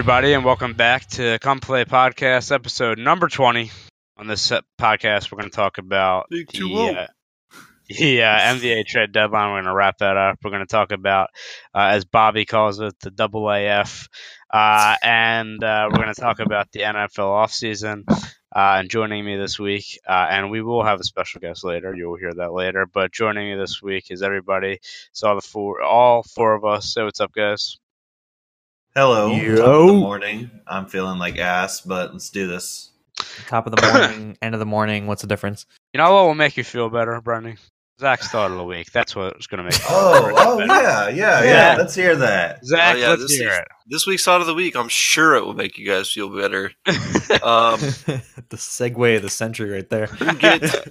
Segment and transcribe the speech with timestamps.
[0.00, 3.70] everybody, and welcome back to Come Play Podcast, episode number 20.
[4.16, 4.50] On this
[4.80, 6.46] podcast, we're going to talk about the,
[6.96, 7.06] uh,
[7.86, 9.50] the uh, NBA trade deadline.
[9.50, 10.38] We're going to wrap that up.
[10.42, 11.28] We're going to talk about,
[11.74, 14.08] uh, as Bobby calls it, the double AF.
[14.50, 18.04] Uh, and uh, we're going to talk about the NFL offseason.
[18.08, 21.94] Uh, and joining me this week, uh, and we will have a special guest later.
[21.94, 22.86] You will hear that later.
[22.86, 24.80] But joining me this week is everybody.
[25.12, 26.94] So the four, all four of us.
[26.94, 27.76] So what's up, guys.
[28.94, 29.32] Hello.
[29.34, 29.56] Yo.
[29.56, 30.50] Top of the morning.
[30.66, 32.90] I'm feeling like ass, but let's do this.
[33.46, 35.06] Top of the morning, end of the morning.
[35.06, 35.66] What's the difference?
[35.92, 37.58] You know what will make you feel better, Brendan?
[38.00, 38.90] Zach started the week.
[38.92, 40.72] That's what's going to make Oh, oh better.
[40.72, 41.76] yeah, yeah, yeah, Yeah.
[41.76, 42.64] Let's hear that.
[42.64, 45.34] Zach, Oh, yeah, let's this hear is- This week's thought of the week, I'm sure
[45.34, 46.72] it will make you guys feel better.
[47.44, 47.78] Um,
[48.50, 50.08] the segue of the century right there.
[50.20, 50.88] you get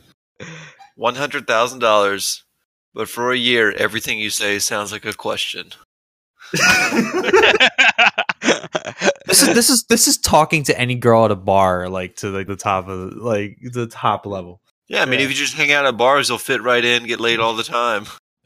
[0.95, 2.43] one hundred thousand dollars,
[2.93, 5.71] but for a year, everything you say sounds like a question.
[9.29, 12.29] This is this is this is talking to any girl at a bar, like to
[12.29, 14.61] like the top of like the top level.
[14.87, 15.25] Yeah, I mean, Yeah.
[15.25, 17.63] if you just hang out at bars, you'll fit right in, get laid all the
[17.63, 18.05] time.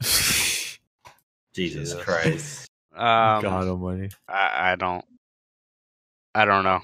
[1.54, 2.68] Jesus Christ.
[2.94, 4.10] um, God Almighty.
[4.28, 5.04] I, I don't.
[6.34, 6.80] I don't know.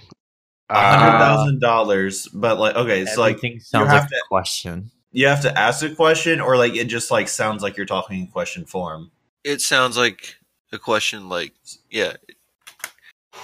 [0.68, 4.28] A hundred Uh, dollars, but like okay, so like Everything sounds have like to- a
[4.28, 4.90] question.
[5.10, 8.20] you have to ask a question, or like it just like sounds like you're talking
[8.20, 9.10] in question form.
[9.42, 10.36] It sounds like
[10.72, 11.28] a question.
[11.28, 11.52] Like,
[11.90, 12.12] yeah,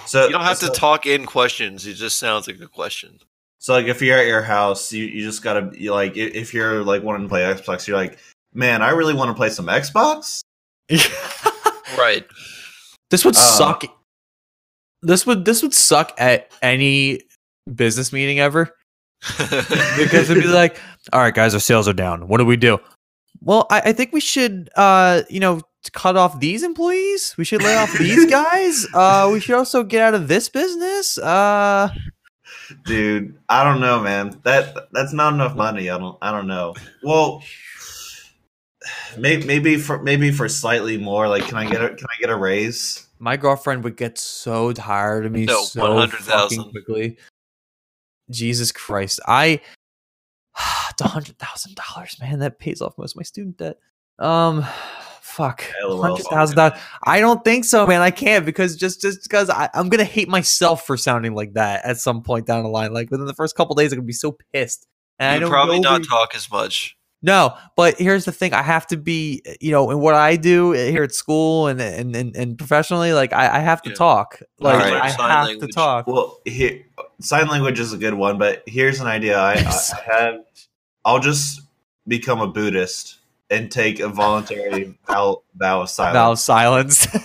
[0.04, 1.86] So you don't have so, to talk in questions.
[1.86, 3.18] It just sounds like a question.
[3.58, 6.84] So like if you're at your house, you, you just gotta you like if you're
[6.84, 8.18] like wanting to play Xbox, you're like,
[8.54, 10.42] man, I really want to play some Xbox.
[11.96, 12.26] Right.
[13.10, 13.84] This would Uh, suck.
[15.02, 17.22] This would this would suck at any
[17.72, 18.74] business meeting ever
[19.38, 20.80] because it'd be like,
[21.12, 22.28] all right, guys, our sales are down.
[22.28, 22.78] What do we do?
[23.40, 25.60] Well, I, I think we should, uh, you know,
[25.92, 27.34] cut off these employees.
[27.38, 28.86] We should lay off these guys.
[28.94, 31.18] Uh, we should also get out of this business.
[31.18, 31.88] Uh,
[32.84, 34.40] Dude, I don't know, man.
[34.42, 35.88] That that's not enough money.
[35.90, 36.74] I don't I don't know.
[37.02, 37.42] Well,
[39.16, 41.28] maybe maybe for maybe for slightly more.
[41.28, 43.02] Like, can I get a can I get a raise?
[43.18, 46.28] my girlfriend would get so tired of me No, so 100,000.
[46.58, 47.16] fucking quickly.
[48.30, 49.60] Jesus Christ, I
[50.90, 52.40] it's a hundred thousand dollars, man.
[52.40, 53.78] That pays off most of my student debt.
[54.18, 54.64] Um,
[55.26, 56.78] fuck, hundred thousand dollars.
[57.04, 58.00] I don't think so, man.
[58.00, 61.84] I can't because just just because I, I'm gonna hate myself for sounding like that
[61.84, 62.92] at some point down the line.
[62.92, 64.86] Like within the first couple days, I'm gonna be so pissed.
[65.18, 66.96] And I you know probably not nobody- talk as much.
[67.22, 70.72] no, but here's the thing: I have to be, you know, in what I do
[70.72, 73.96] here at school and and and, and professionally, like I, I have to Yeah.
[73.96, 74.40] talk.
[74.60, 75.02] Like Alright.
[75.02, 76.06] I Sign have to talk.
[76.06, 76.82] Well, here,
[77.20, 79.38] sign language is a good one, but here's an idea.
[79.38, 80.34] I, I, I have.
[81.04, 81.60] I'll just
[82.08, 83.18] become a Buddhist
[83.50, 86.14] and take a voluntary vow, vow of silence.
[86.14, 87.06] Vow of silence.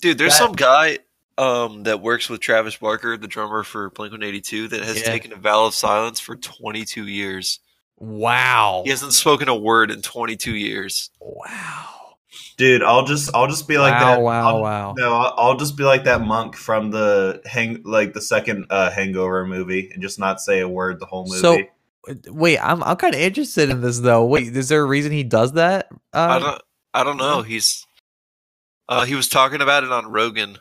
[0.00, 0.98] Dude, there's That- some guy
[1.38, 5.04] um, that works with Travis Barker, the drummer for Blink 182, that has Yeah.
[5.04, 7.60] taken a vow of silence for 22 years.
[7.98, 8.82] wow.
[8.84, 11.10] He hasn't spoken a word in 22 years.
[11.20, 11.88] Wow.
[12.56, 14.20] Dude, I'll just I'll just be like wow, that.
[14.20, 14.94] wow, I'll- wow.
[14.96, 18.90] No, I'll, I'll just be like that monk from the hang like the second uh,
[18.90, 21.40] Hangover movie and just not say a word the whole movie.
[21.40, 21.58] So-
[22.26, 24.24] Wait, I'm I'm kind of interested in this though.
[24.24, 25.88] Wait, is there a reason he does that?
[26.12, 26.62] I Um, don't.
[26.94, 27.42] I don't know.
[27.42, 27.86] He's.
[28.88, 30.58] Uh, he was talking about it on Rogan.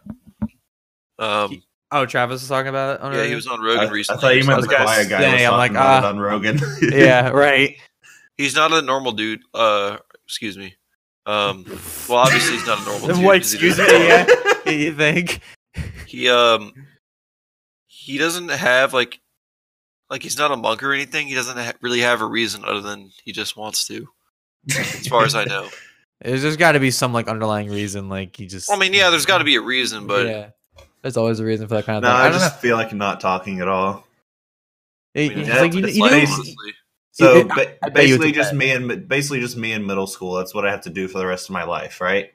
[1.20, 3.02] Um, oh, Travis was talking about it.
[3.02, 4.18] On yeah, he was on Rogan I recently.
[4.20, 5.22] I thought you meant the This guy's- quiet guy.
[5.22, 6.10] Yeah, was I'm talking like, about it ah.
[6.10, 6.60] on Rogan.
[6.94, 7.76] yeah, right.
[8.38, 9.42] He's not a normal dude.
[9.54, 10.76] Uh, excuse me.
[11.26, 11.66] Um,
[12.10, 13.24] well, obviously he's not a normal dude.
[13.26, 13.42] What?
[13.42, 14.08] 'cause he Excuse me.
[14.08, 14.26] Yeah.
[14.72, 15.42] you think?
[16.08, 16.74] He um
[17.88, 19.20] he doesn't have like
[20.12, 21.28] like he's not a monk or anything.
[21.28, 24.08] He doesn't ha- really have a reason other than he just wants to.
[24.70, 25.70] As far as I know.
[26.22, 28.10] There's just got to be some like underlying reason.
[28.10, 28.70] Like he just.
[28.70, 30.50] I mean, yeah, there's got to be a reason, but yeah.
[31.02, 32.18] There's always a reason for that kind of no, thing.
[32.18, 34.06] I, I, don't just feel like not talking at all.
[35.16, 35.22] know.
[35.24, 36.44] I mean, like you, you like, know,
[37.12, 40.06] So ba- I bet you it's basically, just me and basically just me in middle
[40.06, 40.36] school.
[40.36, 42.32] That's what I have to do for the rest of my life, right?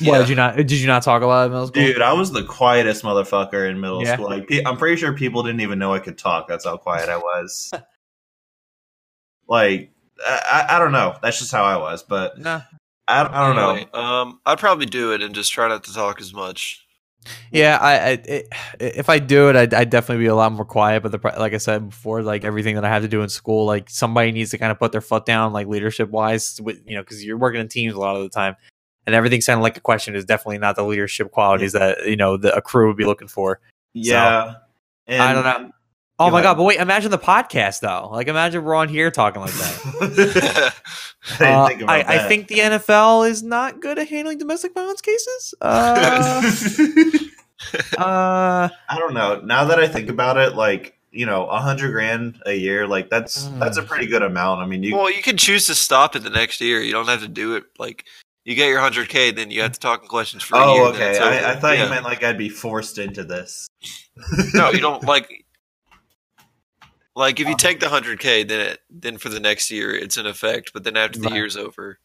[0.00, 0.18] yeah.
[0.18, 0.56] did you not?
[0.56, 1.82] Did you not talk a lot in middle school?
[1.82, 4.14] Dude, I was the quietest motherfucker in middle Yeah.
[4.14, 4.26] school.
[4.28, 6.48] Like, I'm pretty sure people didn't even know I could talk.
[6.48, 7.72] That's how quiet I was.
[9.48, 9.92] like,
[10.26, 11.16] I, I, I don't know.
[11.22, 12.02] That's just how I was.
[12.02, 12.62] But Nah.
[13.08, 13.56] I, I don't
[13.92, 13.98] know.
[13.98, 16.82] Um, I'd probably do it and just try not to talk as much.
[17.50, 18.48] Yeah, I, I it,
[18.80, 21.02] if I do it, I'd, I'd definitely be a lot more quiet.
[21.02, 23.66] But the like I said before, like everything that I have to do in school,
[23.66, 26.94] like somebody needs to kind of put their foot down, like leadership wise, with you
[26.94, 28.54] know, because you're working in teams a lot of the time,
[29.06, 32.36] and everything sounding like a question is definitely not the leadership qualities that you know
[32.36, 33.60] the a crew would be looking for.
[33.94, 34.54] Yeah.
[35.06, 35.70] And I don't know.
[36.18, 36.44] Oh my ahead.
[36.44, 36.54] god!
[36.56, 38.08] But wait, imagine the podcast though.
[38.10, 40.74] Like, imagine we're on here talking like that.
[41.38, 44.38] I didn't Uh, think about I, I think the NFL is not good at handling
[44.38, 45.54] domestic violence cases.
[45.62, 46.42] Uh,
[47.98, 49.40] uh, I don't know.
[49.40, 53.08] Now that I think about it, like you know, a hundred grand a year, like
[53.08, 53.58] that's Mm.
[53.58, 54.60] that's a pretty good amount.
[54.60, 56.80] I mean, you well, you can choose to stop it the next year.
[56.80, 58.04] You don't have to do it like
[58.46, 60.74] you get your hundred k, then you have to talk in questions for a oh,
[60.74, 60.82] year.
[60.84, 61.18] Oh, okay.
[61.18, 61.84] I, I thought Yeah.
[61.84, 63.66] you meant like I'd be forced into this.
[64.54, 65.44] no, you don't like.
[67.16, 67.56] Like if you oh.
[67.56, 70.72] take the hundred k, then it, then for the next year it's in effect.
[70.72, 71.34] But then after the Right.
[71.34, 71.98] year's over,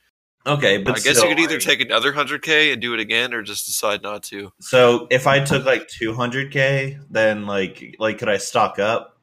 [0.47, 2.95] Okay, but I guess still, you could either like- take another hundred k and do
[2.95, 4.51] it again, or just decide not to.
[4.61, 9.19] So if I took like two hundred k, then like like could I stock up?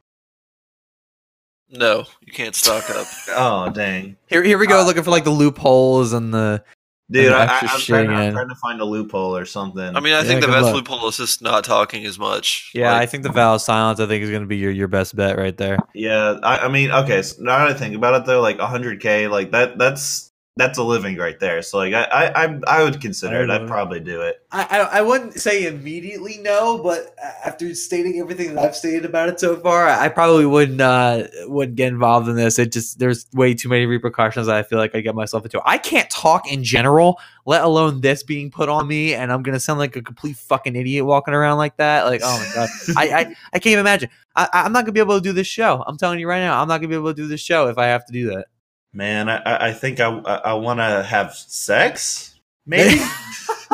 [1.71, 3.07] No, you can't stock up.
[3.31, 4.85] Oh dang, here, here we go, ah.
[4.87, 6.63] looking for like the loopholes and the.
[7.11, 7.33] Dude!
[7.33, 9.83] I, I, I'm, trying, I'm trying to find a loophole or something.
[9.97, 10.75] I mean, I Yeah, think the best luck.
[10.75, 12.71] loophole is just not talking as much.
[12.75, 14.01] Yeah, Like, I think the vow of silence.
[14.01, 15.79] I think is going to be your, your best bet right there.
[15.95, 17.23] yeah, I, I mean, okay.
[17.23, 20.28] So now that I think about it, though, like hundred k, like that that's
[20.59, 21.63] that's a living right there.
[21.63, 23.51] So like I I I, I would consider it.
[23.51, 24.43] I I'd probably do it.
[24.51, 27.15] I, I I wouldn't say immediately no, but
[27.45, 31.29] after stating everything that I've stated about it so far, I, I probably wouldn't uh,
[31.45, 32.59] wouldn't get involved in this.
[32.59, 35.63] It just there's way too many repercussions that I feel like I get myself into.
[35.65, 39.61] I can't talk in general, let alone this being put on me, and I'm gonna
[39.61, 42.05] sound like a complete fucking idiot walking around like that.
[42.05, 44.11] Like, oh my god, I, I I can't even imagine.
[44.35, 45.85] I, I'm not gonna be able to do this show.
[45.87, 47.79] I'm telling you right now, I'm not gonna be able to do this show if
[47.79, 48.47] I have to do that.
[48.93, 52.35] Man, I I think I I, want to have sex.
[52.67, 53.01] Maybe.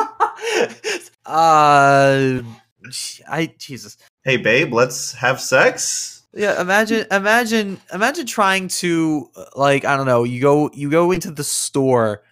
[1.25, 2.41] uh,
[3.27, 3.97] I Jesus.
[4.23, 6.23] hey, babe, let's have sex.
[6.33, 10.25] Yeah, imagine, imagine, imagine trying to like I don't know.
[10.25, 12.23] You go, you go into the store,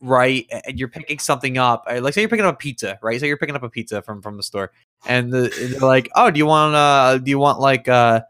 [0.00, 1.84] right, and you're picking something up.
[1.86, 3.20] uh, Like say you're picking up a pizza, right?
[3.20, 4.72] So you're picking up a pizza from from the store,
[5.06, 8.22] and, the, and they're like, "Oh, do you want uh, do you want like uh,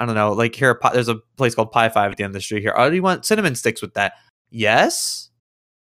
[0.00, 2.34] I don't know, like here, there's a place called Pie Five at the end of
[2.34, 2.74] the street here.
[2.76, 4.14] Oh, do you want cinnamon sticks with that?
[4.50, 5.28] Yes.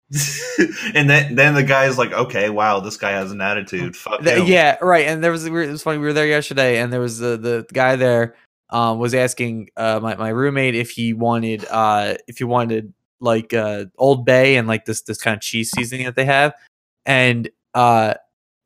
[0.94, 3.96] and then then the guy's like, okay, wow, this guy has an attitude.
[3.96, 4.46] Fuck Th- him.
[4.46, 5.06] yeah, right.
[5.06, 5.98] And there was it was funny.
[5.98, 8.36] We were there yesterday, and there was the the guy there
[8.70, 13.52] um, was asking uh, my my roommate if he wanted uh, if he wanted like
[13.52, 16.54] uh, Old Bay and like this this kind of cheese seasoning that they have,
[17.04, 18.14] and uh,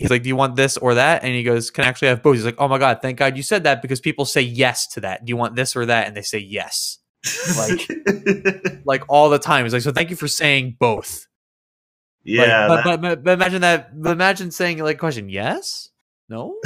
[0.00, 2.23] he's like, "Do you want this or that?" And he goes, "Can I actually have
[2.23, 4.87] both?" He's like, "Oh my god, thank God you said that because people say yes
[4.88, 5.25] to that.
[5.25, 6.99] Do you want this or that?" And they say yes,
[7.56, 7.88] like
[8.85, 9.64] like all the time.
[9.64, 11.26] He's like, "So thank you for saying both."
[12.26, 14.02] Like, yeah, but, that- but, but, but imagine that.
[14.02, 15.91] But imagine saying like question yes,
[16.29, 16.56] no.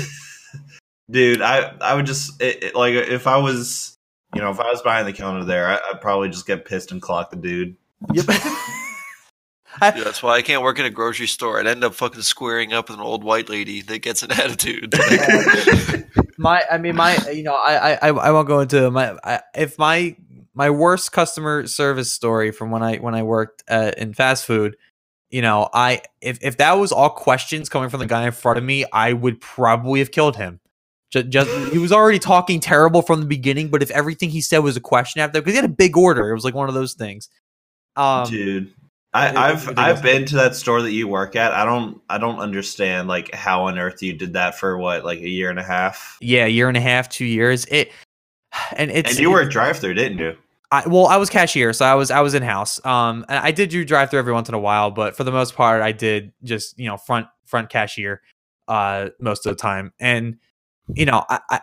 [1.11, 3.97] dude, I I would just it, it- like if I was
[4.35, 6.93] you know if I was behind the counter there, I, I'd probably just get pissed
[6.93, 7.77] and clock the dude.
[8.13, 8.27] Yep.
[9.83, 11.59] Yeah, that's why I can't work in a grocery store.
[11.59, 14.95] I'd end up fucking squaring up with an old white lady that gets an attitude.
[16.39, 19.79] my, I mean, my, you know, I, I, I won't go into my, I, if
[19.79, 20.17] my,
[20.55, 24.77] my worst customer service story from when I, when I worked uh, in fast food,
[25.31, 28.59] you know, I, if, if that was all questions coming from the guy in front
[28.59, 30.61] of me, I would probably have killed him.
[31.11, 34.59] Just, just he was already talking terrible from the beginning, but if everything he said
[34.59, 36.75] was a question after, because he had a big order, it was like one of
[36.75, 37.29] those things.
[37.97, 38.73] Um, dude.
[39.15, 41.53] I, I've I've been to that store that you work at.
[41.53, 45.21] I don't I don't understand like how on earth you did that for what like
[45.21, 46.19] a year and a half.
[46.21, 47.65] yeah, a year and a half, two years.
[47.67, 47.93] It,
[48.77, 50.37] and it's and you were a drive through, didn't you?
[50.73, 52.85] I, well, I was cashier, so I was I was in house.
[52.85, 55.31] Um, and I did do drive through every once in a while, but for the
[55.31, 58.21] most part, I did just you know front front cashier,
[58.67, 59.93] uh, most of the time.
[60.01, 60.39] And
[60.93, 61.61] you know, I, I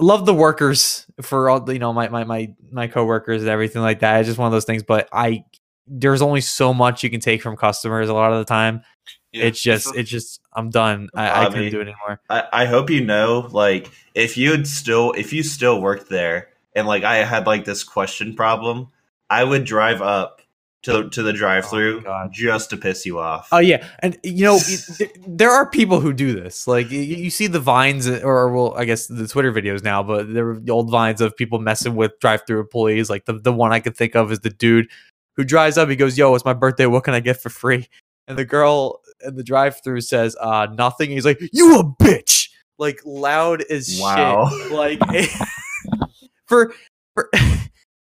[0.00, 4.00] love the workers for all you know my my my my coworkers and everything like
[4.00, 4.18] that.
[4.18, 4.82] It's just one of those things.
[4.82, 5.44] But I
[5.86, 8.82] there's only so much you can take from customers a lot of the time.
[9.32, 9.44] Yeah.
[9.44, 11.08] It's just it's just I'm done.
[11.14, 12.20] I, I couldn't do it anymore.
[12.30, 16.86] I, I hope you know, like, if you'd still if you still worked there and
[16.86, 18.88] like I had like this question problem,
[19.28, 20.40] I would drive up
[20.86, 23.48] to to the drive through Oh just to piss you off.
[23.52, 24.58] Oh yeah, and you know
[25.26, 26.66] there are people who do this.
[26.66, 30.32] Like you, see the vines, uh, or well, I guess the Twitter videos now, but
[30.32, 33.10] there were the old vines of people messing with drive-through employees.
[33.10, 34.88] Like the the one I could think of is the dude
[35.36, 35.88] who drives up.
[35.88, 36.86] He goes, "Yo, it's my birthday.
[36.86, 37.88] What can I get for free?"
[38.28, 43.00] And the girl in the drive-through says, "Uh, nothing." He's like, "You a bitch!" Like
[43.04, 44.48] loud as Wow.
[44.50, 44.72] shit.
[44.72, 45.00] Like
[46.46, 46.74] for
[47.14, 47.30] for.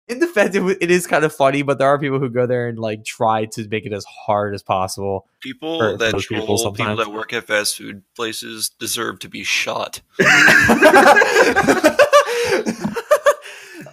[0.09, 2.69] In defense, it, it is kind of funny, but there are people who go there
[2.69, 5.27] and like try to make it as hard as possible.
[5.41, 6.99] people for- for that those people troll people, sometimes.
[6.99, 10.03] that work at fast food places deserve to be shot.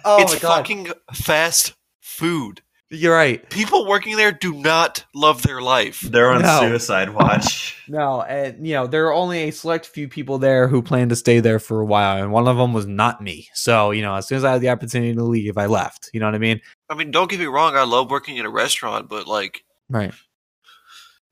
[0.04, 0.56] oh it's my god!
[0.56, 2.60] fucking fast food.
[2.92, 3.48] You're right.
[3.50, 6.00] People working there do not love their life.
[6.00, 6.58] They're on No.
[6.60, 7.76] suicide watch.
[7.86, 11.16] No, and you know there are only a select few people there who plan to
[11.16, 13.48] stay there for a while, and one of them was not me.
[13.54, 16.10] So you know, as soon as I had the opportunity to leave, I left.
[16.12, 16.60] You know what I mean?
[16.88, 17.76] I mean, don't get me wrong.
[17.76, 20.12] I love working in a restaurant, but like, Right.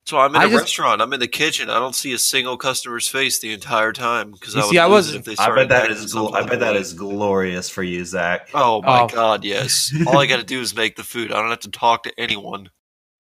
[0.09, 1.03] So I'm in I a just- restaurant.
[1.03, 1.69] I'm in the kitchen.
[1.69, 4.85] I don't see a single customer's face the entire time because I would see, I
[4.87, 6.15] lose wasn't- if they I started bet that acting is.
[6.15, 6.81] Gl- I bet that way.
[6.81, 8.49] is glorious for you, Zach.
[8.55, 9.07] Oh my Oh.
[9.09, 9.93] god, yes.
[10.07, 11.31] All I got to do is make the food.
[11.33, 12.71] I don't have to talk to anyone.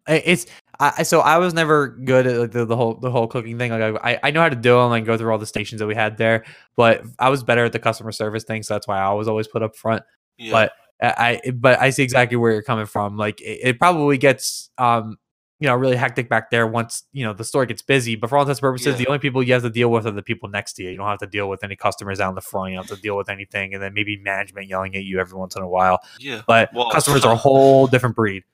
[0.07, 0.47] It's
[0.80, 3.59] I I- so I was never good at like, the, the whole the whole cooking
[3.59, 3.71] thing.
[3.73, 5.87] Like I I know how to do them and go through all the stations that
[5.87, 6.45] we had there,
[6.76, 9.47] but I was better at the customer service thing, so that's why I was always
[9.49, 10.02] put up front.
[10.38, 10.52] Yeah.
[10.52, 13.18] But I I- but I see exactly where you're coming from.
[13.18, 15.18] Like it, it probably gets um
[15.61, 18.15] you know really hectic back there once you know the store gets busy.
[18.17, 18.99] But for all intents and purposes, Yeah.
[18.99, 20.91] the only people you have to deal with are the people next to you.
[20.91, 22.71] You don't have to deal with any customers out in the front.
[22.71, 25.38] You don't have to deal with anything, and then maybe management yelling at you every
[25.38, 25.99] once in a while.
[26.21, 26.43] yeah.
[26.47, 28.45] But Well, customers are a whole different breed.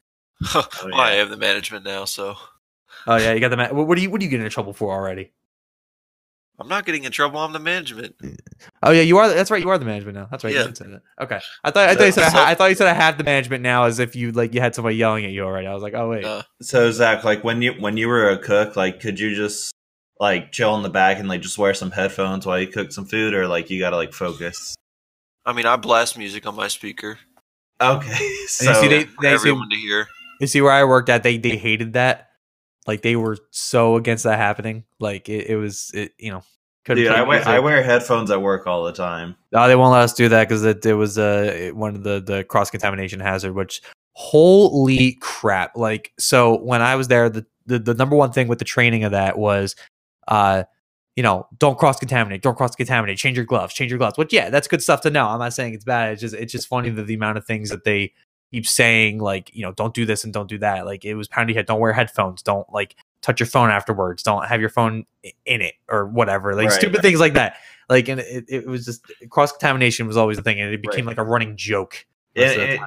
[0.54, 2.36] Oh, well, I have the management now, so
[3.06, 4.50] Oh yeah, you got the ma- what what do you what do you get in
[4.50, 5.30] trouble for already?
[6.58, 7.40] I'm not getting in trouble.
[7.40, 8.14] I'm the management.
[8.82, 9.28] Oh yeah, you are.
[9.28, 9.60] That's right.
[9.62, 10.28] You are the management now.
[10.30, 10.54] That's right.
[10.54, 10.60] Yeah.
[10.60, 11.02] You did say that.
[11.20, 11.40] Okay.
[11.64, 13.18] I thought I thought you said I, So- ha- I thought you said I had
[13.18, 15.66] the management now, as if you like you had somebody yelling at you already.
[15.66, 16.24] I was like, oh wait.
[16.24, 19.72] Uh, So Zach, like when you when you were a cook, like could you just
[20.20, 23.04] like chill in the back and like just wear some headphones while you cook some
[23.04, 24.76] food, or like you gotta like focus?
[25.44, 27.18] I mean, I blast music on my speaker
[27.80, 30.06] Okay, And so you see, they, for they see, everyone to hear.
[30.40, 31.24] you see where I worked at.
[31.24, 32.30] They they hated that.
[32.86, 34.84] Like they were so against that happening.
[35.00, 36.42] Like it, it was, it, you know.
[36.84, 37.46] dude, I wear music.
[37.46, 39.36] I wear headphones at work all the time.
[39.52, 42.20] No, they won't let us do that because it, it was uh, one of the
[42.20, 43.54] the cross contamination hazard.
[43.54, 43.80] Which
[44.12, 45.76] holy crap!
[45.76, 49.04] Like so, when I was there, the, the the number one thing with the training
[49.04, 49.76] of that was,
[50.28, 50.64] uh,
[51.16, 54.18] you know, don't cross contaminate, don't cross contaminate, change your gloves, change your gloves.
[54.18, 55.26] Which yeah, that's good stuff to know.
[55.26, 56.12] I'm not saying it's bad.
[56.12, 58.12] It's just it's just funny that the amount of things that they
[58.54, 60.86] keep saying, like you know, don't do this and don't do that.
[60.86, 61.66] Like it was pounding head.
[61.66, 62.40] Don't wear headphones.
[62.42, 64.22] Don't like touch your phone afterwards.
[64.22, 65.04] Don't have your phone
[65.44, 66.54] in it or whatever.
[66.54, 67.02] Like Right, stupid right.
[67.02, 67.56] things like that.
[67.88, 71.06] Like and it, it was just cross contamination was always the thing, and it became
[71.06, 71.16] Right.
[71.16, 72.06] like a running joke.
[72.36, 72.80] And most of the it-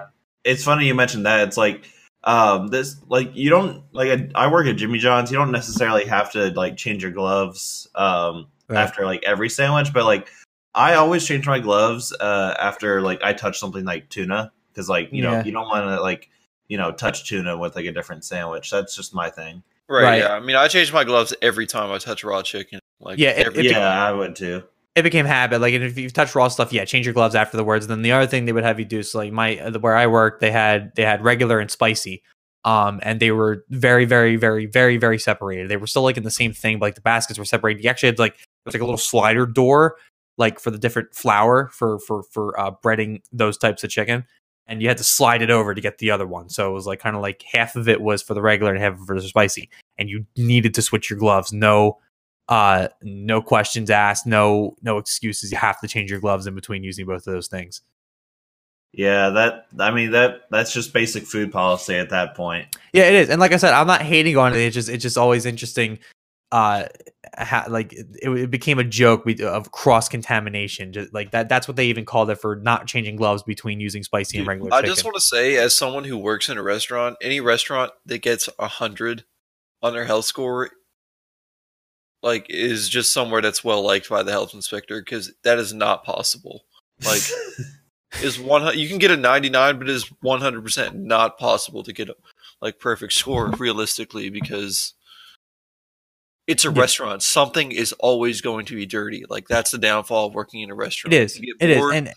[0.46, 1.46] it's funny you mentioned that.
[1.48, 1.86] It's like
[2.24, 5.30] um this like you don't like I, I work at Jimmy John's.
[5.32, 10.06] You don't necessarily have to like change your gloves um after like every sandwich, but
[10.06, 10.30] like
[10.74, 15.10] I always change my gloves uh after like I touch something like tuna because like
[15.12, 15.44] you know Yeah.
[15.44, 16.30] you don't want to like
[16.68, 18.70] you know touch tuna with like a different sandwich.
[18.70, 19.64] That's just my thing.
[19.90, 20.18] Right, Right.
[20.20, 20.34] Yeah.
[20.34, 22.80] I mean, I change my gloves every time I touch raw chicken.
[23.00, 24.64] Like Yeah, it- every it- yeah, I would too.
[24.96, 25.62] it became habit.
[25.62, 27.88] Like, if you touch raw stuff, yeah, change your gloves afterwards.
[27.88, 30.08] Then the other thing they would have you do so like my uh, where I
[30.08, 32.22] worked, they had they had regular and spicy,
[32.66, 35.70] um, and they were very, very, very, very, very separated.
[35.70, 37.84] They were still like in the same thing, but like the baskets were separated.
[37.84, 39.96] You actually had like there was like a little slider door,
[40.38, 44.26] like for the different flour for for for uh, breading those types of chicken.
[44.68, 46.50] And you had to slide it over to get the other one.
[46.50, 48.82] So it was like kind of like half of it was for the regular and
[48.82, 49.70] half of it was for the spicy.
[49.98, 51.54] And you needed to switch your gloves.
[51.54, 52.00] No,
[52.50, 56.82] uh no questions asked no no excuses you have to change your gloves in between
[56.82, 57.82] using both of those things
[58.94, 62.68] Yeah, that I mean that that's just basic food policy at that point.
[62.94, 65.04] yeah it is and like i said i'm not hating on it it's just it's
[65.04, 66.00] just always interesting
[66.52, 66.86] uh
[67.38, 71.68] ha- like it, it became a joke we- of cross contamination just like that that's
[71.68, 74.74] what they even called it for not changing gloves between using spicy and Dude, regular
[74.74, 77.92] I chicken just want to say, as someone who works in a restaurant, any restaurant
[78.06, 79.26] that gets a hundred
[79.82, 80.70] on their health score,
[82.24, 86.04] like, is just somewhere that's well liked by the health inspector because that is not
[86.04, 86.66] possible.
[87.06, 87.22] Like,
[88.24, 91.38] is one you can get a ninety nine, but it is one hundred percent not
[91.38, 92.16] possible to get a
[92.62, 94.94] like perfect score realistically because
[96.48, 96.80] it's a Yeah.
[96.82, 97.22] restaurant.
[97.24, 99.24] Something is always going to be dirty.
[99.30, 101.14] Like that's the downfall of working in a restaurant.
[101.14, 102.14] it is If you get it is bored- and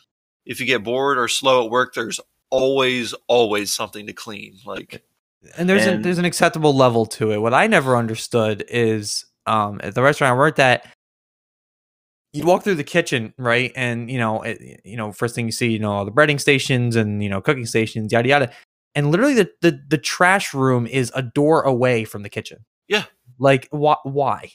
[0.47, 2.21] if you get bored or slow at work, there's
[2.51, 4.57] always, always something to clean.
[4.65, 5.03] Like,
[5.57, 7.39] and there's an And- there's an acceptable level to it.
[7.39, 10.87] What I never understood is um at the restaurant I worked at,
[12.33, 13.73] you'd walk through the kitchen, right?
[13.75, 16.41] And you know, it, you know, first thing you see, you know, all the breading
[16.41, 18.53] stations and you know, cooking stations, yada yada.
[18.95, 22.65] And literally, the the, the trash room is a door away from the kitchen.
[22.89, 23.05] Yeah.
[23.41, 24.53] Like wh- why?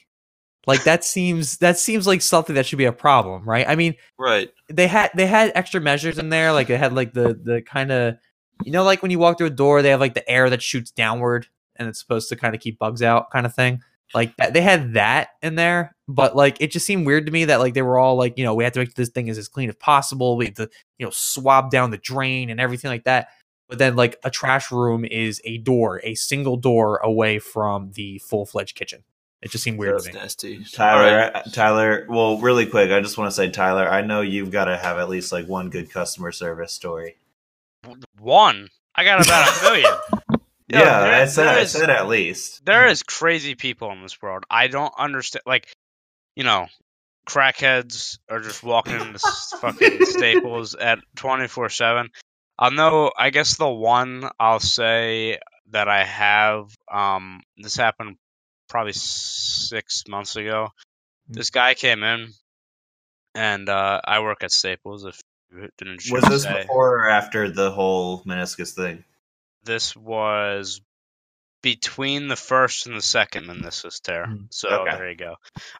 [0.66, 3.68] Like that seems that seems like something that should be a problem, right?
[3.68, 4.50] I mean, right.
[4.68, 7.92] they had they had extra measures in there like they had like the the kind
[7.92, 8.16] of
[8.64, 10.62] you know like when you walk through a door they have like the air that
[10.62, 13.80] shoots downward and it's supposed to kind of keep bugs out kind of thing
[14.14, 17.44] like that, they had that in there but like it just seemed weird to me
[17.44, 19.36] that like they were all like you know we have to make this thing as,
[19.36, 22.90] as clean as possible we have to you know swab down the drain and everything
[22.90, 23.28] like that
[23.68, 28.18] but then, like, a trash room is a door, a single door away from the
[28.18, 29.02] full fledged kitchen.
[29.42, 30.12] It just seemed weird That's to
[30.48, 30.58] me.
[30.58, 30.64] Nasty.
[30.72, 31.52] Tyler, right.
[31.52, 34.76] Tyler, well, really quick, I just want to say, Tyler, I know you've got to
[34.76, 37.16] have at least like one good customer service story.
[38.18, 38.68] One?
[38.94, 39.92] I got about a million.
[40.68, 42.64] Yo, yeah, there, I, said, I is, said at least.
[42.64, 44.44] There is crazy people in this world.
[44.50, 45.42] I don't understand.
[45.46, 45.72] Like,
[46.34, 46.66] you know,
[47.28, 49.20] crackheads are just walking into
[49.60, 52.10] fucking Staples at 24 7.
[52.58, 53.12] I know.
[53.16, 55.38] I guess the one I'll say
[55.70, 56.74] that I have.
[56.90, 58.16] Um, this happened
[58.68, 60.68] probably six months ago.
[60.68, 61.34] Mm-hmm.
[61.34, 62.32] This guy came in,
[63.34, 65.04] and uh, I work at Staples.
[65.04, 65.20] If
[65.52, 66.62] you didn't, was this say.
[66.62, 69.04] before or after the whole meniscus thing?
[69.64, 70.80] This was
[71.62, 74.26] between the first and the second meniscus tear.
[74.26, 74.44] Mm-hmm.
[74.50, 74.96] So okay.
[74.96, 75.34] there you go.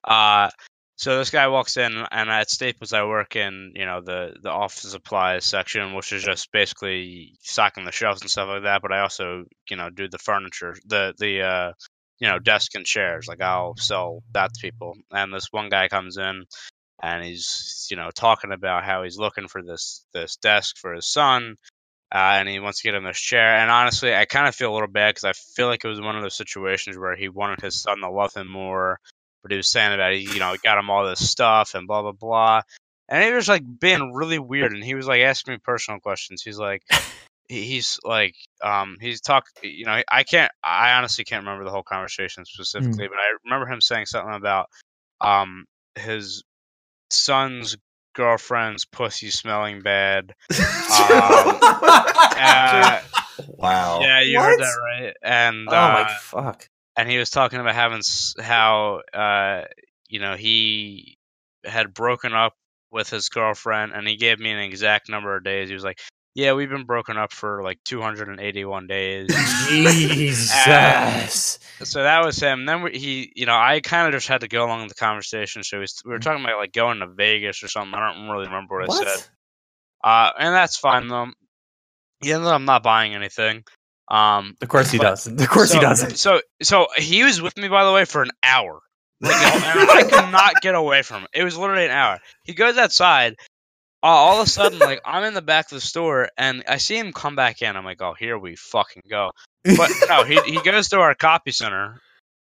[0.04, 0.50] Uh,
[0.96, 4.50] so this guy walks in, and at Staples, I work in you know the the
[4.50, 8.82] office supplies section, which is just basically stocking the shelves and stuff like that.
[8.82, 11.72] But I also you know do the furniture, the the uh,
[12.18, 13.28] you know desk and chairs.
[13.28, 14.94] Like I'll sell that to people.
[15.12, 16.44] And this one guy comes in,
[17.02, 21.06] and he's you know talking about how he's looking for this this desk for his
[21.06, 21.56] son
[22.14, 23.56] uh, and he wants to get him this chair.
[23.56, 26.00] And honestly, I kind of feel a little bad because I feel like it was
[26.00, 29.00] one of those situations where he wanted his son to love him more,
[29.46, 32.02] but he was saying about you know he got him all this stuff and blah
[32.02, 32.62] blah blah,
[33.08, 36.42] and he was like being really weird, and he was like asking me personal questions.
[36.42, 36.82] He's like.
[37.48, 39.44] He's like, um, he's talk.
[39.62, 40.50] You know, I can't.
[40.64, 44.66] I honestly can't remember the whole conversation specifically, but I remember him saying something about,
[45.20, 46.42] um, his
[47.10, 47.76] son's
[48.16, 50.34] girlfriend's pussy smelling bad.
[50.50, 51.58] Um,
[52.36, 53.00] Uh,
[53.46, 54.00] wow.
[54.00, 54.46] Yeah, you What?
[54.46, 55.14] heard that right.
[55.22, 56.68] And oh uh, my fuck.
[56.96, 58.00] And he was talking about having
[58.40, 59.62] how uh,
[60.08, 61.18] you know he
[61.64, 62.54] had broken up
[62.90, 65.68] with his girlfriend, and he gave me an exact number of days.
[65.68, 66.00] He was like,
[66.34, 69.28] "Yeah, we've been broken up for like 281 days."
[69.68, 71.58] Jesus.
[71.84, 72.64] so that was him.
[72.64, 74.94] Then we, he, you know, I kind of just had to go along with the
[74.94, 75.62] conversation.
[75.62, 77.94] So we, we were talking about like going to Vegas or something.
[77.94, 79.06] I don't really remember what, I said.
[79.06, 79.30] what?
[80.02, 81.28] Uh, and that's fine though.
[82.22, 83.64] He ended up not buying anything.
[84.08, 85.26] Um, Of course he But- does.
[85.26, 86.16] Of course so, he doesn't.
[86.16, 88.80] So, so he was with me, by the way, for an hour.
[89.20, 91.28] Like, I could not get away from him.
[91.34, 92.18] It was literally an hour.
[92.44, 93.36] He goes outside.
[94.02, 96.76] Uh, all of a sudden, like I'm in the back of the store, and I
[96.76, 97.74] see him come back in.
[97.74, 99.30] I'm like, "Oh, here we fucking go!"
[99.64, 102.00] But no, he he goes to our copy center,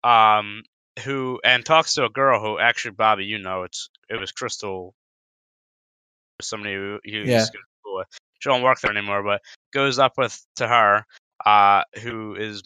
[0.04, 0.64] um,
[1.04, 4.94] who and talks to a girl who actually, Bobby, you know, it's it was Crystal,
[6.42, 7.46] somebody who was Yeah.
[8.40, 9.42] She don't work there anymore, but
[9.72, 11.06] goes up with to her,
[11.46, 12.64] uh, who is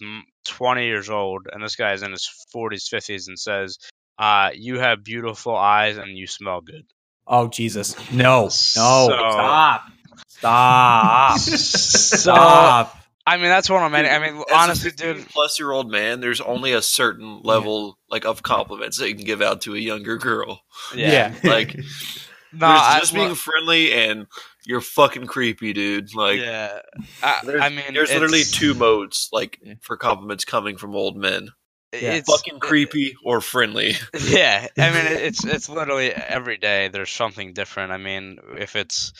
[0.47, 3.77] 20 years old, and this guy is in his 40s, 50s, and says,
[4.17, 6.85] uh, "You have beautiful eyes and you smell good."
[7.27, 7.95] Oh Jesus!
[8.11, 8.43] No!
[8.43, 8.49] No!
[8.49, 9.83] So- Stop!
[10.27, 11.39] Stop!
[11.39, 12.95] So, Stop!
[13.27, 13.93] I mean, that's what I'm.
[13.93, 15.27] I mean, As a honestly, dude.
[15.29, 19.25] plus year old man, there's only a certain level like of compliments that you can
[19.25, 20.61] give out to a younger girl.
[20.95, 21.35] Yeah.
[21.43, 21.75] Like
[22.53, 24.25] no, there's I, just well, being friendly and
[24.65, 26.13] you're fucking creepy, dude.
[26.15, 26.79] Like yeah.
[27.23, 31.49] I, there's, I mean, there's literally two modes like for compliments coming from old men.
[31.91, 32.13] Yeah.
[32.13, 33.95] It's Fucking creepy or friendly.
[34.21, 37.91] Yeah, I mean it's it's literally every day there's something different.
[37.91, 39.11] I mean, if it's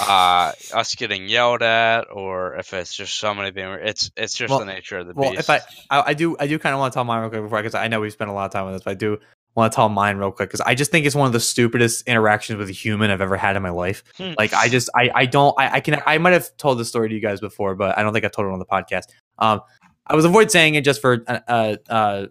[0.00, 4.60] uh us getting yelled at or if it's just somebody being it's it's just Well-
[4.60, 5.40] the nature of the Well, beast.
[5.40, 5.60] if I,
[5.90, 7.74] I, I do, I do kind of want to tell mine real quick before, because
[7.74, 9.18] I know we spent a lot of time on this, but I do
[9.58, 12.06] want to tell mine real quick because I just think it's one of the stupidest
[12.06, 14.02] interactions with a human I've ever had in my life.
[14.16, 14.32] Hmm.
[14.38, 17.08] Like, I just, I, I don't, I, I can, I might have told this story
[17.08, 19.04] to you guys before, but I don't think I told it on the podcast.
[19.38, 19.60] Um,
[20.06, 22.26] I was avoid saying it just for uh, uh, uh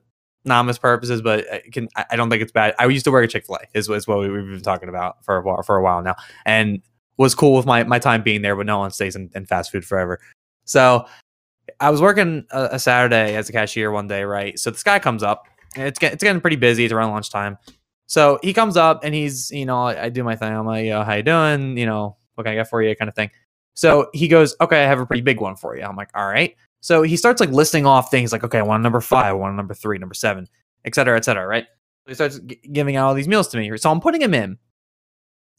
[0.45, 2.73] anonymous purposes, but I can, I don't think it's bad.
[2.79, 4.89] I used to work at Chick Fil A, is, is what we- we've been talking
[4.89, 6.81] about for a while, for a while now, and
[7.17, 9.71] was cool with my my time being there, but no one stays in, in fast
[9.71, 10.19] food forever.
[10.65, 11.05] So
[11.79, 14.57] I was working a, a Saturday as a cashier one day, right?
[14.57, 16.85] So this guy comes up, it's get, it's getting pretty busy.
[16.85, 17.57] It's around lunchtime.
[18.07, 20.53] So he comes up and he's, you know, I, I do my thing.
[20.53, 21.77] I'm like, yo, how you doing?
[21.77, 22.95] You know, what can I get for you?
[22.95, 23.29] Kind of thing.
[23.73, 25.83] So he goes, okay, I have a pretty big one for you.
[25.83, 26.55] I'm like, all right.
[26.81, 29.33] So he starts like listing off things like, okay, I want a number five, I
[29.33, 30.47] want a number three, number seven,
[30.85, 31.65] et cetera, et cetera, right?
[32.05, 33.75] So he starts g- giving out all these meals to me.
[33.77, 34.57] So I'm putting him in.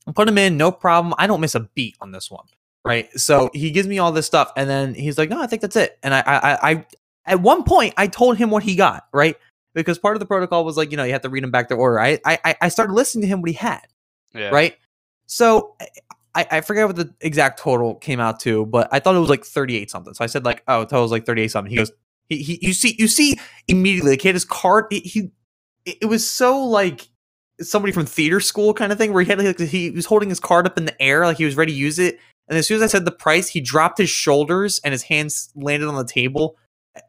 [0.07, 1.15] I'm putting him in, no problem.
[1.19, 2.47] I don't miss a beat on this one,
[2.85, 3.09] right?
[3.19, 5.77] So he gives me all this stuff, and then he's like, no, I think that's
[5.77, 5.99] it.
[6.03, 6.87] And I, I, I, I
[7.27, 9.37] at one point, I told him what he got, right?
[9.81, 11.69] Because part of the protocol was like, you know, you have to read him back
[11.69, 12.01] their order.
[12.01, 13.87] I, I, I started listening to him what he had,
[14.35, 14.51] yeah.
[14.51, 14.77] right?
[15.27, 15.77] So
[16.35, 19.31] I, I forget what the exact total came out to, but I thought it was
[19.31, 20.15] like 38 something.
[20.15, 21.71] So I said like, oh, total was like 38 something.
[21.71, 21.93] He goes,
[22.29, 24.87] he, he you see, you see immediately, like he had his card.
[24.91, 25.31] He, he
[25.85, 27.09] it it was so like
[27.61, 30.41] somebody from theater school kind of thing where he had like he was holding his
[30.41, 32.19] card up in the air like he was ready to use it.
[32.49, 35.51] And as soon as I said the price, he dropped his shoulders and his hands
[35.55, 36.57] landed on the table,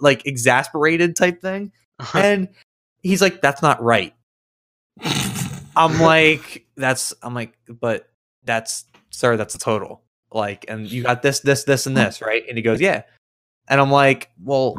[0.01, 1.71] like exasperated type thing.
[2.15, 2.47] and
[3.01, 4.13] he's like, "That's not right."
[5.75, 8.09] I'm like, "That's," I'm like, "But
[8.43, 12.43] that's, sir, that's the total." Like, and you got this, this, this, and this, right?
[12.47, 13.03] And he goes, "Yeah."
[13.67, 14.77] And I'm like, well,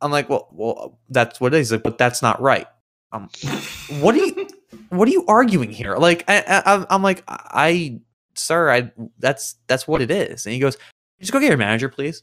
[0.00, 1.68] I'm like, well, well, that's what it is.
[1.68, 2.66] He's like, but that's not right.
[3.12, 3.28] Um,
[4.00, 4.48] what are you,
[4.88, 5.96] what are you arguing here?
[5.96, 8.00] Like, I, I, I'm- I'm like, I,
[8.34, 10.44] sir, I, that's that's what it is.
[10.44, 10.76] And he goes,
[11.20, 12.22] just go get your manager, please.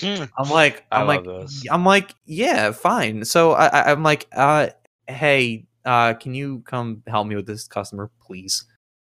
[0.00, 0.24] Hmm.
[0.36, 1.64] I'm like, I'm like, those.
[1.70, 3.24] I'm like, yeah, fine.
[3.24, 4.68] So I, I, I'm like, uh,
[5.06, 8.64] hey, uh, can you come help me with this customer, please?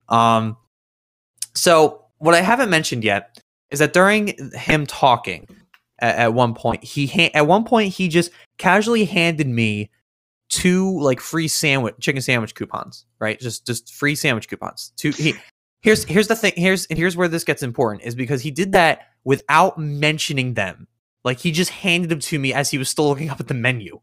[0.09, 0.57] Um,
[1.55, 3.41] so what I haven't mentioned yet
[3.71, 5.47] is that during him talking
[5.99, 9.91] at, at one point, he ha- at one point he just casually handed me
[10.49, 13.39] two like free sandwich chicken sandwich coupons, right?
[13.41, 14.93] Just just free sandwich coupons.
[14.97, 15.11] Two.
[15.11, 15.35] He,
[15.81, 16.53] here's here's the thing.
[16.57, 20.87] Here's and here's where this gets important is because he did that without mentioning them.
[21.25, 23.55] Like he just handed them to me as he was still looking up at the
[23.55, 24.01] menu.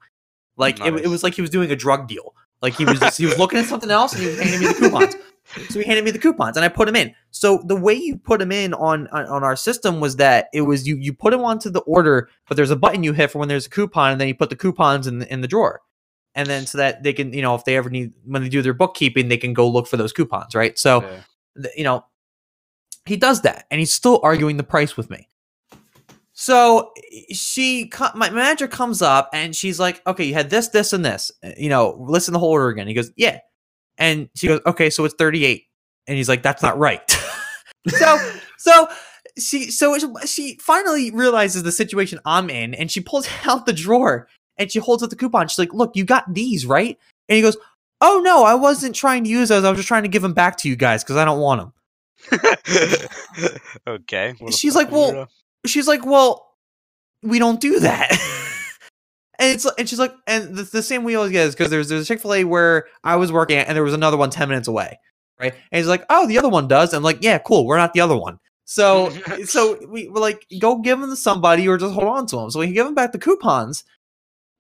[0.58, 1.02] Like it, Nice.
[1.04, 2.34] it was like he was doing a drug deal.
[2.62, 4.68] Like he was just, he was looking at something else and he was handing me
[4.68, 5.16] the coupons.
[5.70, 7.16] So he handed me the coupons and I put them in.
[7.32, 10.62] So the way you put them in on, on on our system was that it
[10.62, 13.40] was you you put them onto the order, but there's a button you hit for
[13.40, 15.82] when there's a coupon, and then you put the coupons in the, in the drawer,
[16.36, 18.62] and then so that they can you know if they ever need when they do
[18.62, 20.78] their bookkeeping, they can go look for those coupons, right?
[20.78, 21.70] So Yeah.
[21.76, 22.06] you know
[23.06, 25.28] he does that, and he's still arguing the price with me.
[26.34, 26.94] So
[27.34, 31.32] she, my manager comes up and she's like, "Okay, you had this, this, and this.
[31.44, 33.40] Uh, You know, listen the whole order again." He goes, "Yeah,"
[33.98, 35.66] and she goes, "Okay, so it's 38."
[36.08, 37.02] And he's like, "That's not right."
[37.90, 38.88] so, so
[39.38, 44.30] she, so she finally realizes the situation I'm in, and she pulls out the drawer
[44.58, 45.48] and she holds up the coupon.
[45.50, 47.58] She's like, "Look, you got these, right?" And he goes,
[48.00, 49.66] "Oh no, I wasn't trying to use those.
[49.66, 51.60] I was just trying to give them back to you guys because I don't want
[51.60, 51.74] them."
[53.88, 54.36] okay.
[54.52, 55.28] She's like, well, weirdo.
[55.66, 56.48] she's like, "Well,
[57.24, 58.12] we don't do that."
[59.40, 61.90] and it's and she's like, and the, the same we always get is because there's
[61.90, 64.30] there's a Chick Fil A where I was working at, and there was another one
[64.30, 65.00] 10 minutes away,
[65.40, 65.54] right?
[65.72, 67.66] And he's like, "Oh, the other one does." And I'm like, "Yeah, cool.
[67.66, 69.10] We're not the other one." So
[69.46, 72.52] so we were like, go give them to somebody or just hold on to them.
[72.52, 73.84] So we can give them back the coupons.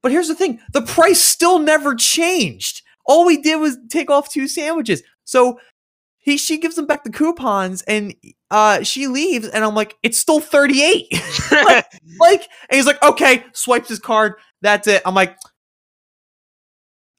[0.01, 2.81] But here's the thing: the price still never changed.
[3.05, 5.03] All we did was take off two sandwiches.
[5.25, 5.59] So
[6.19, 8.13] he she gives him back the coupons and
[8.51, 11.07] uh she leaves and I'm like, it's still 38.
[11.51, 11.85] like,
[12.19, 14.33] like, and he's like, okay, swipes his card.
[14.61, 15.01] That's it.
[15.05, 15.35] I'm like,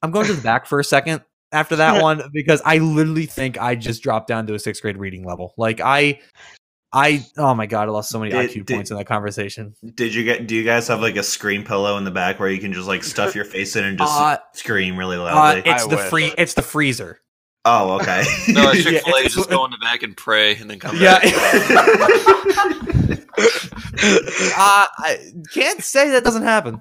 [0.02, 3.58] I'm going to the back for a second after that one because I literally think
[3.60, 5.54] I just dropped down to a sixth grade reading level.
[5.56, 6.20] Like I,
[6.92, 9.74] I, oh my god, I lost so many Did- IQ did- points in that conversation.
[9.94, 10.46] Did you get?
[10.46, 12.88] Do you guys have like a screen pillow in the back where you can just
[12.88, 15.62] like stuff your face in and just Uh, scream really Uh, loudly?
[15.70, 16.10] it's I the wish.
[16.10, 17.20] free, it's the freezer.
[17.64, 18.22] Oh, okay.
[18.48, 20.78] No, Yeah, Chick Fil A it's- just go in the back and pray and then
[20.78, 21.18] come Yeah.
[21.20, 21.24] back.
[23.32, 25.18] uh, I
[25.52, 26.80] can't say that doesn't happen.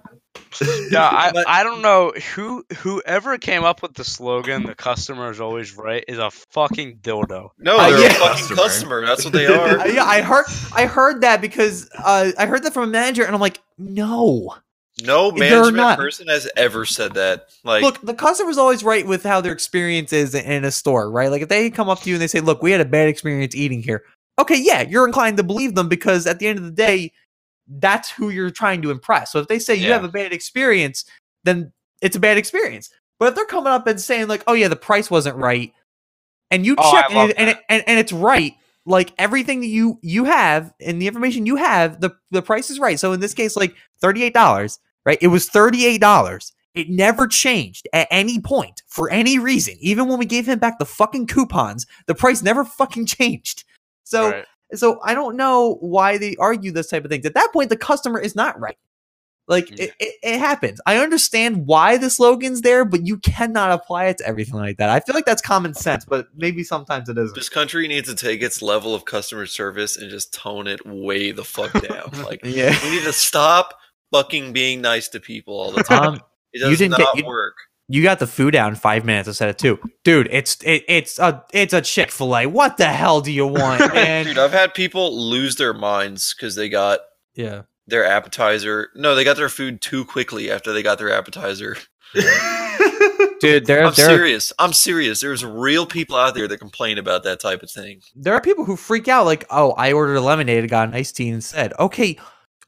[0.90, 5.30] No, I, But- I don't know who whoever came up with the slogan "the customer
[5.30, 7.50] is always right" is a fucking dildo.
[7.60, 8.08] No, Uh, they're yeah.
[8.08, 8.56] a fucking Customer.
[8.56, 9.06] customer.
[9.06, 9.80] That's what they are.
[9.80, 13.24] Uh, yeah, I heard, I heard that because uh, I heard that from a manager,
[13.26, 14.56] and I'm like, no.
[15.04, 17.50] No management person has ever said that.
[17.64, 21.12] Like, look, the customer customer's always right with how their experience is in a store,
[21.12, 21.30] right?
[21.30, 23.10] Like if they come up to you and they say, "Look, we had a bad
[23.10, 24.04] experience eating here,"
[24.40, 27.12] okay, yeah, you're inclined to believe them because at the end of the day,
[27.68, 29.32] that's who you're trying to impress.
[29.32, 31.06] So if they say you have a bad experience,
[31.44, 32.90] then it's a bad experience.
[33.20, 35.74] But if they're coming up and saying like, "Oh yeah, the price wasn't right,"
[36.50, 38.54] and you Oh, check and, it, and, it, and and it's right,
[38.86, 42.80] like everything that you you have and the information you have, the the price is
[42.80, 43.00] right.
[43.00, 45.18] So in this case, like thirty eight dollars, right?
[45.22, 46.54] It was thirty eight dollars.
[46.76, 49.76] It never changed at any point for any reason.
[49.80, 53.64] Even when we gave him back the fucking coupons, the price never fucking changed.
[54.04, 54.46] So Right.
[54.76, 57.26] so I don't know why they argue this type of things.
[57.26, 58.78] At that point, the customer is not right.
[59.48, 59.86] Like Yeah.
[59.86, 60.80] it, it, it happens.
[60.86, 64.92] I understand why the slogan's there, but you cannot apply it to everything like that.
[64.92, 67.34] I feel like that's common sense, but maybe sometimes it isn't.
[67.34, 71.32] this country needs to take its level of customer service and just tone it way
[71.32, 72.12] the fuck down.
[72.26, 72.78] like, Yeah.
[72.84, 73.79] we need to stop
[74.12, 76.04] fucking being nice to people all the time.
[76.14, 77.54] Um, It you does didn't not get- you- work.
[77.88, 79.30] you got the food out in five minutes.
[79.30, 80.28] I said it too, dude.
[80.32, 82.48] It's it, it's a it's a Chick Fil A.
[82.48, 84.26] What the hell do you want, man?
[84.26, 87.02] Dude, I've had people lose their minds because they got
[87.36, 87.62] yeah.
[87.86, 88.90] their appetizer.
[88.96, 91.78] No, they got their food too quickly after they got their appetizer.
[93.40, 94.52] Dude, there I'm there serious.
[94.60, 95.22] I'm serious.
[95.22, 98.02] There's real people out there that complain about that type of thing.
[98.16, 100.94] there are people who freak out like, oh, I ordered a lemonade and got an
[100.96, 101.74] iced tea instead.
[101.80, 102.18] Okay,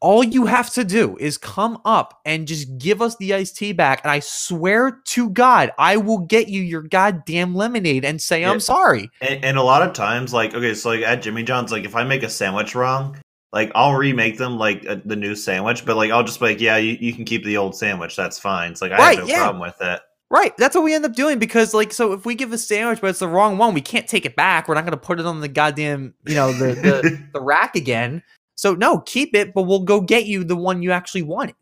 [0.01, 3.71] all you have to do is come up and just give us the iced tea
[3.71, 8.41] back, and I swear to God, I will get you your goddamn lemonade and say
[8.41, 8.51] Yeah.
[8.51, 9.09] I'm sorry.
[9.21, 11.95] and, and a lot of times, like okay, so like at Jimmy John's, like if
[11.95, 13.17] I make a sandwich wrong,
[13.53, 16.61] like I'll remake them like uh, the new sandwich, but like I'll just be like,
[16.61, 18.15] yeah, you, you can keep the old sandwich.
[18.15, 18.71] That's fine.
[18.71, 19.39] It's like I Right, have no yeah.
[19.43, 20.01] problem with it.
[20.29, 23.01] Right, that's what we end up doing because, like, so if we give a sandwich
[23.01, 24.69] but it's the wrong one, we can't take it back.
[24.69, 27.75] We're not going to put it on the goddamn, you know, the the, the rack
[27.75, 28.23] again.
[28.61, 31.55] So no, keep it, but we'll go get you the one you actually wanted.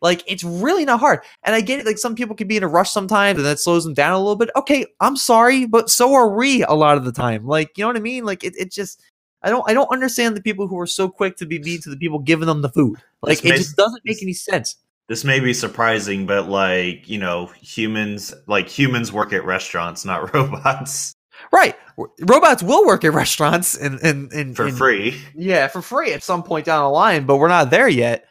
[0.00, 1.20] Like it's really not hard.
[1.42, 3.60] And I get it, like some people can be in a rush sometimes and that
[3.60, 4.48] slows them down a little bit.
[4.56, 7.46] Okay, I'm sorry, but so are we a lot of the time.
[7.46, 8.24] Like, you know what I mean?
[8.24, 9.02] Like it, it just
[9.42, 11.90] I don't I don't understand the people who are so quick to be mean to
[11.90, 12.96] the people giving them the food.
[13.20, 14.76] Like This it just doesn't make any sense.
[15.06, 20.32] This may be surprising, but like you know, humans like humans work at restaurants, not
[20.34, 21.12] robots,
[21.52, 21.76] Right.
[22.20, 25.20] Robots will work at restaurants and and, and for and- free.
[25.34, 28.26] Yeah, for free at some point down the line, but we're not there yet.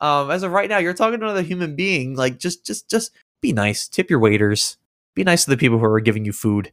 [0.00, 2.14] Um, as of right now, you're talking to another human being.
[2.16, 3.88] Like, just, just, just be nice.
[3.88, 4.76] Tip your waiters.
[5.14, 6.72] Be nice to the people who are giving you food.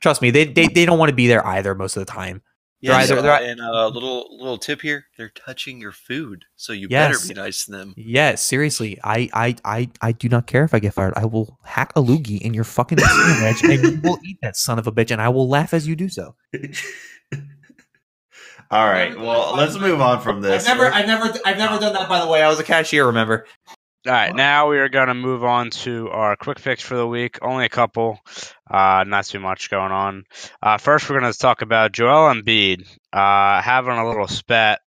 [0.00, 2.42] Trust me, they they, they don't want to be there either most of the time.
[2.90, 6.44] Yeah, either- so- they're- and a uh, little little tip here: they're touching your food,
[6.56, 7.22] so you Yes.
[7.22, 7.94] better be nice to them.
[7.96, 11.14] Yeah, seriously, I, I, I, I do not care if I get fired.
[11.16, 14.78] I will hack a loogie in your fucking sandwich, and you will eat that son
[14.78, 16.34] of a bitch, and I will laugh as you do so.
[18.70, 20.66] All right, well, let's move on from this.
[20.66, 22.08] I've never, I've never, I've never done that.
[22.08, 23.06] By the way, I was a cashier.
[23.06, 23.46] Remember?
[24.06, 27.06] All right, now we are going to move on to our quick picks for the
[27.06, 27.38] week.
[27.40, 28.18] Only a couple,
[28.70, 30.24] uh, not too much going on.
[30.62, 34.82] Uh, first, we're going to talk about Joel Embiid uh, having a little spat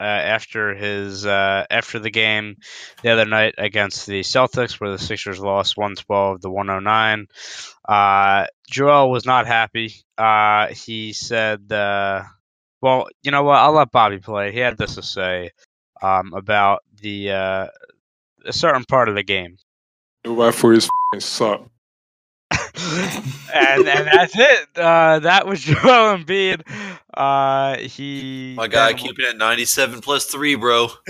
[0.00, 2.56] uh, after his uh, after the game
[3.02, 7.26] the other night against the Celtics, where the Sixers lost 112 to 109.
[7.86, 9.92] Uh, Joel was not happy.
[10.16, 12.22] Uh, he said, uh,
[12.80, 13.58] "Well, you know what?
[13.58, 15.50] I'll let Bobby play." He had this to say
[16.00, 17.66] um, about the uh,
[18.44, 19.56] a certain part of the game.
[20.24, 21.68] The referees f***ing suck.
[23.54, 24.68] and and that's it.
[24.76, 26.62] Uh, that was Joel Embiid.
[27.14, 30.88] Uh, he My guy then- keeping it ninety-seven plus three, bro.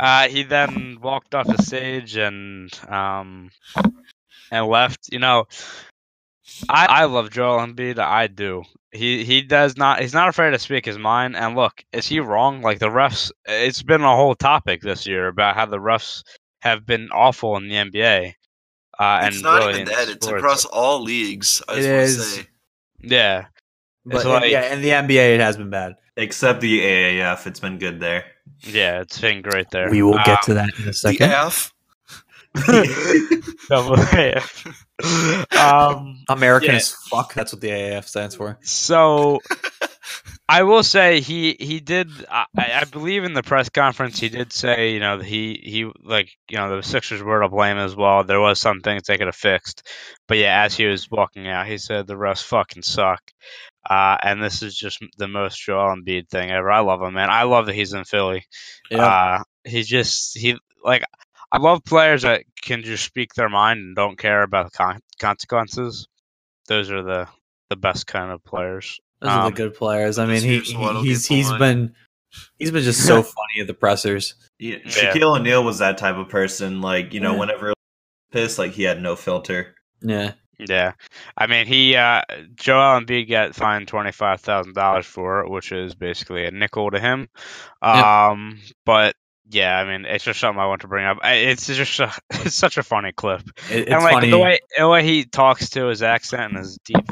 [0.00, 3.50] uh, he then walked off the stage and um
[4.50, 5.08] and left.
[5.12, 5.46] You know,
[6.68, 7.98] I I love Joel Embiid.
[7.98, 8.64] I do.
[8.92, 10.00] He he does not.
[10.00, 11.34] He's not afraid to speak his mind.
[11.34, 12.60] And look, is he wrong?
[12.60, 16.22] Like the refs, it's been a whole topic this year about how the refs
[16.60, 18.34] have been awful in the NBA.
[19.00, 21.62] Uh, and it's not really even in that; it's across all leagues.
[21.68, 22.46] I It just want to say.
[23.00, 23.46] Yeah.
[24.04, 25.94] But It's like- yeah, in the NBA, it has been bad.
[26.16, 28.24] Except the AAF, it's been good there.
[28.60, 29.90] Yeah, it's been great there.
[29.90, 31.30] We will Um, get to that in a second.
[31.30, 31.64] The second.
[31.64, 31.72] F.
[33.68, 34.66] double AF.
[35.58, 36.76] Um, American Yeah.
[36.76, 37.34] as fuck.
[37.34, 38.58] That's what the AAF stands for.
[38.62, 39.40] so
[40.48, 42.08] I will say he he did.
[42.30, 46.30] I, I believe in the press conference he did say you know he he like
[46.48, 48.24] you know the Sixers were to blame as well.
[48.24, 49.86] There was some things they could have fixed,
[50.28, 53.22] but yeah, as he was walking out, he said the refs fucking suck.
[53.88, 56.70] Uh, and this is just the most Joel Embiid thing ever.
[56.70, 57.30] I love him, man.
[57.30, 58.44] I love that he's in Philly.
[58.92, 61.02] Uh, he just he like
[61.52, 65.00] I love players that can just speak their mind and don't care about the con-
[65.20, 66.08] consequences.
[66.66, 67.28] Those are the
[67.70, 68.98] the best kind of players.
[69.20, 70.18] Those are Um, the good players.
[70.18, 71.60] I mean, he, Here's what he I'll he's get he's behind.
[71.60, 71.94] been
[72.58, 74.34] he's been just so funny at the pressers.
[74.58, 74.90] Yeah, Yeah.
[74.90, 76.80] Shaquille O'Neal was that type of person.
[76.80, 77.38] Like you know, Yeah.
[77.38, 77.74] whenever he was
[78.32, 79.74] pissed, like he had no filter.
[80.00, 80.92] Yeah, Yeah,
[81.36, 82.22] I mean he uh,
[82.54, 86.90] Joel Embiid got fined twenty five thousand dollars for it, which is basically a nickel
[86.90, 87.28] to him.
[87.82, 88.28] Yeah.
[88.30, 89.14] Um, but
[89.52, 91.18] yeah, I mean it's just something I want to bring up.
[91.24, 94.30] It's just a, it's such a funny clip, it, it's and like funny.
[94.30, 97.10] the way the way he talks to his accent and his deep.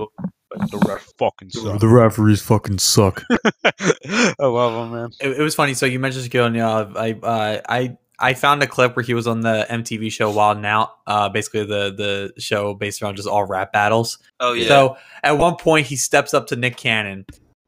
[0.56, 1.80] Like the ref fucking suck.
[1.80, 3.22] referees fucking suck.
[3.64, 5.10] I love him, man.
[5.20, 5.74] it, it was funny.
[5.74, 6.92] So you mentioned Shaquille O'Neal.
[6.96, 10.58] I uh, I I found a clip where he was on the MTV show Wild
[10.58, 14.18] 'N Out, Uh, basically the the show based around just all rap battles.
[14.40, 14.66] Oh yeah.
[14.66, 17.26] So at one point he steps up to Nick Cannon,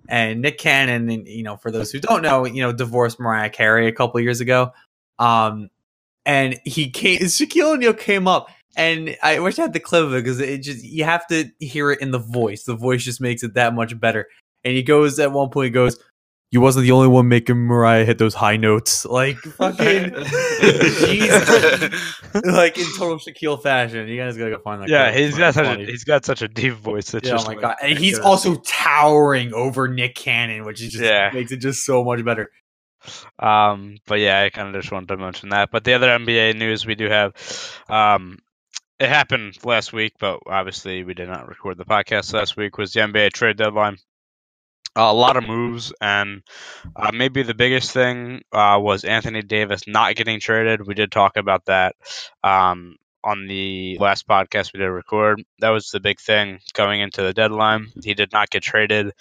[0.08, 3.50] and Nick Cannon, and you know, for those who don't know, you know, divorced Mariah
[3.50, 4.72] Carey a couple years ago.
[5.18, 5.70] Um,
[6.24, 10.14] and he came, Shaquille O'Neal came up, and I wish I had the clip of
[10.14, 12.64] it because it just you have to hear it in the voice.
[12.64, 14.28] The voice just makes it that much better.
[14.64, 15.98] And he goes at one point, he goes,
[16.52, 20.12] "You wasn't the only one making Mariah hit those high notes, like fucking."
[22.44, 24.88] like in total Shaquille fashion, you guys gotta go find that.
[24.88, 25.18] Yeah, clip.
[25.20, 27.12] he's It's got fucking such a he's got such a deep voice.
[27.14, 30.92] It's Yeah, oh my like- god, and he's also towering over Nick Cannon, which is
[30.92, 31.30] just Yeah.
[31.32, 32.50] makes it just so much better.
[33.40, 35.70] Um, but yeah, I kind of just wanted to mention that.
[35.72, 37.32] But the other NBA news we do have,
[37.88, 38.38] um,
[39.00, 42.78] it happened last week, but obviously we did not record the podcast last week.
[42.78, 43.96] Was the NBA trade deadline?
[44.96, 46.42] A lot of moves, and
[46.96, 50.87] uh, maybe the biggest thing uh, was Anthony Davis not getting traded.
[50.87, 51.96] We did talk about that
[52.44, 55.42] um, on the last podcast we did record.
[55.61, 57.88] That was the big thing going into the deadline.
[58.02, 59.12] He did not get traded.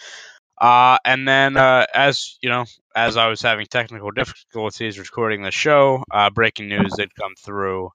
[0.59, 5.51] Uh, and then, uh, as you know, as I was having technical difficulties recording the
[5.51, 7.89] show, uh, breaking news did come through.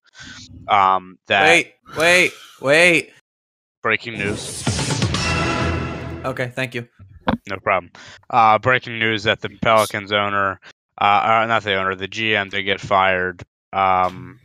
[0.67, 3.12] Um, that Wait, wait, wait.
[3.83, 4.65] breaking news.
[6.25, 6.89] Okay, thank you.
[7.49, 7.93] No problem.
[8.29, 10.61] Uh, breaking news that the Pelicans owner,
[11.01, 14.41] uh, uh, not the owner, the GM, did get fired um,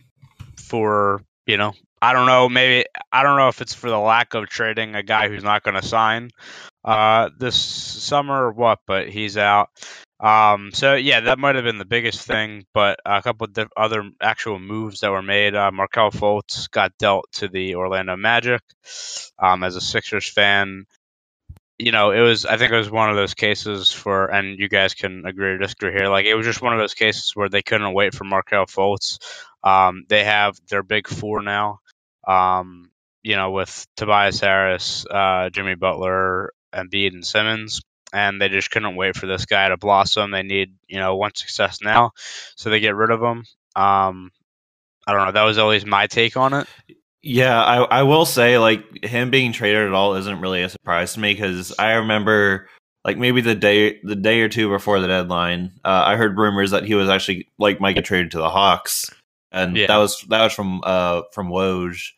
[0.57, 4.33] for you know I don't know maybe I don't know if it's for the lack
[4.33, 6.31] of trading a guy who's not going to sign
[6.83, 9.69] uh, this summer or what, but he's out.
[10.19, 14.09] Um, so yeah, that might have been the biggest thing, but a couple of other
[14.21, 15.55] actual moves that were made.
[15.55, 18.61] Uh, Markelle Fultz got dealt to the Orlando Magic.
[19.39, 20.85] Um, as a Sixers fan,
[21.81, 24.69] you know, it was I think it was one of those cases for, and you
[24.69, 26.07] guys can agree or disagree here.
[26.07, 29.19] Like it was just one of those cases where they couldn't wait for Markelle Fultz.
[29.63, 31.79] Um, they have their big four now.
[32.27, 32.91] Um,
[33.23, 37.81] you know, with Tobias Harris, uh, Jimmy Butler, Embiid, and Simmons
[38.13, 40.31] and they just couldn't wait for this guy to blossom.
[40.31, 42.11] They need, you know, one success now,
[42.55, 43.45] so they get rid of him.
[43.75, 44.31] Um,
[45.07, 45.31] I don't know.
[45.31, 46.67] That was always my take on it.
[47.23, 51.13] Yeah, I, I will say like him being traded at all isn't really a surprise
[51.13, 52.67] to me because I remember
[53.05, 56.71] like maybe the day the day or two before the deadline, uh, I heard rumors
[56.71, 59.11] that he was actually like might get traded to the Hawks,
[59.51, 59.87] and Yeah.
[59.87, 62.11] that was that was from uh from Woj.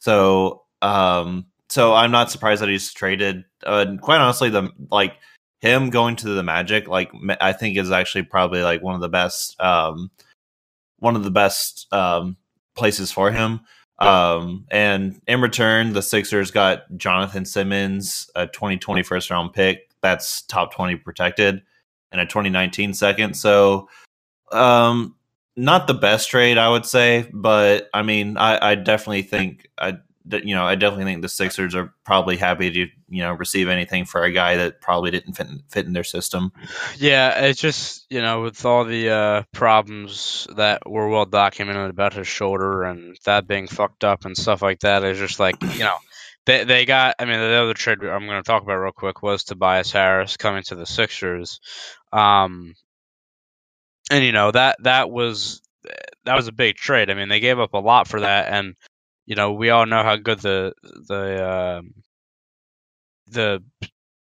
[0.00, 3.44] So um so I'm not surprised that he's traded.
[3.64, 5.14] Uh, and quite honestly, the like
[5.60, 9.08] him going to the Magic, like I think is actually probably like one of the
[9.08, 10.10] best um
[10.98, 12.36] one of the best um
[12.76, 13.60] places for him.
[14.00, 20.42] Um, and in return, the Sixers got Jonathan Simmons, a 2020 first round pick that's
[20.42, 21.62] top 20 protected,
[22.12, 23.34] and a 2019 second.
[23.34, 23.88] So,
[24.52, 25.14] um,
[25.56, 29.98] not the best trade, I would say, but I mean, I, I definitely think I,
[30.26, 34.04] you know, I definitely think the Sixers are probably happy to, you know, receive anything
[34.04, 36.52] for a guy that probably didn't fit, fit in their system.
[36.98, 42.12] Yeah, it's just you know with all the uh, problems that were well documented about
[42.12, 45.04] his shoulder and that being fucked up and stuff like that.
[45.04, 45.96] It's just like you know
[46.46, 47.16] they they got.
[47.18, 50.36] I mean, the other trade I'm going to talk about real quick was Tobias Harris
[50.36, 51.60] coming to the Sixers,
[52.12, 52.74] um,
[54.10, 55.62] and you know that that was
[56.24, 57.10] that was a big trade.
[57.10, 58.74] I mean, they gave up a lot for that, and
[59.30, 60.72] you know we all know how good the
[61.06, 61.94] the um,
[63.28, 63.62] the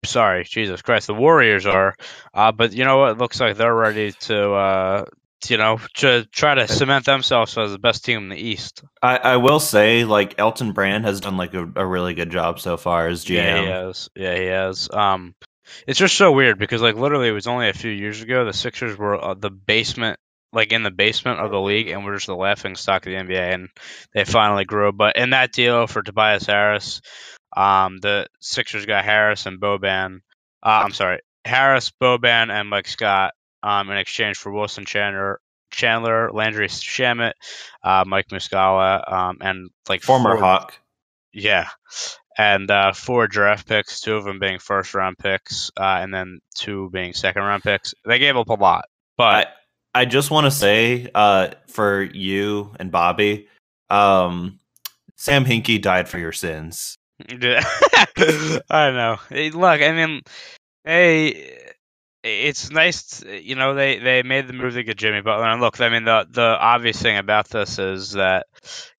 [0.06, 1.96] sorry, Jesus Christ, the Warriors are.
[2.32, 3.12] Uh, but you know what?
[3.14, 5.06] It looks like they're ready to, uh,
[5.48, 8.84] you know, to try to cement themselves as the best team in the East.
[9.02, 12.60] I, I will say, like Elton Brand has done like a, a really good job
[12.60, 13.34] so far as GM.
[13.34, 14.10] Yeah, he has.
[14.16, 14.90] Yeah, he has.
[14.94, 15.34] Um,
[15.88, 18.54] it's just so weird because like literally it was only a few years ago the
[18.54, 20.20] Sixers were uh, the basement.
[20.52, 23.18] Like in the basement of the league, and we're just the laughing stock of the
[23.20, 23.70] NBA, and
[24.14, 24.92] they finally grew.
[24.92, 27.02] But in that deal for Tobias Harris,
[27.56, 30.22] um, the Sixers got Harris and Boban.
[30.64, 35.40] Uh, I'm sorry, Harris, Boban, and Mike Scott um, in exchange for Wilson Chandler,
[35.72, 37.34] Chandler, Landry Shamet,
[37.84, 40.74] uh, Mike Muscala, um, and like Former four- Hawk.
[41.32, 41.68] yeah,
[42.38, 46.40] and uh, four draft picks, two of them being first round picks, uh, and then
[46.56, 47.94] two being second round picks.
[48.06, 48.86] They gave up a lot,
[49.18, 49.52] but I,
[49.94, 53.48] I just want to say uh, for you and Bobby,
[53.90, 54.60] um,
[55.16, 56.98] Sam Hinkie died for your sins.
[57.30, 59.18] I know.
[59.30, 60.22] Look, I mean,
[60.86, 61.58] hey,
[62.24, 63.20] it's nice.
[63.20, 65.46] To, you know, they they made the move to get Jimmy Butler.
[65.46, 68.48] And look, I mean, the the obvious thing about this is that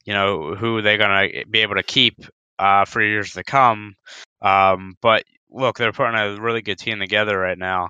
[0.05, 2.16] you know who they're gonna be able to keep
[2.59, 3.94] uh, for years to come.
[4.42, 7.88] Um, but look, they're putting a really good team together right now,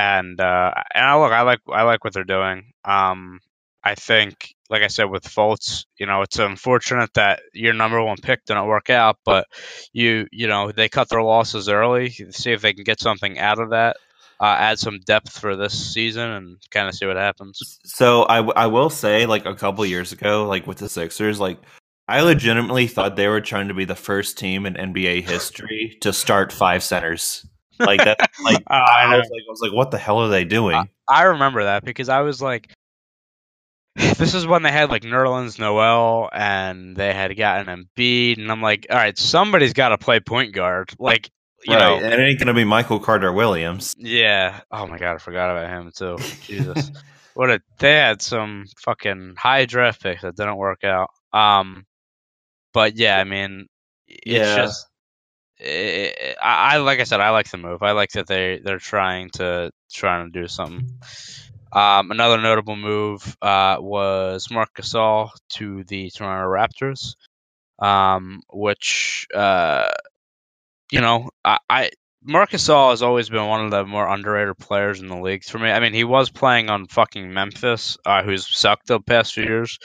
[0.00, 2.72] and uh, and I look, I like I like what they're doing.
[2.86, 3.40] Um,
[3.84, 8.16] I think, like I said, with Fultz, you know, it's unfortunate that your number one
[8.16, 9.46] pick didn't work out, but
[9.92, 13.58] you, you know, they cut their losses early, see if they can get something out
[13.58, 13.96] of that,
[14.38, 17.78] uh, add some depth for this season, and kind of see what happens.
[17.84, 21.40] So I, w- I will say, like a couple years ago, like with the Sixers,
[21.40, 21.58] like
[22.06, 26.12] I legitimately thought they were trying to be the first team in NBA history to
[26.12, 27.46] start five centers.
[27.84, 30.28] Like that, like Uh, I I was like, I was like, what the hell are
[30.28, 30.90] they doing?
[31.08, 32.72] I remember that because I was like,
[33.96, 38.62] this is when they had like Nerlens Noel and they had gotten Embiid, and I'm
[38.62, 40.92] like, all right, somebody's got to play point guard.
[40.98, 41.30] Like,
[41.64, 43.94] you right, know, and it ain't gonna be Michael Carter Williams.
[43.96, 44.60] Yeah.
[44.70, 46.20] Oh my god, I forgot about him too.
[46.40, 46.90] Jesus.
[47.34, 51.10] What a they had some fucking high draft picks that didn't work out.
[51.32, 51.86] Um
[52.74, 53.66] but yeah, I mean
[54.08, 54.54] it's Yeah.
[54.54, 54.89] just
[55.60, 57.82] i I, I like I said, I like the move.
[57.82, 60.98] I like that they they're trying to trying to do something.
[61.72, 67.14] Um, another notable move uh, was Marc Gasol to the Toronto Raptors,
[67.78, 69.88] um, which uh,
[70.90, 71.90] you know I
[72.22, 75.58] Marc Gasol has always been one of the more underrated players in the league for
[75.58, 75.70] me.
[75.70, 79.78] I mean, he was playing on fucking Memphis, uh, who's sucked the past few years,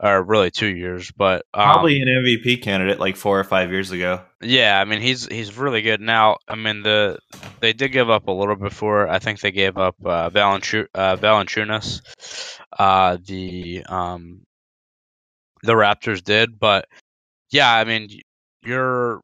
[0.00, 1.12] or really two years.
[1.14, 4.22] But um, Probably an MVP candidate like four or five years ago.
[4.40, 6.38] Yeah, I mean he's he's really good now.
[6.48, 7.18] I mean the
[7.60, 9.06] they did give up a little before.
[9.06, 12.00] I think they gave up uh, Valenchu- uh, Valanciunas.
[12.78, 14.40] Uh, the um
[15.62, 16.86] the Raptors did, but
[17.50, 18.08] yeah, I mean
[18.64, 19.22] you're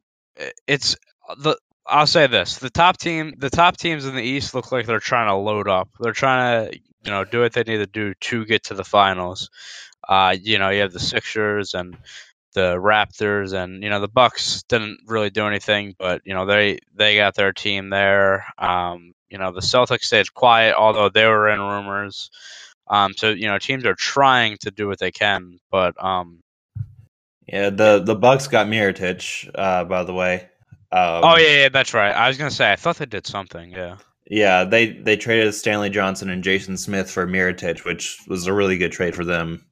[0.67, 0.97] it's
[1.39, 1.57] the
[1.91, 5.01] I'll say this: the top team, the top teams in the East look like they're
[5.01, 5.89] trying to load up.
[5.99, 8.85] They're trying to you know do what they need to do to get to the
[8.85, 9.51] finals.
[10.09, 11.97] Uh, you know, you have the Sixers and
[12.55, 16.79] the Raptors and you know the Bucks didn't really do anything, but you know they
[16.95, 18.47] they got their team there.
[18.59, 22.31] Um, you know the Celtics stayed quiet, although they were in rumors.
[22.89, 26.41] Um, so you know teams are trying to do what they can, but um,
[27.47, 30.49] Yeah, the the Bucks got Mirotic, uh, by the way.
[30.93, 32.13] Um, oh yeah, yeah, that's right.
[32.13, 33.71] I was gonna say I thought they did something.
[33.73, 33.97] Yeah,
[34.29, 34.65] yeah.
[34.65, 38.93] They they traded Stanley Johnson and Jason Smith for Mirotic, which was a really good
[38.93, 39.65] trade for them.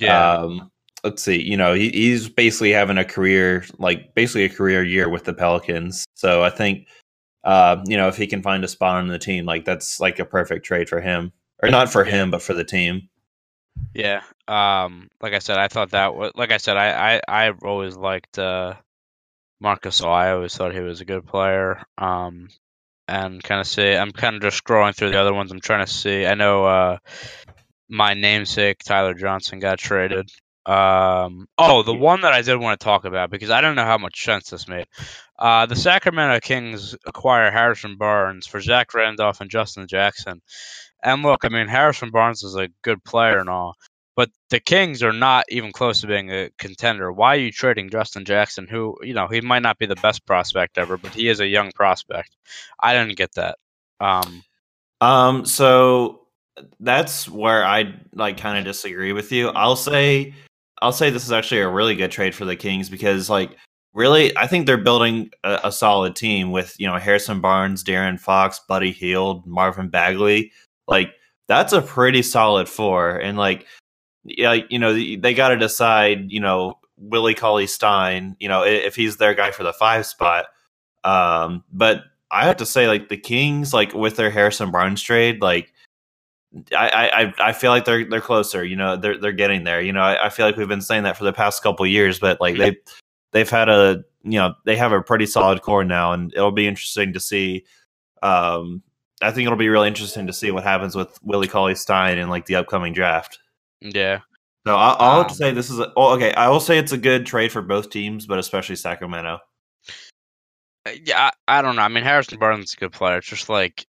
[0.00, 0.70] yeah, Um,
[1.04, 1.40] let's see.
[1.42, 5.34] You know, he, he's basically having a career, like basically a career year with the
[5.34, 6.04] Pelicans.
[6.14, 6.88] So I think,
[7.44, 10.18] uh, you know, if he can find a spot on the team, like that's like
[10.18, 13.08] a perfect trade for him, or not for him, but for the team.
[13.94, 14.22] yeah.
[14.48, 17.96] Um, like I said, I thought that was like I said, I I I've always
[17.96, 18.74] liked uh
[19.60, 20.02] Marcus.
[20.02, 21.82] I always thought he was a good player.
[21.98, 22.48] Um,
[23.08, 25.52] and kind of see, I'm kind of just scrolling through the other ones.
[25.52, 26.26] I'm trying to see.
[26.26, 26.98] I know uh
[27.88, 30.28] my namesake Tyler Johnson got traded.
[30.66, 33.84] Um, oh, the one that I did want to talk about because I don't know
[33.84, 34.86] how much sense this made.
[35.38, 40.42] Uh, the Sacramento Kings acquire Harrison Barnes for Zach Randolph and Justin Jackson.
[41.04, 43.76] And look, I mean, Harrison Barnes is a good player and all,
[44.16, 47.12] but the Kings are not even close to being a contender.
[47.12, 50.26] Why are you trading Justin Jackson, who, you know, he might not be the best
[50.26, 52.34] prospect ever, but he is a young prospect?
[52.80, 53.58] I didn't get that.
[54.00, 54.42] Um,
[55.00, 56.22] Um, so
[56.80, 59.48] that's where I like kind of disagree with you.
[59.50, 60.34] I'll say,
[60.80, 63.56] I'll say this is actually a really good trade for the Kings because, like,
[63.92, 68.18] really, I think they're building a, a solid team with you know Harrison Barnes, De'Aaron
[68.18, 70.52] Fox, Buddy Hield, Marvin Bagley.
[70.88, 71.12] Like,
[71.48, 73.66] that's a pretty solid four, and like,
[74.26, 78.96] yeah, you know, they got to decide, you know, Willie Cauley Stein, you know, if
[78.96, 80.46] he's their guy for the five spot.
[81.04, 85.40] Um, but I have to say, like the Kings, like with their Harrison Barnes trade,
[85.40, 85.72] like
[86.76, 88.64] I, I, I feel like they're they're closer.
[88.64, 89.80] You know, they're they're getting there.
[89.80, 92.18] You know, I, I feel like we've been saying that for the past couple years,
[92.18, 92.76] but like they
[93.32, 96.66] they've had a you know they have a pretty solid core now, and it'll be
[96.66, 97.64] interesting to see.
[98.22, 98.82] Um,
[99.22, 102.28] I think it'll be really interesting to see what happens with Willie Cauley Stein in
[102.28, 103.38] like the upcoming draft.
[103.80, 104.20] Yeah.
[104.66, 106.32] So I'll, I'll have to Um, say this is a, oh, okay.
[106.34, 109.38] I will say it's a good trade for both teams, but especially Sacramento.
[110.86, 111.82] Uh, Yeah, I, I don't know.
[111.82, 113.18] I mean, Harrison Barnes is a good player.
[113.18, 113.86] It's just like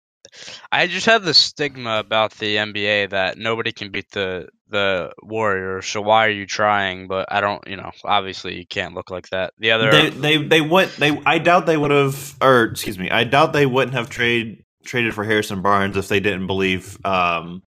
[0.73, 5.87] I just have this stigma about the NBA that nobody can beat the the Warriors.
[5.87, 7.09] So why are you trying?
[7.09, 7.67] But I don't.
[7.69, 9.55] You know, obviously you can't look like that.
[9.59, 13.11] The other, They they they would they I doubt they would have or excuse me
[13.11, 17.63] I doubt they wouldn't have trade traded for Harrison Barnes if they didn't believe um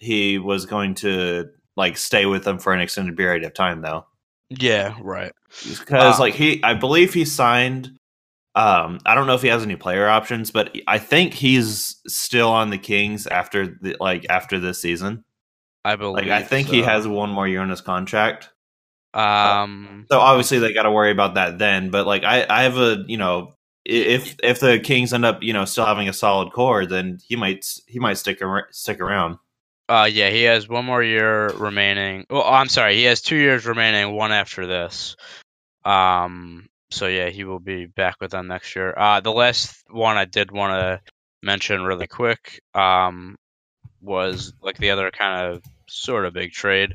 [0.00, 4.04] he was going to like stay with them for an extended period of time though
[4.48, 5.32] yeah, right.
[5.62, 7.96] because Uh, like he I believe he signed
[8.56, 12.48] um I don't know if he has any player options but I think he's still
[12.50, 15.24] on the Kings after the like after this season
[15.84, 16.26] I believe.
[16.26, 18.50] like I think he has one more year on his contract
[19.14, 20.06] Um.
[20.10, 21.90] So obviously they got to worry about that then.
[21.90, 25.52] But like I, I have a you know if if the Kings end up you
[25.52, 29.38] know still having a solid core, then he might he might stick ar- stick around.
[29.90, 30.04] Uh.
[30.04, 32.26] Yeah, he has one more year remaining.
[32.30, 34.14] Well, I'm sorry, he has two years remaining.
[34.14, 35.16] One after this.
[35.84, 36.68] Um.
[36.92, 38.92] So yeah, he will be back with them next year.
[38.96, 41.12] Uh, the last one I did want to
[41.42, 42.60] mention really quick.
[42.74, 43.36] Um,
[44.00, 46.94] was like the other kind of sort of big trade.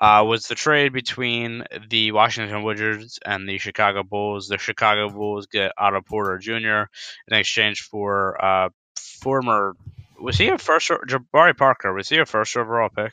[0.00, 4.46] Uh, was the trade between the Washington Wizards and the Chicago Bulls.
[4.46, 6.88] The Chicago Bulls get Otto Porter Jr.
[7.26, 9.74] in exchange for uh, former.
[10.18, 10.88] Was he a first?
[10.88, 13.12] Jabari Parker was he a first overall pick?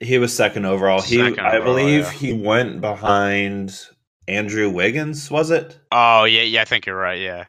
[0.00, 1.00] He was second overall.
[1.00, 2.10] He Second I believe yeah.
[2.12, 3.78] he went behind
[4.28, 5.30] Andrew Wiggins.
[5.30, 5.78] Was it?
[5.90, 7.20] Oh yeah, yeah, I think you're right.
[7.20, 7.44] Yeah,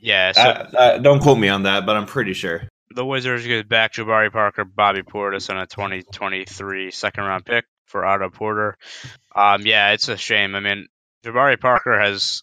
[0.00, 0.32] yeah.
[0.32, 2.68] So Uh, uh, don't quote me on that, but I'm pretty sure.
[2.90, 8.04] the Wizards get back Jabari Parker, Bobby Portis, and a 2023 second round pick for
[8.04, 8.76] Otto Porter.
[9.34, 10.54] Um, yeah, it's a shame.
[10.54, 10.86] I mean,
[11.24, 12.42] Jabari Parker has,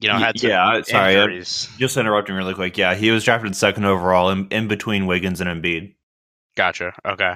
[0.00, 1.68] you know, had yeah, sorry, injuries.
[1.78, 2.76] Just interrupting really quick.
[2.76, 5.94] Yeah, he was drafted second overall in, in between Wiggins and Embiid.
[6.56, 6.92] Gotcha.
[7.04, 7.34] Okay.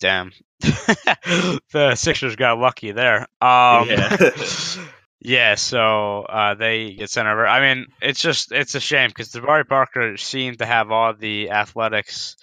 [0.00, 0.32] Damn.
[0.60, 3.26] the Sixers got lucky there.
[3.40, 4.16] Um, Yeah.
[5.26, 7.46] Yeah, so uh, they get sent over.
[7.46, 11.48] I mean, it's just it's a shame because Jabari Parker seemed to have all the
[11.50, 12.36] athletics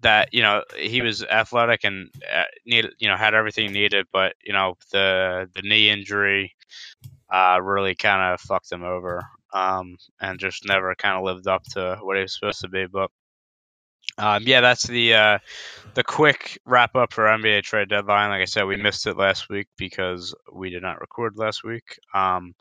[0.00, 4.34] that you know he was athletic and uh, needed you know had everything needed, but
[4.42, 6.54] you know the the knee injury
[7.32, 9.22] uh, really kind of fucked him over
[9.52, 12.86] um, and just never kind of lived up to what he was supposed to be.
[12.86, 13.10] But
[14.18, 15.38] um, yeah, that's the uh,
[15.94, 18.30] the quick wrap up for NBA trade deadline.
[18.30, 21.98] Like I said, we missed it last week because we did not record last week.
[22.14, 22.54] Um,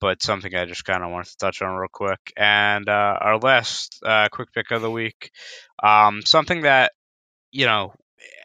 [0.00, 2.32] but something I just kind of wanted to touch on real quick.
[2.36, 5.32] And uh, our last uh, quick pick of the week,
[5.82, 6.92] um, something that
[7.50, 7.92] you know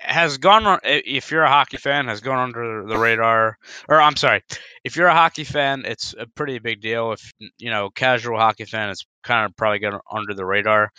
[0.04, 0.80] has gone on.
[0.84, 3.58] If you're a hockey fan, has gone under the radar.
[3.90, 4.44] Or I'm sorry,
[4.84, 7.14] if you're a hockey fan, it's a pretty big deal.
[7.14, 10.92] If you know casual hockey fan, it's kind of probably gone under the radar.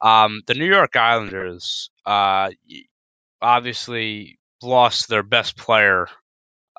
[0.00, 2.50] Um, the New York Islanders, uh,
[3.40, 6.06] obviously lost their best player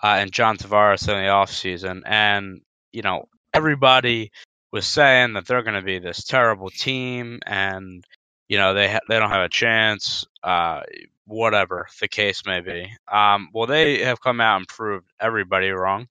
[0.01, 2.01] uh, in John Tavares in the offseason.
[2.05, 2.61] And,
[2.91, 4.31] you know, everybody
[4.71, 8.03] was saying that they're going to be this terrible team and,
[8.47, 10.81] you know, they, ha- they don't have a chance, uh,
[11.25, 12.91] whatever the case may be.
[13.11, 16.07] Um, well, they have come out and proved everybody wrong.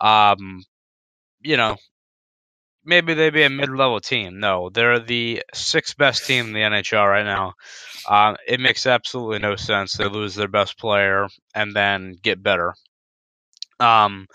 [0.00, 0.62] Um,
[1.40, 1.76] you know,
[2.84, 4.40] maybe they'd be a mid-level team.
[4.40, 7.54] No, they're the sixth best team in the NHL right now.
[8.08, 12.74] Um, it makes absolutely no sense they lose their best player and then get better.
[13.80, 14.26] Um,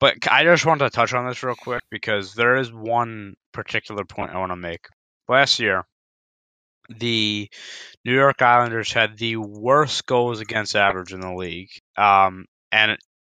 [0.00, 4.04] but I just want to touch on this real quick because there is one particular
[4.04, 4.86] point I want to make.
[5.28, 5.84] Last year,
[6.88, 7.48] the
[8.04, 11.70] New York Islanders had the worst goals against average in the league.
[11.96, 12.98] Um, and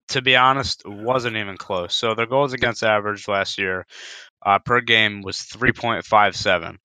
[0.10, 1.96] to be honest, wasn't even close.
[1.96, 3.86] So their goals against average last year
[4.46, 6.78] uh, per game was 3.57.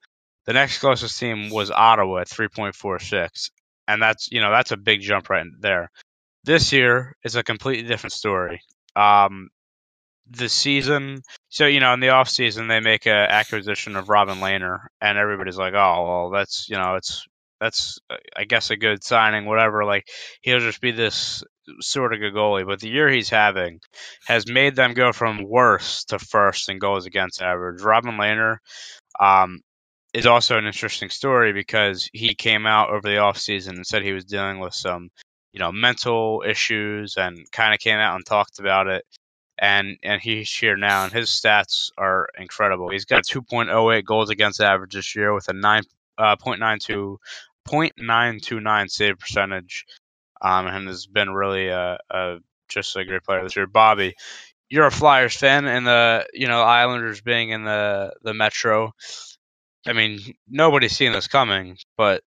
[0.45, 3.51] The next closest team was Ottawa at 3.46,
[3.87, 5.91] and that's you know that's a big jump right there.
[6.45, 8.61] This year is a completely different story.
[8.97, 9.51] Um,
[10.31, 14.39] the season, so you know, in the off season they make a acquisition of Robin
[14.39, 17.27] Lehner, and everybody's like, oh well, that's you know, it's
[17.61, 17.99] that's
[18.37, 19.85] I guess a good signing, whatever.
[19.85, 20.09] Like
[20.43, 21.45] he'll just be this
[21.81, 23.81] sort of good goalie, but the year he's having
[24.27, 27.83] has made them go from worst to first in goals against average.
[27.83, 28.57] Robin Lehner
[29.21, 29.61] um,
[30.13, 34.13] is also an interesting story because he came out over the offseason and said he
[34.13, 35.09] was dealing with some,
[35.53, 39.05] you know, mental issues and kind of came out and talked about it.
[39.63, 42.91] And and he's here now, and his stats are incredible.
[42.91, 45.83] He's got 2.08 goals against average this year with a 9
[46.19, 47.17] uh, 0.92
[47.69, 49.87] 0.929 save percentage
[50.41, 52.39] um, and has been really a, a
[52.69, 53.67] just a great player this year.
[53.67, 54.15] Bobby,
[54.69, 58.93] you're a Flyers fan, and the you know Islanders being in the the Metro.
[59.87, 62.23] I mean, nobody's seen this coming, but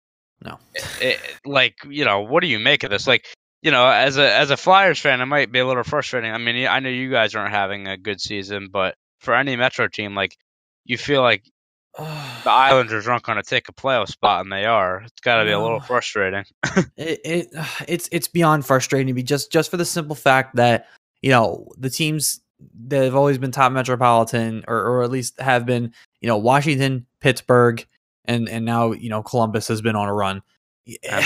[0.43, 0.57] No.
[1.01, 3.07] it, like you know, what do you make of this?
[3.07, 3.25] Like,
[3.64, 6.32] you know, as a as a Flyers fan, it might be a little frustrating.
[6.32, 9.88] I mean, I know you guys aren't having a good season, but for any Metro
[9.88, 10.38] team, like
[10.84, 11.49] you feel like
[11.97, 15.03] the Islanders aren't going to take a playoff spot, and they are.
[15.03, 16.43] It's got to be a little frustrating.
[16.97, 17.47] it, it
[17.88, 20.88] it's it's beyond frustrating to just just for the simple fact that
[21.22, 22.41] you know the teams
[22.88, 27.05] that have always been top metropolitan or, or at least have been you know Washington,
[27.22, 27.86] Pittsburgh,
[28.26, 30.41] and and now you know Columbus has been on a run,
[31.09, 31.24] um,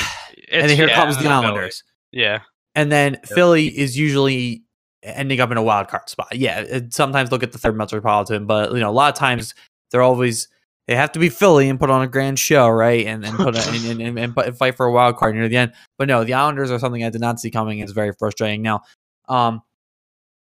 [0.52, 1.28] And, and here yeah, comes the.
[1.28, 2.42] Islanders, Yeah,
[2.76, 4.64] and then Philly is usually
[5.04, 6.36] ending up in a wild card spot.
[6.36, 9.54] Yeah, it, sometimes they'll get the third metropolitan, but you know a lot of times
[9.92, 10.48] they're always
[10.88, 13.06] they have to be Philly and put on a grand show, right?
[13.06, 15.58] And and put a, and, and, and, and fight for a wild card near the
[15.58, 15.74] end.
[15.98, 17.80] But no, the Islanders are something I did not see coming.
[17.80, 18.62] It's very frustrating.
[18.62, 18.82] Now,
[19.28, 19.62] um,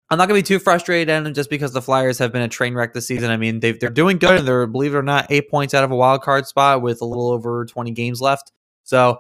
[0.10, 2.50] I'm not gonna be too frustrated at them just because the Flyers have been a
[2.50, 3.30] train wreck this season.
[3.30, 5.84] I mean, they they're doing good and they're believe it or not eight points out
[5.84, 8.52] of a wild card spot with a little over 20 games left.
[8.84, 9.20] So,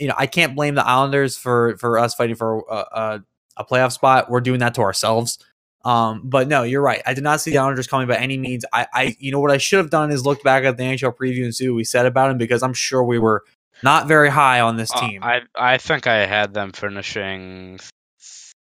[0.00, 3.24] you know, I can't blame the Islanders for for us fighting for a, a,
[3.58, 4.30] a playoff spot.
[4.30, 5.38] We're doing that to ourselves.
[5.84, 7.00] Um, but no, you're right.
[7.06, 8.64] I did not see the Islanders coming by any means.
[8.72, 11.16] I, I, you know, what I should have done is looked back at the NHL
[11.16, 13.44] preview and see what we said about him because I'm sure we were
[13.82, 15.22] not very high on this Uh, team.
[15.22, 17.78] I I think I had them finishing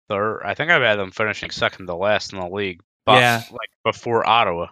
[0.08, 0.42] third.
[0.44, 2.80] I think I've had them finishing second to last in the league.
[3.06, 3.42] But Yeah.
[3.50, 4.66] like before Ottawa.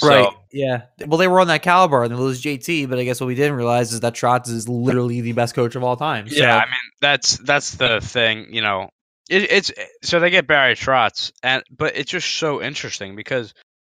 [0.00, 0.32] So, right.
[0.50, 0.82] Yeah.
[1.06, 3.34] Well, they were on that caliber and they lose JT, but I guess what we
[3.34, 6.26] didn't realize is that Trotz is literally the best coach of all time.
[6.28, 8.52] So, Yeah, I mean that's that's the thing.
[8.52, 8.88] You know,
[9.28, 9.72] it, it's
[10.02, 13.52] so they get Barry Trotz, and but it's just so interesting because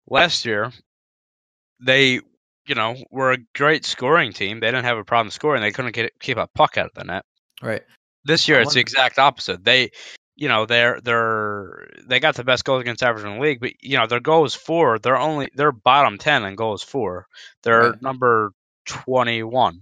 [0.09, 0.70] last year
[1.80, 2.20] they
[2.66, 4.61] you know were a great scoring team.
[4.61, 5.61] They didn't have a problem scoring.
[5.61, 7.24] They couldn't get, keep a puck out of the net.
[7.61, 7.82] right.
[8.24, 9.64] This year it's the exact opposite.
[9.64, 9.90] They
[10.37, 13.72] you know they're they're they got the best goals against average in the league, but
[13.82, 17.26] you know their goals for they're only they're bottom ten in goals for.
[17.62, 18.03] They're Right.
[18.03, 18.53] number
[18.87, 19.80] twenty one.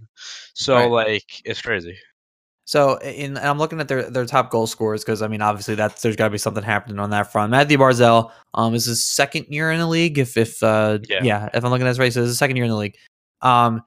[0.53, 0.89] So Right.
[0.91, 1.97] like it's crazy.
[2.67, 5.75] So in and I'm looking at their their top goal scorers because I mean obviously
[5.75, 7.51] that's there's got to be something happening on that front.
[7.51, 11.49] Matthew Barzal um is his second year in the league if if uh yeah, Yeah.
[11.53, 12.95] if I'm looking at this right so it's his second year in the league.
[13.41, 13.83] Um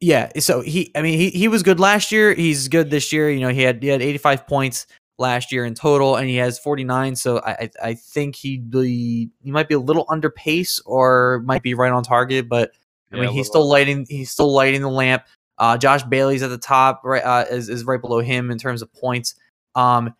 [0.00, 2.34] yeah, so he I mean he he was good last year.
[2.34, 3.30] He's good this year.
[3.30, 4.86] You know he had he had 85 points
[5.18, 9.50] last year in total and he has 49 so I I, think he be he
[9.50, 12.72] might be a little under pace or might be right on target but
[13.12, 14.06] I Yeah, mean, he's still lighting.
[14.08, 15.24] He's still lighting the lamp.
[15.58, 17.22] Uh, Josh Bailey's at the top, right?
[17.22, 19.34] Uh, is is right below him in terms of points.
[19.74, 20.14] Um,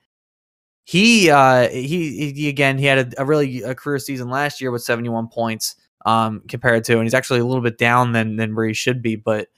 [0.85, 4.71] he uh he, he again he had a, a really a career season last year
[4.71, 5.75] with 71 points
[6.05, 9.03] um compared to and he's actually a little bit down than than where he should
[9.03, 9.49] be but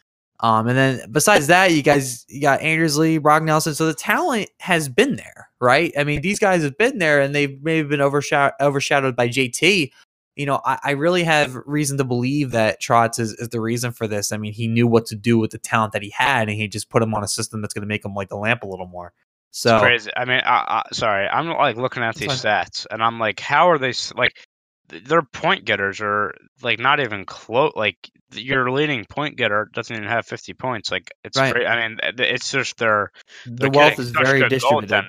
[0.40, 3.74] um and then besides that you guys you got Anders Lee Brock Nelson.
[3.74, 5.92] So the talent has been there right?
[5.98, 9.90] I mean these guys have been there and they've maybe been overshadowed overshadowed by JT
[10.36, 13.92] you know I, I really have reason to believe that Trotz is, is the reason
[13.92, 14.32] for this.
[14.32, 16.68] I mean he knew what to do with the talent that he had and he
[16.68, 18.66] just put him on a system that's going to make him like the lamp a
[18.66, 19.12] little more.
[19.50, 20.10] So crazy.
[20.16, 23.70] I mean, I, I, sorry, I'm like looking at these stats, and I'm like, how
[23.70, 24.36] are they like?
[24.88, 27.72] Th- Their point getters are like not even close.
[27.76, 27.96] Like
[28.32, 30.90] your leading point getter doesn't even have 50 points.
[30.90, 31.52] Like it's Right.
[31.52, 31.66] great.
[31.66, 33.10] I mean, it's just their
[33.46, 35.04] the wealth is very distributed.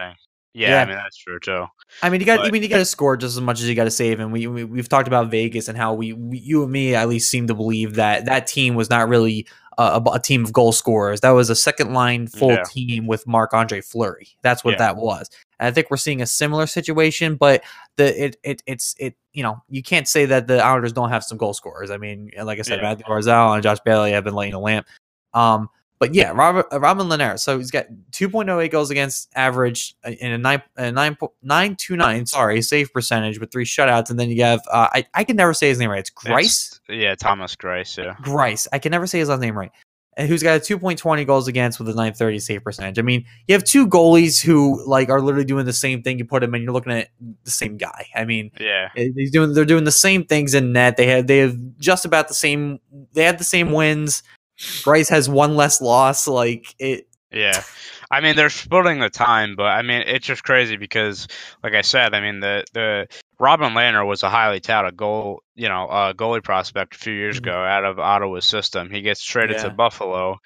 [0.53, 0.81] Yeah, Yeah.
[0.81, 1.65] I mean that's true too.
[2.01, 2.39] I mean, you got.
[2.45, 4.31] I mean, you got to score just as much as you got to save, and
[4.31, 7.29] we, we we've talked about Vegas and how we, we you and me at least
[7.31, 9.47] seem to believe that that team was not really
[9.79, 11.21] a, a, team of goal scorers.
[11.21, 12.63] That was a second line full Yeah.
[12.63, 14.27] team with Marc Andre Fleury.
[14.41, 14.77] That's what Yeah.
[14.79, 15.29] that was.
[15.59, 17.63] And I think we're seeing a similar situation, but
[17.97, 21.23] the it it it's it you know you can't say that the Islanders don't have
[21.23, 21.91] some goal scorers.
[21.91, 22.89] I mean, like I said, Yeah.
[22.89, 24.87] Matthew Barzal and Josh Bailey have been lighting a lamp.
[25.33, 25.69] Um,
[25.99, 27.43] but yeah, Robert uh, Robin Linares.
[27.43, 31.75] So he's got 2.08 goals against average uh, in a nine a nine po- nine
[31.75, 32.25] two nine.
[32.25, 35.53] Sorry, save percentage with three shutouts, and then you have uh, I I can never
[35.53, 35.99] say his name right.
[35.99, 36.31] It's Greiss.
[36.33, 37.97] It's- yeah, Thomas Greiss.
[38.03, 38.15] Yeah.
[38.21, 38.67] Greiss.
[38.73, 39.71] I can never say his last name right.
[40.17, 42.99] And who's got a 2.20 goals against with a 930 save percentage.
[42.99, 46.17] I mean, you have two goalies who like are literally doing the same thing.
[46.19, 47.07] You put him and you're looking at
[47.45, 48.07] the same guy.
[48.13, 48.89] I mean, Yeah.
[48.97, 50.97] eh, he's doing they're doing the same things in net.
[50.97, 52.79] They have they have just about the same
[53.13, 54.23] they had the same wins.
[54.59, 56.27] Greiss has one less loss.
[56.27, 57.63] Like it Yeah.
[58.11, 61.27] I mean, they're splitting the time, but I mean, it's just crazy because,
[61.63, 63.07] like I said, I mean, the the
[63.39, 67.35] Robin Lehner was a highly touted goal, you know, uh, goalie prospect a few years
[67.35, 67.39] Mhm.
[67.39, 68.89] ago out of Ottawa's system.
[68.89, 69.63] He gets traded Yeah.
[69.65, 70.37] to Buffalo.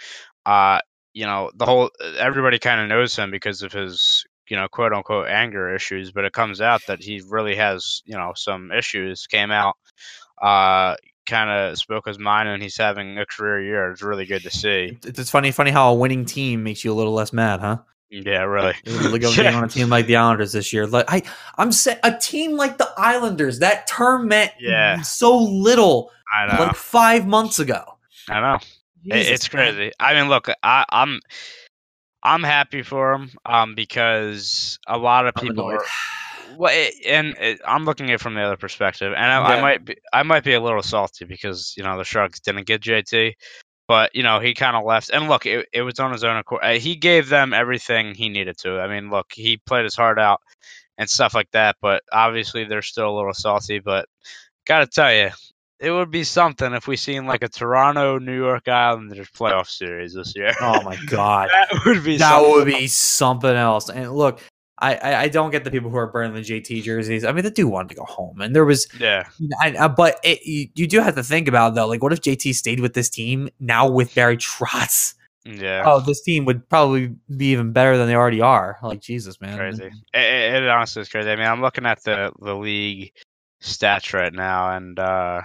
[0.46, 0.80] Uh,
[1.14, 4.92] you know, the whole everybody kind of knows him because of his, you know, quote
[4.94, 9.26] unquote anger issues, but it comes out that he really has, you know, some issues.
[9.28, 9.76] Came out,
[10.42, 10.96] uh,
[11.26, 13.92] kind of spoke his mind, and he's having a career year.
[13.92, 14.98] It's really good to see.
[15.04, 17.78] it's funny funny how a winning team makes you a little less mad, huh?
[18.10, 18.76] Yeah, really.
[18.86, 19.56] Look at Yeah.
[19.58, 20.86] on a team like the Islanders this year.
[20.86, 21.24] Like I,
[21.58, 23.60] I'm saying a team like the Islanders.
[23.60, 25.02] That term meant Yeah.
[25.02, 26.64] so little I know.
[26.66, 27.84] like five months ago.
[28.30, 28.60] I know.
[29.04, 29.74] Jesus, it's man.
[29.74, 29.92] crazy.
[30.00, 31.20] I mean, look, I, I'm
[32.22, 35.84] I'm happy for him um, because a lot of people are.
[36.58, 39.62] Well, it, and it, I'm looking at it from the other perspective, and I, I
[39.62, 42.82] might be I might be a little salty because you know the Sharks didn't get
[42.82, 43.34] JT,
[43.88, 45.10] but you know he kind of left.
[45.12, 46.62] And look, it, it was on his own accord.
[46.64, 48.80] Uh, He gave them everything he needed to.
[48.80, 50.42] I mean, look, he played his heart out
[50.98, 51.78] and stuff like that.
[51.82, 53.80] But obviously, they're still a little salty.
[53.80, 54.08] But
[54.66, 55.30] gotta tell you,
[55.80, 60.14] it would be something if we seen like a Toronto New York Islanders playoff series
[60.14, 60.54] this year.
[60.62, 62.52] Oh my god, that would be that something.
[62.54, 63.90] would be something else.
[63.90, 64.40] And look,
[64.92, 67.24] I, I don't get the people who are burning the JT jerseys.
[67.24, 69.28] I mean, they do want to go home, and there was yeah.
[69.62, 72.22] I, I, but it, you, you do have to think about though, like what if
[72.22, 75.14] JT stayed with this team now with Barry Trotz?
[75.46, 75.84] Yeah.
[75.86, 78.78] Oh, this team would probably be even better than they already are.
[78.82, 79.86] Like Jesus, man, crazy.
[79.86, 81.30] It, it, it honestly is crazy.
[81.30, 83.12] I mean, I'm looking at the the league
[83.62, 85.42] stats right now, and uh,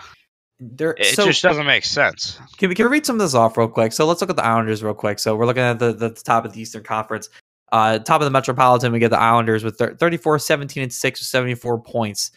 [0.61, 2.41] They're, it so just doesn't make sense.
[2.59, 3.93] Can we, can we read some of this off real quick?
[3.93, 5.21] So let's look at the Islanders real quick.
[5.21, 7.29] So we're looking at the, the top of the Eastern Conference.
[7.71, 11.21] Uh, top of the Metropolitan, we get the Islanders with thir- 34, 17, and 6
[11.21, 12.31] with 74 points.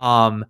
[0.00, 0.44] Um,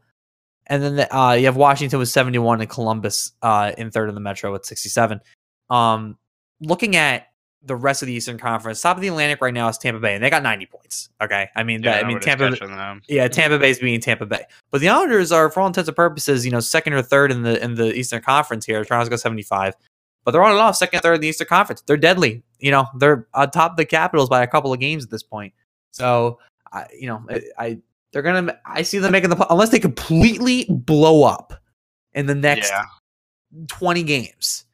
[0.66, 4.14] and then the, uh, you have Washington with 71 and Columbus uh, in third in
[4.14, 5.20] the Metro with 67.
[5.68, 6.16] Um,
[6.60, 7.26] looking at
[7.64, 10.14] the rest of the Eastern Conference, top of the Atlantic right now is Tampa Bay,
[10.14, 11.10] and they got 90 points.
[11.22, 11.48] Okay.
[11.54, 12.44] I mean, that, I mean, Tampa,
[13.08, 16.44] yeah, Tampa Bay's being Tampa Bay, but the Islanders are, for all intents and purposes,
[16.44, 18.84] you know, second or third in the in the Eastern Conference here.
[18.84, 19.74] Toronto's got seventy five,
[20.24, 21.82] but they're on and off second, third in the Eastern Conference.
[21.82, 22.42] They're deadly.
[22.58, 25.22] You know, they're on top of the Capitals by a couple of games at this
[25.22, 25.52] point.
[25.90, 26.38] So,
[26.72, 27.78] I, you know, I, I
[28.12, 28.58] they're gonna.
[28.66, 31.54] I see them making the unless they completely blow up
[32.12, 32.84] in the next Yeah.
[33.68, 34.64] twenty games.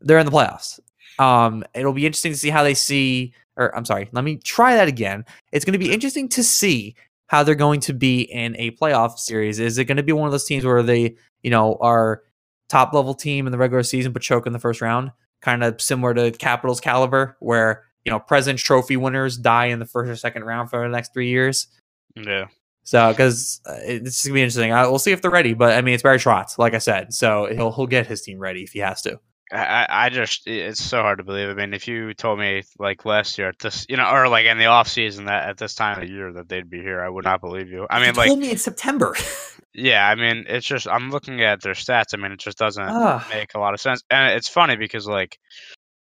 [0.00, 0.80] They're in the playoffs.
[1.18, 3.32] Um, it'll be interesting to see how they see.
[3.56, 5.24] Or I'm sorry, let me try that again.
[5.52, 6.94] It's going to be interesting to see
[7.26, 9.60] how they're going to be in a playoff series.
[9.60, 12.22] Is it going to be one of those teams where they, you know, are
[12.70, 15.10] top level team in the regular season but choke in the first round,
[15.42, 19.86] kind of similar to Capitals caliber, where you know President's Trophy winners die in the
[19.86, 21.68] first or second round for the next three years.
[22.16, 22.46] Yeah.
[22.84, 24.72] So because uh, it's gonna be interesting.
[24.72, 25.52] I, we'll see if they're ready.
[25.52, 28.38] But I mean, it's Barry Trotz, like I said, so he'll he'll get his team
[28.38, 29.20] ready if he has to.
[29.52, 31.48] I, I just it's so hard to believe.
[31.48, 34.46] I mean, if you told me like last year at this, you know, or like
[34.46, 37.08] in the off season that at this time of year that they'd be here, I
[37.08, 37.86] would not believe you.
[37.90, 39.16] I mean, you like, told me in September.
[39.74, 42.14] yeah, I mean, it's just I'm looking at their stats.
[42.14, 43.26] I mean, it just doesn't Ah.
[43.32, 45.38] make a lot of sense, and it's funny because like,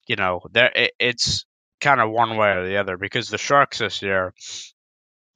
[0.06, 1.44] you know, there it, it's
[1.80, 4.34] kind of one way or the other because the Sharks this year,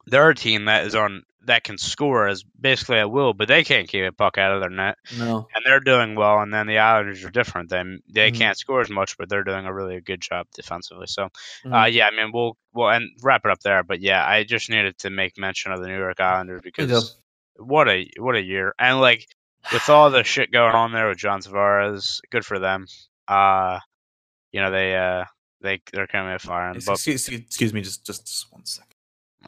[0.06, 3.64] they're a team that is on that can score as basically at will, but they
[3.64, 5.46] can't keep a puck out of their net no.
[5.54, 6.40] and they're doing well.
[6.40, 7.68] And then the Islanders are different.
[7.68, 8.38] They they Mhm.
[8.38, 11.06] can't score as much, but they're doing a really good job defensively.
[11.06, 11.28] So, uh,
[11.68, 11.92] Mhm.
[11.92, 13.82] yeah, I mean, we'll we'll and wrap it up there.
[13.82, 17.22] But yeah, I just needed to make mention of the New York Islanders because
[17.56, 19.26] what a what a year, and like
[19.72, 22.86] with all the shit going on there with John Tavares, good for them.
[23.28, 23.78] Uh,
[24.52, 25.24] you know they uh
[25.62, 26.80] they they're coming at firing.
[26.84, 28.90] But Excuse, excuse, excuse me, just, just just one second.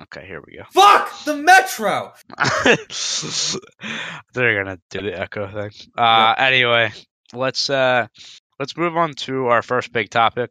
[0.03, 0.65] okay, here we go.
[0.71, 2.13] Fuck the Metro.
[4.35, 5.71] They're gonna do the echo thing.
[5.97, 6.93] Uh, anyway,
[7.33, 8.07] let's uh,
[8.59, 10.51] let's move on to our first big topic.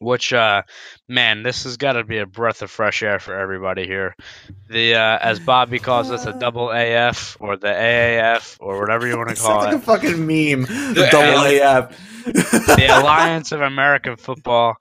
[0.00, 0.62] Which, uh,
[1.08, 4.16] man, this has got to be a breath of fresh air for everybody here.
[4.70, 9.18] The, uh, as Bobby calls it, the double AF or the AAF or whatever you
[9.18, 10.62] want to call Sounds like it, a fucking meme.
[10.62, 12.24] The The double AF.
[12.76, 14.76] the Alliance of American Football.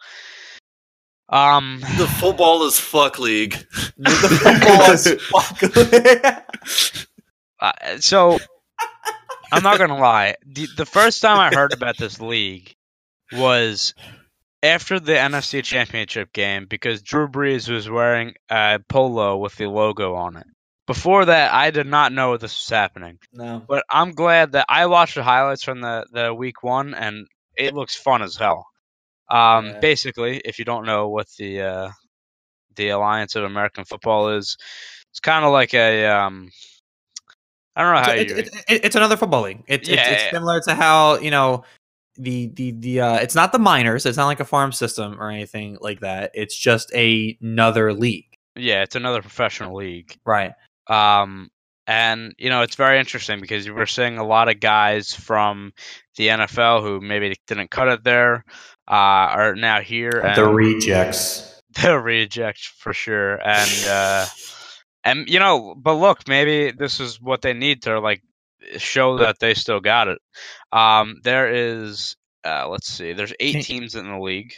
[1.27, 3.57] Um, The football is fuck league.
[3.97, 6.43] the football is fuck.
[7.59, 8.39] uh, so
[9.51, 10.35] I'm not gonna lie.
[10.45, 12.73] The, the first time I heard about this league
[13.33, 13.93] was
[14.61, 20.15] after the NFC Championship game because Drew Brees was wearing a polo with the logo
[20.15, 20.47] on it.
[20.87, 23.19] Before that, I did not know this was happening.
[23.31, 23.61] No.
[23.67, 27.75] But I'm glad that I watched the highlights from the, the week one, and it
[27.75, 28.65] looks fun as hell.
[29.29, 29.79] Um, Yeah.
[29.79, 31.91] Basically, if you don't know what the uh,
[32.75, 34.57] the Alliance of American Football is,
[35.11, 36.49] it's kind of like a um,
[37.75, 38.35] I don't know how it, you.
[38.37, 39.63] it, it, it's another football league.
[39.67, 40.31] It, Yeah, it's, it's yeah.
[40.31, 41.63] similar to how you know
[42.19, 44.05] the the the uh, it's not the minors.
[44.05, 46.31] It's not like a farm system or anything like that.
[46.33, 50.15] It's just a, another league, Yeah, it's another professional league.
[50.25, 50.53] right?
[50.87, 51.49] Um,
[51.87, 55.73] and you know, it's very interesting because we're seeing a lot of guys from
[56.17, 58.43] the NFL who maybe didn't cut it there,
[58.87, 60.21] uh, are now here.
[60.23, 61.61] And rejects.
[61.81, 63.35] the reject for sure.
[63.35, 64.25] And uh,
[65.03, 68.21] and you know, but look, maybe this is what they need to like
[68.77, 70.19] show that they still got it.
[70.71, 72.15] Um, there is,
[72.45, 74.53] uh, let's see, there's eight teams in the league.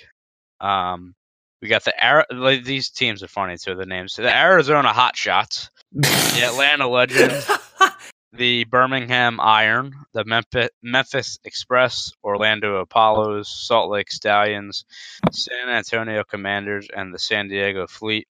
[0.59, 1.15] Um,
[1.61, 3.75] we got the like, these teams are funny too.
[3.75, 7.49] The names: the Arizona Hot Shots, the Atlanta Legends,
[8.33, 14.85] the Birmingham Iron, the Memphis, Memphis Express, Orlando Apollos, Salt Lake Stallions,
[15.31, 18.27] San Antonio Commanders, and the San Diego Fleet.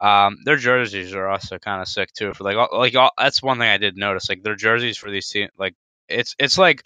[0.00, 2.32] Um, their jerseys are also kind of sick too.
[2.34, 4.28] For like, all, like all, that's one thing I did notice.
[4.28, 5.74] Like their jerseys for these teams, like
[6.08, 6.82] it's it's like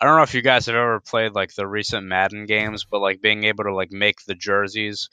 [0.00, 3.00] I don't know if you guys have ever played like the recent Madden games, but
[3.00, 5.08] like being able to like make the jerseys.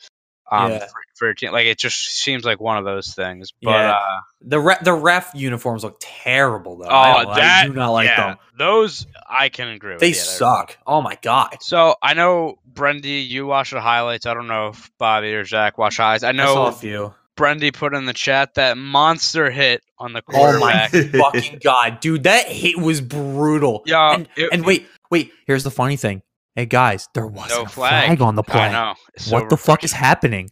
[0.51, 0.79] Um, Yeah.
[0.79, 3.51] for, for your team, like it just seems like one of those things.
[3.61, 3.91] But Yeah.
[3.93, 6.89] uh, the re- the ref uniforms look terrible though.
[6.89, 8.37] Oh, I, don't- I do not like yeah, them.
[8.57, 9.95] Those I can agree.
[9.97, 10.77] They suck.
[10.85, 11.57] Oh my god.
[11.61, 14.25] So I know Brendy, you watch the highlights.
[14.25, 16.25] I don't know if Bobby or Zach watch highlights.
[16.25, 17.13] I I saw a few.
[17.37, 20.93] Brendy put in the chat that monster hit on the quarterback.
[20.93, 22.23] Oh my fucking god, dude!
[22.23, 23.83] That hit was brutal.
[23.85, 25.31] Yeah, and, it- and wait, wait.
[25.47, 26.21] Here's the funny thing.
[26.55, 28.05] Hey guys, there wasn't no a flag.
[28.07, 28.21] flag.
[28.21, 28.61] on the play.
[28.61, 28.93] I know.
[29.17, 30.51] So what the fuck is happening?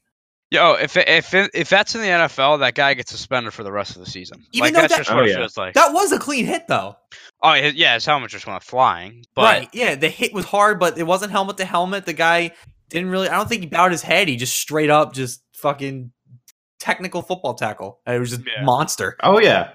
[0.49, 3.91] Yo, if if if that's in the NFL, that guy gets suspended for the rest
[3.95, 4.43] of the season.
[4.51, 5.47] Even like though that's that- just Oh, what it oh, yeah.
[5.57, 5.73] like.
[5.75, 6.97] That was a clean hit though.
[7.41, 9.23] oh yeah, his helmet just went flying.
[9.35, 9.69] But right?
[9.73, 12.05] Yeah, the hit was hard, but it wasn't helmet to helmet.
[12.05, 12.51] The guy
[12.89, 13.29] didn't really.
[13.29, 14.27] I don't think he bowed his head.
[14.27, 16.11] He just straight up just fucking
[16.81, 17.99] technical football tackle.
[18.05, 18.63] It was just Yeah.
[18.63, 19.15] monster.
[19.23, 19.69] Oh yeah.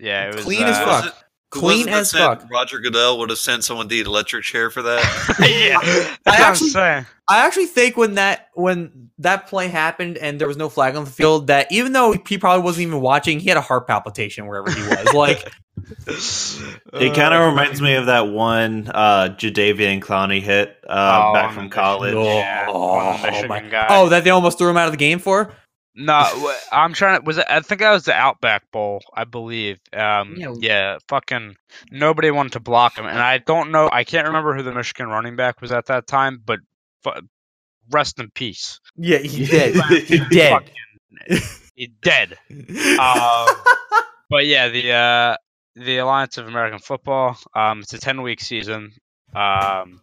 [0.00, 1.04] yeah, it was Clean as uh, fuck.
[1.04, 1.14] Was it-
[1.50, 2.50] Clean was it that as said fuck.
[2.50, 5.36] Roger Goodell would have sent someone the electric chair for that.
[5.40, 5.78] yeah,
[6.24, 7.06] that's what actually- I'm saying.
[7.30, 11.04] I actually think when that when that play happened and there was no flag on
[11.04, 14.46] the field, that even though he probably wasn't even watching, he had a heart palpitation
[14.46, 15.12] wherever he was.
[15.14, 15.50] Like,
[16.94, 21.52] It kind of reminds me of that one uh, Jadeveon Clowney hit uh, Oh, back
[21.54, 22.14] from the college.
[22.14, 22.24] No.
[22.24, 23.86] Yeah, on the Oh, my- guy.
[23.90, 25.52] oh, that they almost threw him out of the game for.
[26.00, 27.24] No, I'm trying to.
[27.26, 27.46] Was it?
[27.48, 29.78] I think that was the Outback Bowl, I believe.
[29.92, 30.54] Um, Yeah.
[30.58, 30.98] yeah.
[31.08, 31.56] fucking
[31.90, 33.88] nobody wanted to block him, and I don't know.
[33.92, 36.60] I can't remember who the Michigan running back was at that time, but
[37.02, 37.10] fu-
[37.90, 38.78] rest in peace.
[38.96, 39.74] Yeah, he did.
[40.04, 40.70] he did.
[41.74, 42.38] He dead.
[42.98, 43.46] Um,
[44.30, 45.36] but yeah, the uh,
[45.74, 47.36] the Alliance of American Football.
[47.54, 48.92] Um, it's a ten week season.
[49.34, 50.00] Um,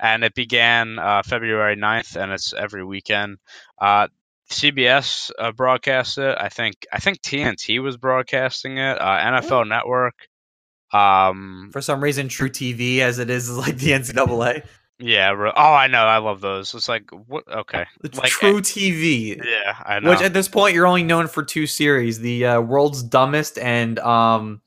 [0.00, 3.38] and it began uh, February 9th, and it's every weekend.
[3.80, 4.06] Uh,
[4.50, 6.36] CBS uh, broadcast it.
[6.38, 9.00] I think I think TNT was broadcasting it.
[9.00, 10.14] Uh, NFL Network.
[10.92, 14.64] Um, For some reason, truTV, as it is, is like the NCAA.
[14.98, 15.30] yeah.
[15.32, 16.02] re- Oh, I know.
[16.04, 16.74] I love those.
[16.74, 17.46] It's like what?
[17.46, 17.84] Okay.
[18.04, 19.44] It's Like, truTV.
[19.44, 20.10] Yeah, I know.
[20.10, 23.98] Which at this point you're only known for two series: the uh, world's dumbest and
[23.98, 24.62] um,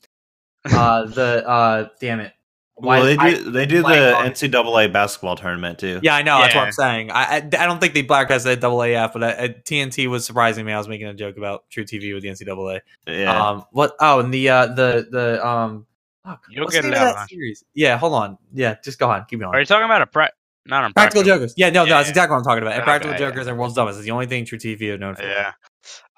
[0.64, 2.32] uh, the uh, damn it.
[2.76, 6.00] Well, they I- do they do the on- NCAA basketball tournament too.
[6.02, 6.40] yeah, I know.
[6.40, 7.10] That's what I'm saying.
[7.10, 10.24] I, I, I don't think they broadcast at double AF, but at, at TNT was
[10.24, 10.72] surprising me.
[10.72, 12.80] I was making a joke about truTV with the NCAA.
[13.06, 13.48] Yeah.
[13.50, 13.92] Um, what?
[14.00, 15.86] Oh, and the uh, the the um,
[16.24, 17.62] fuck, You'll get it out, that series?
[17.74, 18.38] Yeah, hold on.
[18.52, 19.26] Yeah, just go on.
[19.28, 19.54] Keep going.
[19.54, 20.30] Are you talking about a pra-
[20.64, 21.54] not on Practical Jokers.
[21.56, 22.10] Yeah, no, no, that's Yeah.
[22.10, 22.74] exactly what I'm talking about.
[22.74, 23.28] And Okay, Practical yeah.
[23.28, 25.24] Jokers and World's Dumbest is the only thing truTV is known for.
[25.24, 25.52] Yeah.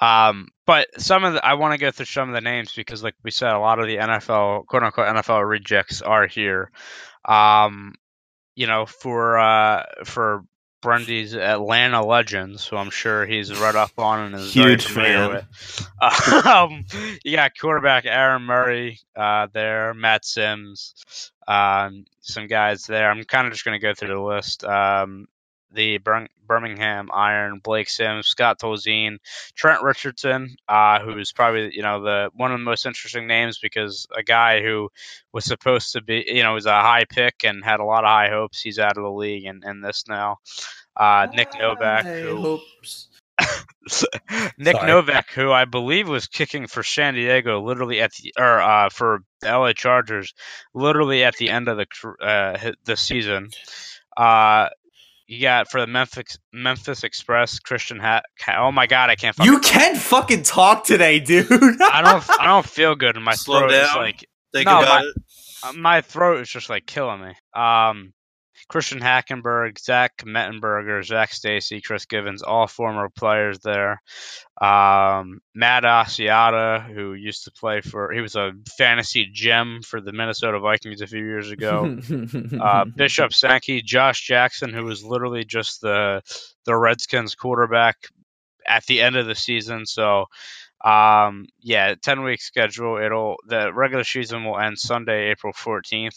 [0.00, 3.02] Um, but some of the, I want to go through some of the names because,
[3.02, 6.70] like we said, a lot of the NFL, quote unquote, NFL rejects are here.
[7.24, 7.94] Um,
[8.54, 10.44] you know, for uh, for
[10.84, 15.40] Grundy's Atlanta Legends, who I'm sure he's right up on and is Huge very familiar
[15.40, 15.46] fan.
[16.02, 16.46] with.
[16.46, 16.84] Um,
[17.24, 23.10] you got quarterback Aaron Murray uh, there, Matt Simms, um, some guys there.
[23.10, 24.62] I'm kind of just going to go through the list.
[24.64, 25.26] Um,
[25.74, 29.18] the Bir- Birmingham Iron, Blake Sims, Scott Tolzien,
[29.54, 34.06] Trent Richardson, uh, who's probably you know the one of the most interesting names because
[34.16, 34.90] a guy who
[35.32, 38.08] was supposed to be you know was a high pick and had a lot of
[38.08, 38.60] high hopes.
[38.60, 40.38] He's out of the league and in this now.
[40.96, 42.60] Uh, Nick Novak, who
[44.58, 44.86] Nick Sorry.
[44.86, 49.20] Novak, who I believe was kicking for San Diego, literally at the or uh, for
[49.40, 50.34] the LA Chargers,
[50.72, 53.50] literally at the end of the uh, the season.
[54.16, 54.68] Uh,
[55.26, 58.24] you got for the Memphis Memphis Express, Christian Hat.
[58.56, 59.36] Oh my God, I can't.
[59.42, 61.46] You fucking- can fucking talk today, dude.
[61.50, 62.24] I don't.
[62.40, 65.14] I don't feel good, and my Slow throat is like Think No, about my- it.
[65.64, 67.32] uh, my throat is just like killing me.
[67.54, 68.12] Um,
[68.68, 74.02] Christian Hackenberg, Zach Mettenberger, Zach Stacy, Chris Givens, all former players there.
[74.60, 80.12] Um, Matt Asiata, who used to play for, he was a fantasy gem for the
[80.12, 81.98] Minnesota Vikings a few years ago.
[82.60, 86.22] uh, Bishop Sankey, Josh Jackson, who was literally just the
[86.64, 87.96] the Redskins quarterback
[88.66, 89.86] at the end of the season.
[89.86, 90.26] So,
[90.84, 92.98] um, yeah, ten week schedule.
[92.98, 96.16] It'll the regular season will end Sunday, April fourteenth.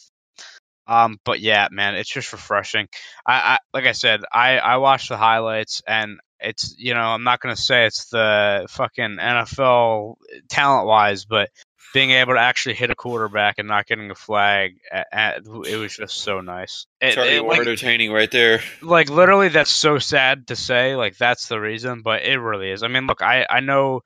[0.88, 2.88] Um, but yeah, man, it's just refreshing.
[3.26, 6.20] I, I like I said, I I watched the highlights and.
[6.40, 10.18] It's you know I'm not gonna say it's the fucking NFL
[10.50, 11.50] talent wise, but
[11.96, 16.18] being able to actually hit a quarterback and not getting a flag, it was just
[16.18, 16.86] so nice.
[17.02, 18.62] It, It's already it, like, entertaining right there.
[18.84, 22.84] like literally that's so sad to say like that's the reason but it really is
[22.84, 24.02] i mean look i i know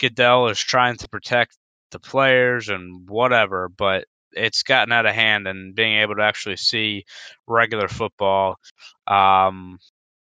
[0.00, 1.56] goodell is trying to protect
[1.92, 4.06] the players and whatever but
[4.36, 7.04] it's gotten out of hand and being able to actually see
[7.46, 8.56] regular football
[9.06, 9.78] um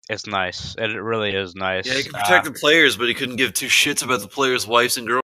[0.10, 3.36] is nice it really is nice Yeah, he can protect the players, but he couldn't
[3.36, 5.22] give two shits about the players' wives and girls.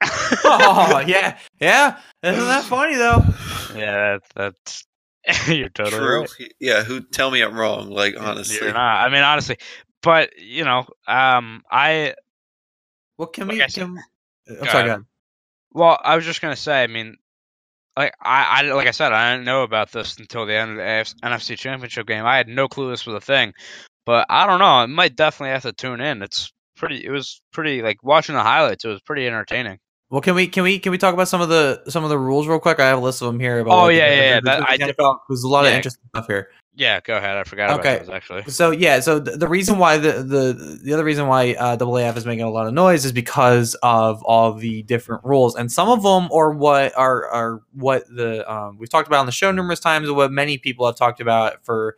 [0.44, 1.98] oh yeah, yeah.
[2.22, 3.24] Isn't that funny though?
[3.74, 4.84] yeah that, that's
[5.48, 6.20] you're totally True.
[6.20, 6.54] right.
[6.60, 7.90] Yeah, who tell me I'm wrong?
[7.90, 9.56] Like honestly, you're not i mean honestly
[10.02, 12.14] but you know um i
[13.18, 13.62] Well, can Like we?
[13.62, 13.98] I said- Can,
[14.48, 14.68] I'm Go sorry.
[14.70, 14.84] ahead.
[14.86, 15.04] Go ahead.
[15.72, 16.82] Well, I was just gonna say.
[16.82, 17.16] I mean,
[17.96, 20.76] like I, I like I said, I didn't know about this until the end of
[20.76, 20.82] the
[21.22, 22.24] NFC Championship game.
[22.24, 23.52] I had no clue this was a thing,
[24.04, 24.64] but I don't know.
[24.66, 26.22] I might definitely have to tune in.
[26.22, 27.04] It's pretty.
[27.04, 28.84] It was pretty like watching the highlights.
[28.84, 29.78] It was pretty entertaining.
[30.10, 30.46] Well, can we?
[30.46, 30.78] Can we?
[30.78, 32.78] Can we talk about some of the some of the rules real quick?
[32.78, 33.58] I have a list of them here.
[33.60, 35.18] About Oh, what the yeah, yeah, yeah, that- I NFL.
[35.28, 36.50] There's a lot of interesting stuff here.
[36.78, 37.38] Yeah, go ahead.
[37.38, 37.94] I forgot Okay.
[37.96, 38.42] about those actually.
[38.50, 42.16] So yeah, so the, the reason why the, the the other reason why uh, AAF
[42.18, 45.88] is making a lot of noise is because of all the different rules, and some
[45.88, 49.50] of them are what are are what the um, we've talked about on the show
[49.50, 51.96] numerous times, what many people have talked about for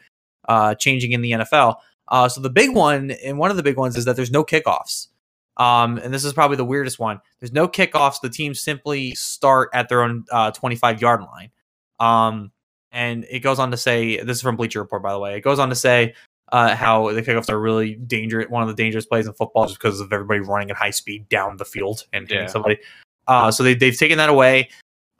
[0.48, 1.76] uh, changing in the NFL.
[2.06, 4.44] Uh, so the big one, and one of the big ones, is that there's no
[4.44, 5.08] kickoffs.
[5.56, 7.20] Um, and this is probably the weirdest one.
[7.40, 8.20] There's no kickoffs.
[8.22, 11.50] The teams simply start at their own uh, 25 yard line.
[11.98, 12.52] Um,
[12.92, 15.36] and it goes on to say this is from Bleacher Report, by the way.
[15.36, 16.14] It goes on to say
[16.52, 19.78] uh, how the kickoffs are really dangerous, one of the dangerous plays in football, just
[19.78, 22.48] because of everybody running at high speed down the field and hitting Yeah.
[22.50, 22.78] somebody.
[23.26, 24.70] Uh, so they they've taken that away.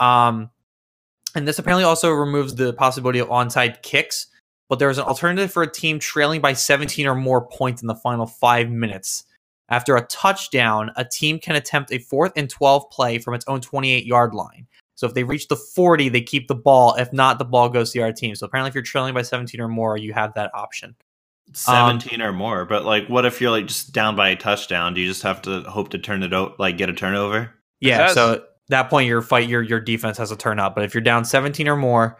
[0.01, 0.51] Um,
[1.35, 4.27] and this apparently also removes the possibility of onside kicks.
[4.69, 7.95] But there's an alternative for a team trailing by 17 or more points in the
[7.95, 9.25] final five minutes.
[9.71, 13.61] After a touchdown, a team can attempt a fourth and 12 play from its own
[13.61, 14.67] 28 yard line.
[14.99, 16.97] So if they reach the 40, they keep the ball.
[16.97, 18.35] If not, the ball goes to the other team.
[18.35, 20.97] So apparently, if you're trailing by 17 or more, you have that option.
[21.53, 24.93] Seventeen or more, but like, what if you're like just down by a touchdown?
[24.95, 27.55] Do you just have to hope to turn it out, like get a turnover?
[27.81, 28.09] Yeah.
[28.09, 30.75] So at that point, your fight, your your defense has a turn up.
[30.75, 32.19] But if you're down 17 or more,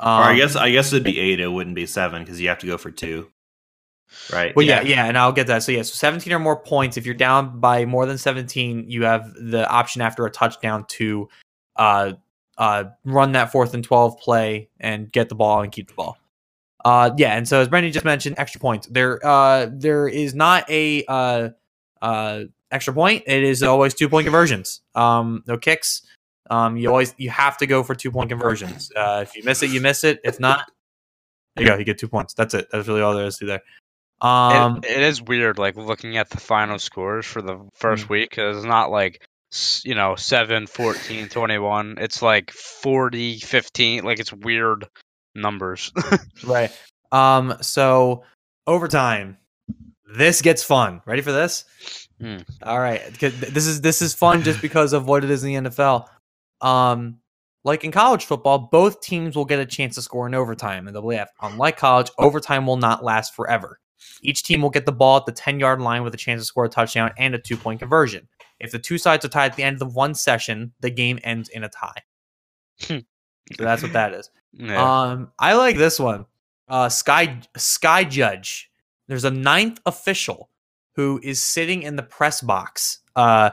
[0.00, 1.40] Um, or I guess I guess it'd be eight.
[1.40, 3.30] It wouldn't be seven because you have to go for two.
[4.32, 4.54] Right.
[4.56, 4.82] Well, yeah.
[4.82, 5.62] yeah, and I'll get that.
[5.62, 6.96] So yeah, so 17 or more points.
[6.96, 11.28] If you're down by more than 17, you have the option after a touchdown to
[11.78, 12.12] uh,
[12.58, 16.18] uh, run that fourth and 12 play and get the ball and keep the ball.
[16.84, 18.86] Uh, yeah, and so as Brendan just mentioned, extra points.
[18.88, 21.48] There, uh, there is not a uh,
[22.02, 23.24] uh, extra point.
[23.26, 24.80] It is always two point conversions.
[24.94, 26.02] Um, no kicks.
[26.50, 28.90] Um, you always you have to go for two point conversions.
[28.96, 30.20] Uh, if you miss it, you miss it.
[30.24, 30.70] If not,
[31.56, 31.76] there you go.
[31.78, 32.32] You get two points.
[32.34, 32.68] That's it.
[32.72, 33.62] That's really all there is to there.
[34.20, 38.10] Um, it, it is weird, like looking at the final scores for the first Mm.
[38.10, 38.30] week.
[38.30, 39.26] 'cause It's not like
[39.84, 44.86] you know 7 14 21 it's like 40 15 like it's weird
[45.34, 45.92] numbers
[46.44, 46.70] Right.
[47.12, 47.56] Um.
[47.62, 48.24] So
[48.66, 49.38] overtime.
[50.16, 51.02] This gets fun.
[51.06, 51.64] Ready for this?
[52.20, 52.38] Hmm.
[52.62, 53.02] All right.
[53.18, 56.06] This is this is fun just because of what it is in the NFL.
[56.60, 57.18] Um.
[57.64, 60.94] Like in college football, both teams will get a chance to score in overtime in
[60.94, 61.26] the WF.
[61.42, 63.78] Unlike college, overtime will not last forever.
[64.22, 66.46] Each team will get the ball at the 10 yard line with a chance to
[66.46, 68.28] score a touchdown and a two point conversion.
[68.60, 71.18] If the two sides are tied at the end of the one session, the game
[71.22, 72.02] ends in a tie.
[72.80, 73.00] so
[73.58, 74.30] that's what that is.
[74.52, 74.82] yeah.
[75.10, 76.26] Um, I like this one.
[76.68, 78.70] Uh, Sky Sky Judge.
[79.08, 80.50] There's a ninth official
[80.94, 82.98] who is sitting in the press box.
[83.16, 83.50] Uh,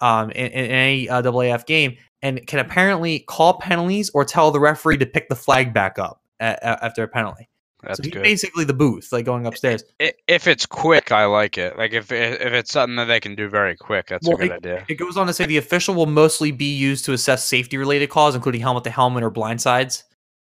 [0.00, 4.60] um, in, in any uh, AAF game and can apparently call penalties or tell the
[4.60, 7.49] referee to pick the flag back up a- a- after a penalty.
[7.82, 9.84] That's so he's good basically the booth, like going upstairs.
[9.98, 13.48] If it's quick i like it like if if it's something that they can do
[13.48, 16.06] very quick that's Well, a good idea It goes on to say the official will
[16.06, 20.02] mostly be used to assess safety related calls, including helmet to helmet or blindsides.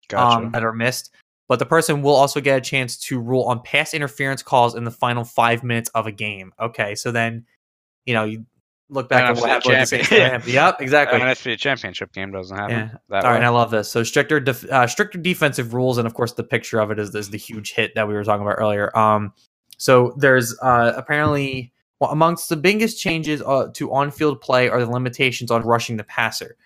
[0.08, 1.10] gotcha um, that are missed.
[1.48, 4.82] But the person will also get a chance to rule on pass interference calls in
[4.84, 6.52] the final five minutes of a game.
[6.58, 7.46] Okay, so then,
[8.04, 8.44] you know, you
[8.88, 9.70] look back at NFC what happened.
[9.72, 10.32] With the Saints champion.
[10.32, 10.52] and Rams.
[10.54, 11.20] Yep, exactly.
[11.20, 12.88] an NFC championship game doesn't happen Yeah.
[13.08, 13.90] that All right, and I love this.
[13.90, 17.14] So stricter, def- uh, stricter defensive rules, and of course, the picture of it is,
[17.14, 18.96] is the huge hit that we were talking about earlier.
[18.96, 19.32] Um,
[19.76, 24.90] so there's uh, apparently well, amongst the biggest changes uh, to on-field play are the
[24.90, 26.56] limitations on rushing the passer.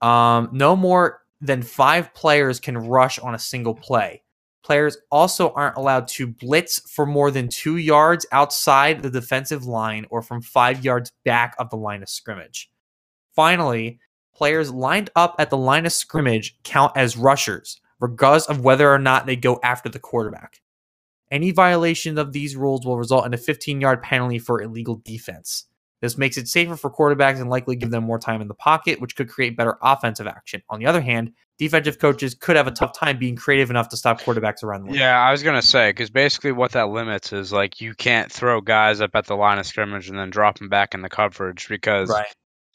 [0.00, 4.22] Um, no more than five players can rush on a single play.
[4.66, 10.06] Players also aren't allowed to blitz for more than two yards outside the defensive line
[10.10, 12.68] or from five yards back of the line of scrimmage.
[13.32, 14.00] Finally,
[14.34, 18.98] players lined up at the line of scrimmage count as rushers, regardless of whether or
[18.98, 20.60] not they go after the quarterback.
[21.30, 25.66] Any violation of these rules will result in a 15 yard penalty for illegal defense.
[26.02, 29.00] This makes it safer for quarterbacks and likely give them more time in the pocket,
[29.00, 30.62] which could create better offensive action.
[30.68, 33.96] On the other hand, defensive coaches could have a tough time being creative enough to
[33.96, 34.98] stop quarterbacks around the line.
[34.98, 38.60] Yeah, I was gonna say because basically what that limits is like you can't throw
[38.60, 41.66] guys up at the line of scrimmage and then drop them back in the coverage
[41.68, 42.26] because Right.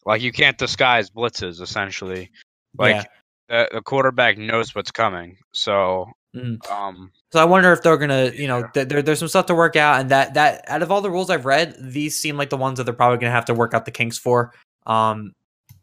[0.06, 2.32] like you can't disguise blitzes essentially.
[2.76, 3.04] Like Yeah.
[3.50, 6.70] the, the quarterback knows what's coming, so Mhm.
[6.72, 9.56] um, So I wonder if they're gonna, you know, th- there, there's some stuff to
[9.56, 12.50] work out, and that that out of all the rules I've read, these seem like
[12.50, 14.54] the ones that they're probably gonna have to work out the kinks for.
[14.86, 15.34] Um,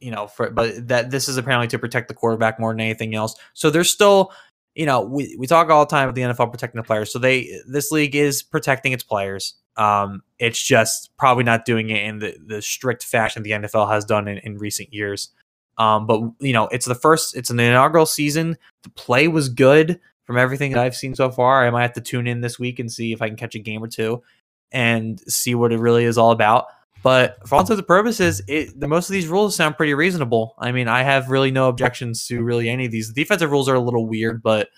[0.01, 3.15] you know, for but that this is apparently to protect the quarterback more than anything
[3.15, 3.35] else.
[3.55, 4.33] So there's still,
[4.75, 7.13] you know, we, we talk all the time about the NFL protecting the players.
[7.13, 9.55] So they this league is protecting its players.
[9.77, 14.05] Um, it's just probably not doing it in the, the strict fashion the NFL has
[14.05, 15.31] done in, in recent years.
[15.79, 18.57] Um, but you know, it's the first, it's an inaugural season.
[18.83, 21.67] The play was good from everything that I've seen so far.
[21.67, 23.59] I might have to tune in this week and see if I can catch a
[23.59, 24.23] game or two
[24.71, 26.67] and see what it really is all about.
[27.03, 30.55] But for all intents and purposes, it, the most of these rules sound pretty reasonable.
[30.59, 33.09] I mean, I have really no objections to really any of these.
[33.09, 34.69] The defensive rules are a little weird, but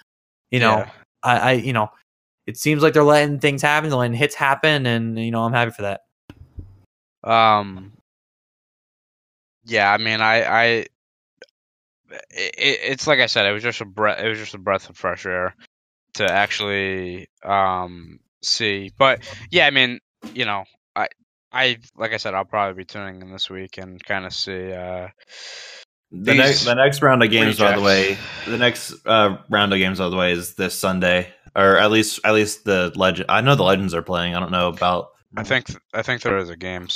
[0.53, 0.91] you know, yeah.
[1.25, 1.89] I, I, you know,
[2.47, 5.53] it seems like they're letting things happen, they're letting hits happen, and you know, I'm
[5.53, 6.03] happy for that.
[7.25, 7.95] Um.
[9.65, 10.87] Yeah, I mean, I, I,
[12.11, 14.91] it, it's like I said, it was just a breath, it was just a breath
[14.91, 15.55] of fresh air
[16.15, 18.91] to actually um see.
[18.99, 20.01] But yeah, I mean,
[20.35, 20.65] you know,
[20.97, 21.09] I,
[21.53, 24.73] I, like I said, I'll probably be tuning in this week and kind of see.
[24.73, 25.09] uh
[26.11, 29.79] The next the next round of games, by the way, the next uh, round of
[29.79, 33.27] games, by the way, is this Sunday, or at least at least the legend.
[33.31, 34.35] I know the legends are playing.
[34.35, 35.09] I don't know about.
[35.37, 36.89] I think I think there is a game.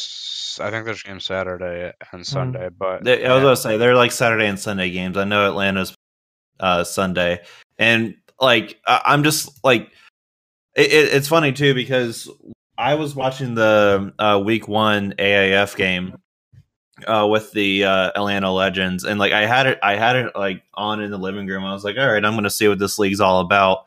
[0.61, 3.45] I think there's a game Saturday and Sunday, but They, I was yeah.
[3.45, 5.17] gonna say they're like Saturday and Sunday games.
[5.17, 5.95] I know Atlanta's
[6.59, 7.43] uh, Sunday,
[7.79, 9.93] and like I, I'm just like
[10.75, 12.29] it, it, it's funny too because
[12.77, 16.17] I was watching the uh, Week One AAF game
[17.07, 20.65] uh, with the uh, Atlanta Legends, and like I had it, I had it like
[20.75, 21.65] on in the living room.
[21.65, 23.85] I was like, all right, I'm gonna see what this league's all about.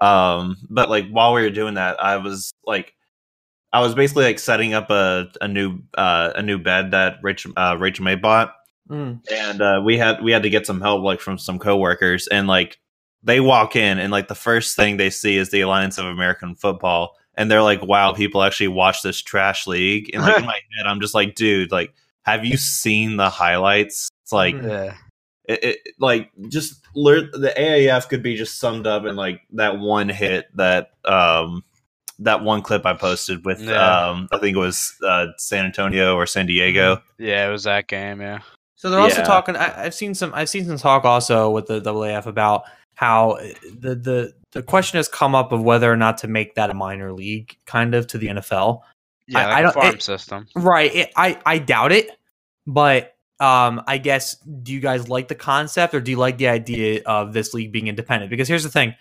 [0.00, 2.92] Um, but like while we were doing that, I was like.
[3.74, 7.46] I was basically like setting up a, a new uh, a new bed that Rich
[7.56, 8.54] uh, Rachel May bought,
[9.30, 12.46] and uh, we had we had to get some help like from some coworkers and
[12.46, 12.78] like
[13.24, 16.54] they walk in and like the first thing they see is the Alliance of American
[16.54, 20.60] Football, and they're like, "Wow, people actually watch this trash league." And like in my
[20.76, 24.94] head, I'm just like, "Dude, like, have you seen the highlights?" It's like, Yeah.
[25.48, 29.80] it, it like just learn the AAF could be just summed up in like that
[29.80, 31.64] one hit that um
[32.20, 34.08] that one clip I posted with Yeah.
[34.08, 37.02] um I think it was uh, San Antonio or San Diego.
[37.18, 38.20] Yeah, it was that game.
[38.20, 38.40] Yeah.
[38.76, 39.24] So they're also Yeah.
[39.24, 39.56] talking.
[39.56, 40.32] I, I've seen some.
[40.34, 42.64] I've seen some talk also with the AAF about
[42.96, 43.38] how
[43.80, 46.74] the the the question has come up of whether or not to make that a
[46.74, 48.82] minor league, kind of to the NFL.
[49.26, 50.46] Yeah, I- like I a don't- farm it- system.
[50.54, 50.94] Right.
[50.94, 52.10] It, I I doubt it,
[52.66, 56.48] but um, I guess do you guys like the concept or do you like the
[56.48, 58.30] idea of this league being independent?
[58.30, 58.94] Because here's the thing.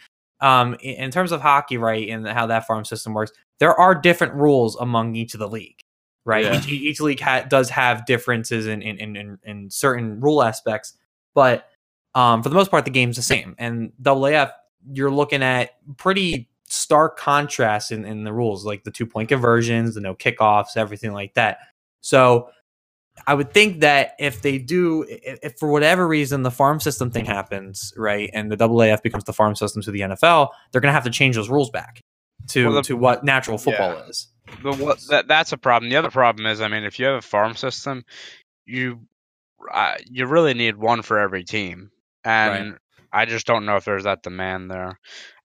[0.44, 4.34] Um, in, terms of hockey, right, and how that farm system works, there are different
[4.34, 5.80] rules among each of the league,
[6.26, 6.44] right?
[6.44, 6.58] Yeah.
[6.58, 10.98] Each, each league ha- does have differences in in, in in in certain rule aspects,
[11.34, 11.70] but
[12.14, 13.56] um, for the most part, the game's the same.
[13.58, 14.52] And AAF,
[14.91, 19.96] you're looking at pretty stark contrasts in, in the rules, like the two point conversions,
[19.96, 21.60] the no kickoffs, everything like that.
[22.02, 22.50] So
[23.28, 27.11] I would think that if they do, if, if for whatever reason the farm system
[27.11, 30.89] thing happens, right, and the AAF becomes the farm system to the NFL, they're going
[30.89, 32.01] to have to change those rules back
[32.49, 34.28] to Well, the- to what natural football is.
[34.61, 35.89] But what that that's a problem.
[35.89, 38.03] The other problem is, I mean, if you have a farm system,
[38.66, 38.99] you
[39.72, 41.91] uh, you really need one for every team,
[42.26, 42.78] and
[43.14, 44.89] I just don't know if there's that demand there.
[44.89, 44.95] I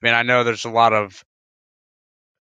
[0.03, 1.23] mean, I know there's a lot of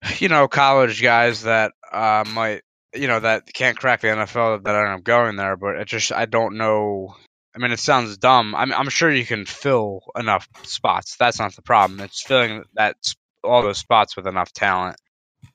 [0.19, 2.61] you know college guys that uh, might
[2.98, 6.26] you know that can't crack the NFL that up going there, but it just I
[6.26, 7.16] don't know.
[7.56, 8.56] I mean, it sounds dumb.
[8.56, 11.16] I'm I'm sure you can fill enough spots.
[11.18, 12.00] That's not the problem.
[12.02, 12.95] It's filling that
[13.43, 14.98] all those spots with enough talent.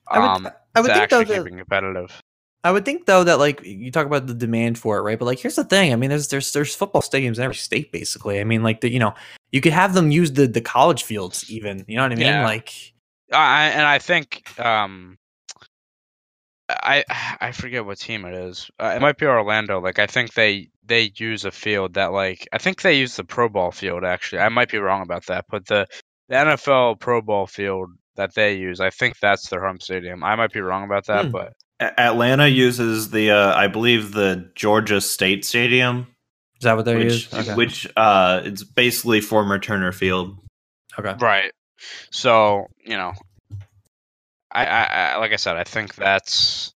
[0.07, 2.21] I would, Um, I would to think though actually that keeping competitive.
[2.65, 5.19] I would think though that like you talk about the demand for it, right?
[5.19, 5.91] But like here's the thing.
[5.91, 8.39] I mean, there's there's there's football stadiums in every state basically.
[8.39, 9.13] I mean, like the you know
[9.51, 11.83] you could have them use the the college fields even.
[11.87, 12.27] You know what I mean?
[12.27, 12.45] Yeah.
[12.45, 12.93] Like
[13.31, 15.17] I and I think um,
[16.69, 17.03] I
[17.41, 18.69] I forget what team it is.
[18.79, 19.79] Uh, it might be Orlando.
[19.81, 23.23] Like I think they they use a field that like I think they use the
[23.23, 24.39] Pro Bowl field actually.
[24.39, 25.87] I might be wrong about that, but the
[26.29, 30.23] the NFL Pro Bowl field that they use, I think that's their home stadium.
[30.23, 31.31] I might be wrong about that, Hmm.
[31.31, 36.07] but Atlanta uses the uh, I believe the Georgia State Stadium,
[36.59, 37.33] is that what they which use?
[37.33, 37.55] Okay.
[37.55, 40.37] which uh it's basically former Turner Field.
[40.97, 41.15] okay.
[41.19, 41.51] right.
[42.11, 43.11] So you know,
[44.53, 46.73] I, I, like I said, I think that's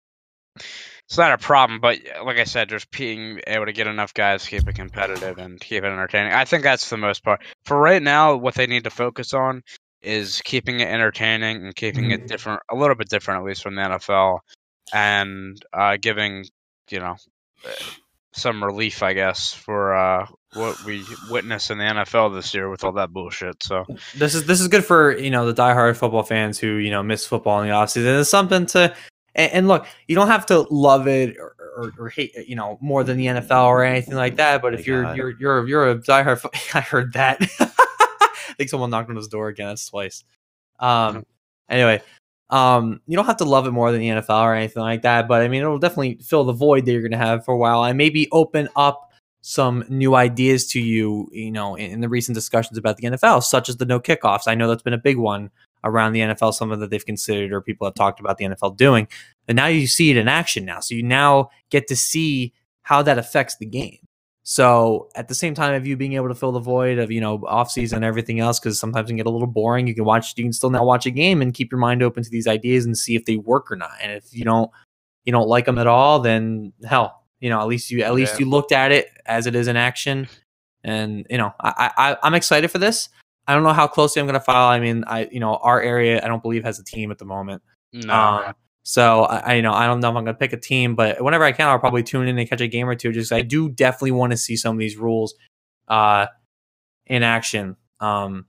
[1.08, 4.44] it's not a problem, but like I said, just being able to get enough guys
[4.44, 6.34] to keep it competitive and keep it entertaining.
[6.34, 7.42] I think that's the most part.
[7.64, 9.64] For right now, what they need to focus on
[10.02, 13.76] is keeping it entertaining and keeping it different, a little bit different, at least from
[13.76, 14.40] the NFL,
[14.94, 16.46] and uh, giving
[16.90, 17.16] you know
[18.38, 22.84] some relief, I guess, for uh, what we witnessed in the NFL this year with
[22.84, 23.62] all that bullshit.
[23.64, 23.86] So
[24.16, 27.04] this is this is good for you know the diehard football fans who you know
[27.04, 28.20] miss football in the offseason.
[28.22, 28.96] It's something to
[29.36, 32.56] and, and look, you don't have to love it or, or, or hate it, you
[32.56, 34.62] know more than the NFL or anything like that.
[34.62, 35.18] But Oh if my you're God.
[35.18, 37.42] you're you're you're a diehard, fo- I heard that.
[37.60, 39.68] I think someone knocked on his door again.
[39.68, 40.24] That's twice.
[40.80, 41.26] Um.
[41.70, 42.02] Anyway,
[42.50, 45.28] um, you don't have to love it more than the NFL or anything like that.
[45.28, 47.58] But I mean, it'll definitely fill the void that you're going to have for a
[47.58, 52.10] while, and maybe open up some new ideas to you, you know, in, in the
[52.10, 54.48] recent discussions about the NFL, such as the no kickoffs.
[54.48, 55.50] I know that's been a big one
[55.84, 59.08] around the NFL, something that they've considered or people have talked about the NFL doing.
[59.48, 60.80] And now you see it in action now.
[60.80, 64.00] So you now get to see how that affects the game.
[64.50, 67.20] So at the same time of you being able to fill the void of, you
[67.20, 69.88] know, off season and everything else, because sometimes it can get a little boring.
[69.88, 72.24] You can watch, you can still now watch a game and keep your mind open
[72.24, 73.92] to these ideas and see if they work or not.
[74.02, 74.72] And if you don't,
[75.26, 78.36] you don't like them at all, then hell, you know, at least you, at least
[78.36, 78.46] Yeah.
[78.46, 80.30] you looked at it as it is in action.
[80.82, 83.10] And, you know, I, I, I'm excited for this.
[83.48, 84.72] I don't know how closely I'm going to follow.
[84.72, 87.26] I mean, I, you know, our area, I don't believe has a team at the
[87.26, 87.62] moment.
[87.92, 88.54] no, Um,
[88.88, 91.44] so I, you know, I don't know if I'm to pick a team, but whenever
[91.44, 93.12] I can, I'll probably tune in and catch a game or two.
[93.12, 95.36] Just I do definitely want to see some of these rules,
[95.90, 96.28] uh,
[97.06, 97.76] in action.
[98.00, 98.46] Um,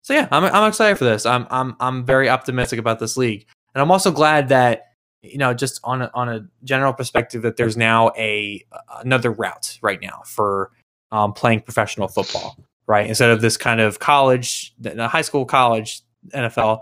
[0.00, 1.26] so yeah, I'm I'm excited for this.
[1.26, 4.86] I'm I'm I'm very optimistic about this league, and I'm also glad that
[5.20, 8.64] you know, just on a, on a general perspective, that there's now a
[9.04, 10.70] another route right now for
[11.12, 13.06] um, playing professional football, right?
[13.06, 16.00] Instead of this kind of college, high school, college,
[16.30, 16.80] NFL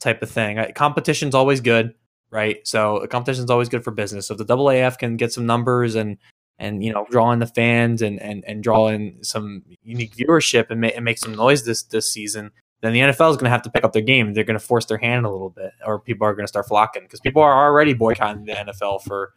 [0.00, 0.64] type of thing.
[0.74, 1.94] Competition's always good,
[2.30, 2.66] right?
[2.66, 4.26] So a is always good for business.
[4.26, 6.18] So if the AAF can get some numbers and
[6.58, 10.70] and you know draw in the fans and and and draw in some unique viewership
[10.70, 12.50] and, ma- and make some noise this this season,
[12.80, 14.34] then the NFL is going to have to pick up their game.
[14.34, 16.66] They're going to force their hand a little bit, or people are going to start
[16.66, 19.32] flocking because people are already boycotting the NFL for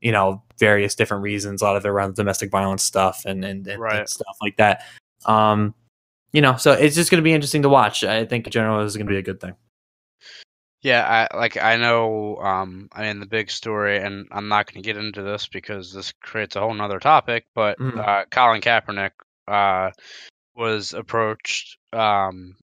[0.00, 1.62] you know various different reasons.
[1.62, 4.84] A lot of it around domestic violence stuff and and, and, and stuff like that.
[5.26, 5.74] Um,
[6.32, 8.04] you know, so it's just going to be interesting to watch.
[8.04, 9.54] I think in general this is going to be a good thing.
[10.82, 14.82] Yeah, I like I know um I mean the big story and I'm not gonna
[14.82, 17.98] get into this because this creates a whole nother topic, but Mhm.
[17.98, 19.12] uh Colin Kaepernick
[19.46, 19.90] uh
[20.56, 22.56] was approached um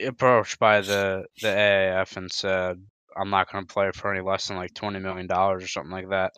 [0.00, 2.78] approached by the the AAF and said
[3.16, 6.08] I'm not gonna play for any less than like twenty million dollars or something like
[6.10, 6.32] that.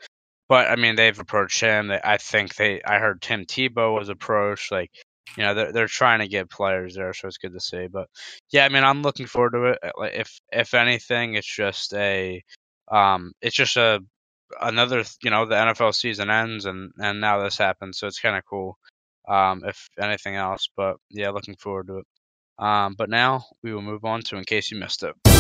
[0.49, 1.89] But I mean they've approached him.
[1.89, 4.91] They, I think they I heard Tim Tebow was approached, like
[5.37, 7.87] you know, they're they're trying to get players there, so it's good to see.
[7.87, 8.09] But
[8.51, 9.79] yeah, I mean, I'm looking forward to it.
[10.15, 12.43] If if anything, it's just a,
[12.91, 14.01] um, it's just a
[14.61, 15.05] another.
[15.23, 18.45] You know, the NFL season ends, and and now this happens, so it's kind of
[18.49, 18.79] cool.
[19.29, 22.07] Um, if anything else, but yeah, looking forward to it.
[22.59, 25.34] Um, but now we will move on to in case you missed it.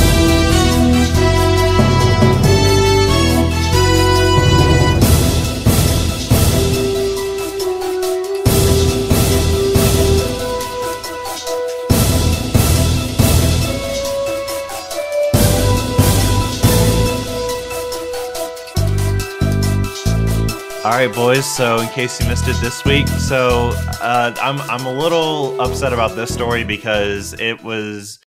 [20.84, 21.46] All right, boys.
[21.46, 23.70] So, in case you missed it this week, so
[24.02, 28.18] uh, I'm I'm a little upset about this story because it was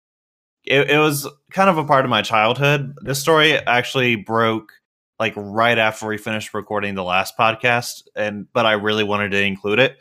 [0.65, 2.95] it, it was kind of a part of my childhood.
[3.03, 4.73] This story actually broke
[5.21, 9.43] like right after we finished recording the last podcast, and but I really wanted to
[9.43, 9.99] include it,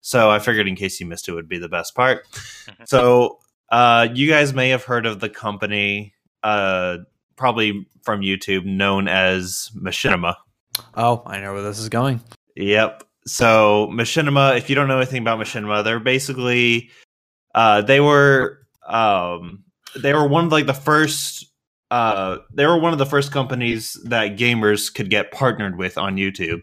[0.00, 2.26] so I figured in case you missed it would be the best part.
[2.86, 3.40] so,
[3.70, 6.96] uh, you guys may have heard of the company, uh,
[7.36, 10.36] probably from YouTube, known as Machinima.
[10.94, 12.20] Oh, I know where this is going.
[12.56, 13.04] Yep.
[13.26, 16.90] So Machinima, if you don't know anything about Machinima, they're basically
[17.54, 19.64] uh they were um
[19.96, 21.46] they were one of like the first
[21.90, 26.16] uh they were one of the first companies that gamers could get partnered with on
[26.16, 26.62] YouTube.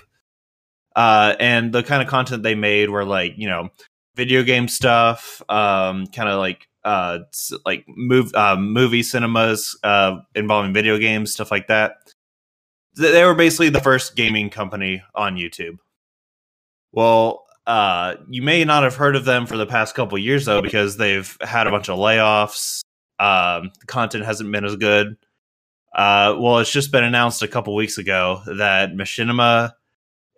[0.95, 3.69] Uh and the kind of content they made were like, you know,
[4.15, 7.19] video game stuff, um kind of like uh
[7.65, 12.06] like move uh movie cinemas uh involving video games, stuff like that th-
[12.97, 15.77] they were basically the first gaming company on YouTube.
[16.91, 20.61] Well, uh, you may not have heard of them for the past couple years though,
[20.61, 22.81] because they've had a bunch of layoffs.
[23.19, 25.17] Um, the content hasn't been as good.
[25.93, 29.73] Uh, well, it's just been announced a couple weeks ago that Machinima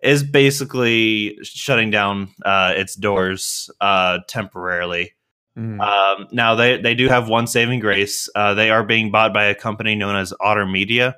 [0.02, 5.12] is basically shutting down uh, its doors uh, temporarily.
[5.56, 5.80] Mm.
[5.80, 8.28] Um, now they they do have one saving grace.
[8.34, 11.16] Uh, they are being bought by a company known as Otter Media.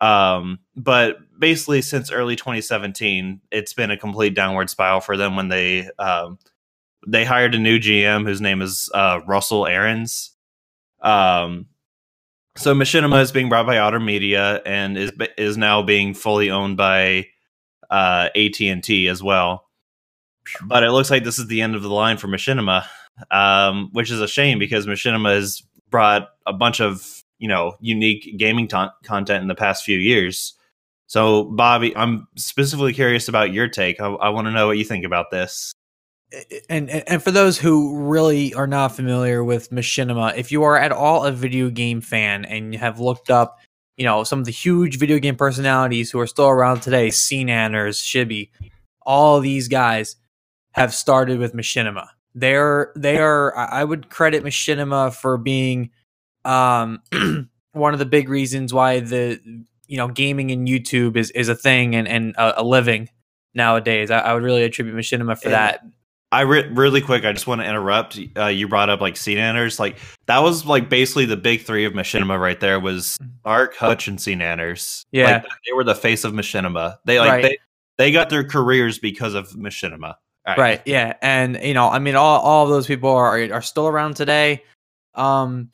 [0.00, 5.36] Um, but basically, since early 2017, it's been a complete downward spiral for them.
[5.36, 6.38] When they um,
[7.06, 10.30] they hired a new GM whose name is uh, Russell Arons.
[11.00, 11.66] Um,
[12.56, 16.76] so Machinima is being brought by Otter Media and is is now being fully owned
[16.76, 17.26] by
[17.90, 19.66] uh, AT and T as well.
[20.62, 22.84] But it looks like this is the end of the line for Machinima,
[23.30, 28.36] um, which is a shame because Machinima has brought a bunch of you know unique
[28.38, 30.54] gaming content in the past few years.
[31.08, 34.00] So, Bobby, I'm specifically curious about your take.
[34.00, 35.72] I, I want to know what you think about this.
[36.68, 40.76] and, and and for those who really are not familiar with Machinima, if you are
[40.76, 43.58] at all a video game fan and you have looked up,
[43.96, 48.02] you know, some of the huge video game personalities who are still around today, Nanners,
[48.02, 48.50] Shibby,
[49.02, 50.16] all these guys
[50.72, 52.08] have started with Machinima.
[52.34, 55.90] They're they are I would credit Machinima for being
[56.46, 57.02] um
[57.72, 59.40] one of the big reasons why the
[59.86, 63.08] you know gaming and YouTube is is a thing and and a, a living
[63.54, 64.10] nowadays.
[64.10, 65.84] I, I would really attribute Machinima for And- that.
[66.32, 67.24] I re- really quick.
[67.24, 68.18] I just want to interrupt.
[68.36, 69.78] Uh, you brought up like SeaNanners.
[69.78, 69.96] Like
[70.26, 74.18] that was like basically the big three of Machinima right there was Sark, Hutch, and
[74.18, 75.04] SeaNanners.
[75.12, 75.30] Yeah.
[75.30, 76.96] like, they were the face of Machinima.
[77.04, 77.42] They like Right.
[77.42, 77.58] they
[77.98, 80.16] they got their careers because of Machinima.
[80.58, 80.80] Right.
[80.86, 84.14] yeah and you know i mean all, all of those people are are still around
[84.14, 84.62] today
[85.16, 85.70] um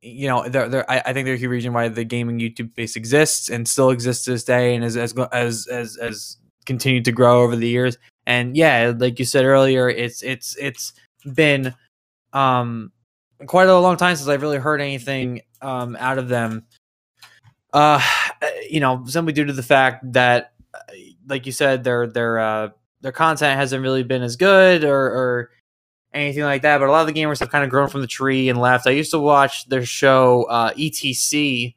[0.00, 2.96] you know they're, they're I, I think they're a reason why the gaming youtube base
[2.96, 7.12] exists and still exists to this day and as as as as, as continued to
[7.12, 7.96] grow over the years.
[8.26, 10.92] And yeah like you said earlier it's it's it's
[11.34, 11.74] been
[12.32, 12.92] um
[13.46, 16.66] quite a long time since i've really heard anything um out of them.
[17.72, 18.02] Uh
[18.68, 20.78] you know simply due to the fact that uh,
[21.26, 22.68] like you said their their uh
[23.00, 25.50] their content hasn't really been as good or, or
[26.12, 26.78] anything like that.
[26.78, 28.86] But a lot of the gamers have kind of grown from the tree and left.
[28.86, 31.74] I used to watch their show uh, ETC.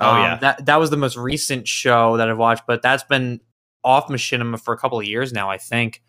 [0.00, 0.36] Oh, Um, yeah.
[0.38, 3.40] that that was the most recent show that I've watched, but that's been
[3.84, 6.02] off Machinima for a couple of years now, I think.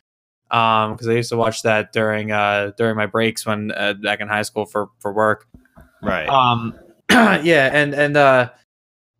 [0.51, 4.19] Um, because I used to watch that during uh during my breaks when uh, back
[4.19, 5.47] in high school for for work.
[6.01, 6.27] right.
[6.29, 6.77] Um,
[7.11, 8.49] yeah, and and uh,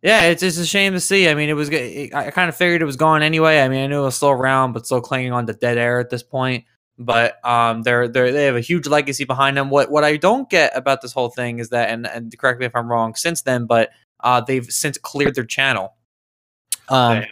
[0.02, 1.28] yeah, it's just a shame to see.
[1.28, 1.70] I mean, it was.
[1.70, 3.60] It, I kind of figured it was gone anyway.
[3.60, 5.98] I mean, I knew it was still around, but still clinging on to dead air
[6.00, 6.64] at this point.
[6.98, 9.68] But um, they're they they have a huge legacy behind them.
[9.68, 12.66] What what I don't get about this whole thing is that, and, and correct me
[12.66, 13.90] if I'm wrong, since then, but
[14.20, 15.94] uh, they've since cleared their channel.
[16.88, 17.26] Um, Yeah.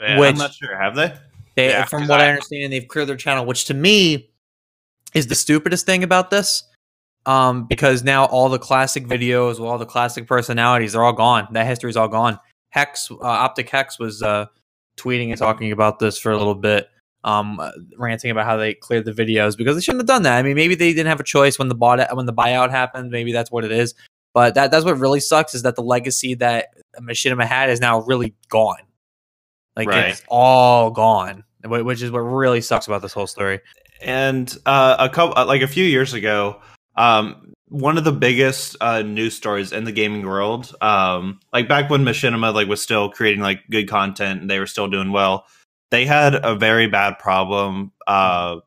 [0.00, 0.18] Yeah.
[0.20, 0.76] Which- I'm not sure.
[0.80, 1.12] Have they?
[1.56, 4.30] they, Yeah, from what I, I- understand, they've cleared their channel, which to me
[5.14, 6.62] is the stupidest thing about this.
[7.26, 11.48] Um, because now all the classic videos, all the classic personalities, they're all gone.
[11.52, 12.38] That history's all gone.
[12.74, 14.46] H3CZ, uh, OpTic H3CZ was uh,
[14.96, 16.88] tweeting and talking about this for a little bit,
[17.24, 20.38] um, uh, ranting about how they cleared the videos because they shouldn't have done that.
[20.38, 23.10] I mean, maybe they didn't have a choice when the bought when the buyout happened.
[23.10, 23.94] Maybe that's what it is.
[24.34, 26.68] But that that's what really sucks is that the legacy that
[27.00, 28.82] Machinima had is now really gone.
[29.76, 30.06] Like Right.
[30.10, 33.60] it's all gone, which is what really sucks about this whole story.
[34.00, 36.60] and uh, a couple like a few years ago
[36.96, 41.90] um, one of the biggest uh, news stories in the gaming world um, like back
[41.90, 45.46] when machinima like was still creating like good content and they were still doing well
[45.90, 48.60] they had a very bad problem uh,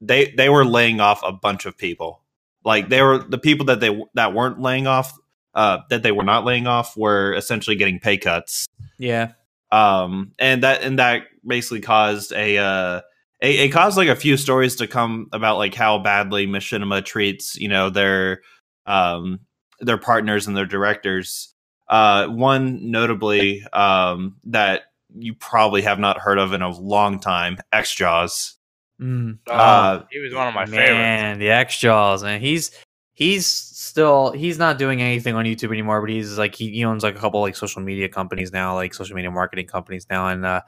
[0.00, 2.22] they they were laying off a bunch of people.
[2.64, 5.18] Like they were the people that they that weren't laying off
[5.54, 8.66] uh, that they were not laying off were essentially getting pay cuts.
[8.98, 9.32] Yeah,
[9.72, 13.00] um and that and that basically caused a uh
[13.40, 17.56] it, it caused like a few stories to come about like how badly machinima treats
[17.56, 18.42] you know their
[18.86, 19.40] um
[19.80, 21.54] their partners and their directors.
[21.88, 24.87] Uh one notably um that
[25.20, 28.54] you probably have not heard of in a long time xJawz
[29.00, 29.38] mm.
[29.48, 30.90] Oh, uh, he was one of my favorites.
[30.90, 32.70] man, the xJawz, and he's
[33.14, 37.02] he's still he's not doing anything on YouTube anymore, but he's like he, he owns
[37.02, 40.46] like a couple like social media companies now, like social media marketing companies now, and
[40.46, 40.60] uh,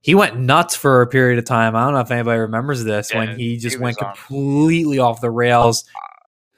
[0.00, 1.74] he went nuts for a period of time.
[1.74, 4.98] I don't know if anybody remembers this Yeah, when he just he went on- completely
[4.98, 5.88] off the rails.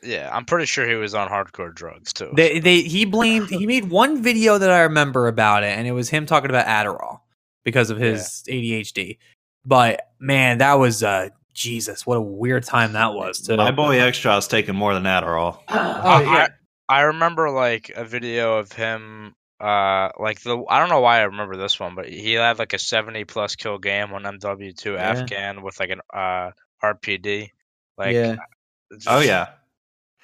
[0.03, 2.31] Yeah, I'm pretty sure he was on hardcore drugs too.
[2.35, 5.93] They they he blamed he made one video that I remember about it, and it
[5.93, 7.21] was him talking about Adderall
[7.65, 9.19] because of his ADHD.
[9.65, 13.57] But man, that was uh Jesus, what a weird time that was too.
[13.57, 16.49] my boy x is taking more than adderall oh, I- yeah.
[16.89, 19.35] I remember like a video of him.
[19.61, 22.73] Uh, like the I don't know why I remember this one, but he had like
[22.73, 25.11] a 70 plus kill game on MW2 Yeah.
[25.11, 26.51] Afghan with like an uh
[26.83, 27.51] RPD.
[27.99, 28.37] Like, yeah.
[28.91, 29.49] it's oh yeah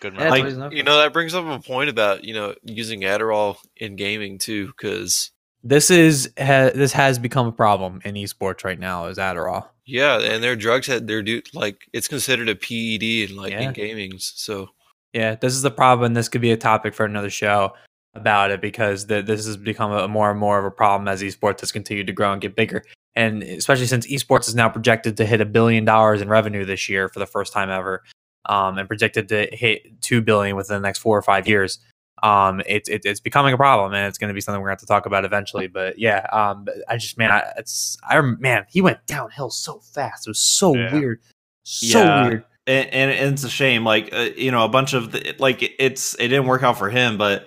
[0.00, 0.30] good Yeah, memory.
[0.30, 2.54] Like, that's what he's known You know that brings up a point about you know
[2.64, 5.30] using Adderall in gaming too, because
[5.68, 9.06] this is ha, this has become a problem in esports right now.
[9.06, 9.68] Is Adderall?
[9.84, 13.60] yeah, and their drugs had their do like it's considered a PED in like Yeah.
[13.68, 14.32] in gamings.
[14.36, 14.68] So
[15.12, 16.14] Yeah, this is the problem.
[16.14, 17.72] This could be a topic for another show
[18.14, 21.22] about it because the, this has become a more and more of a problem as
[21.22, 22.82] esports has continued to grow and get bigger.
[23.14, 26.88] And especially since esports is now projected to hit a billion dollars in revenue this
[26.88, 28.02] year for the first time ever,
[28.46, 31.78] um, and projected to hit two billion within the next four or five years.
[32.22, 34.78] Um, it's it, it's becoming a problem, and it's going to be something we're going
[34.78, 35.66] to have to talk about eventually.
[35.66, 40.26] But yeah, um, I just man, I, it's I man, he went downhill so fast.
[40.26, 40.94] It was so Yeah.
[40.94, 41.20] weird,
[41.62, 42.28] so Yeah.
[42.28, 42.44] weird.
[42.66, 46.14] and, and it's a shame like uh, you know a bunch of the, like it's
[46.14, 47.46] it didn't work out for him but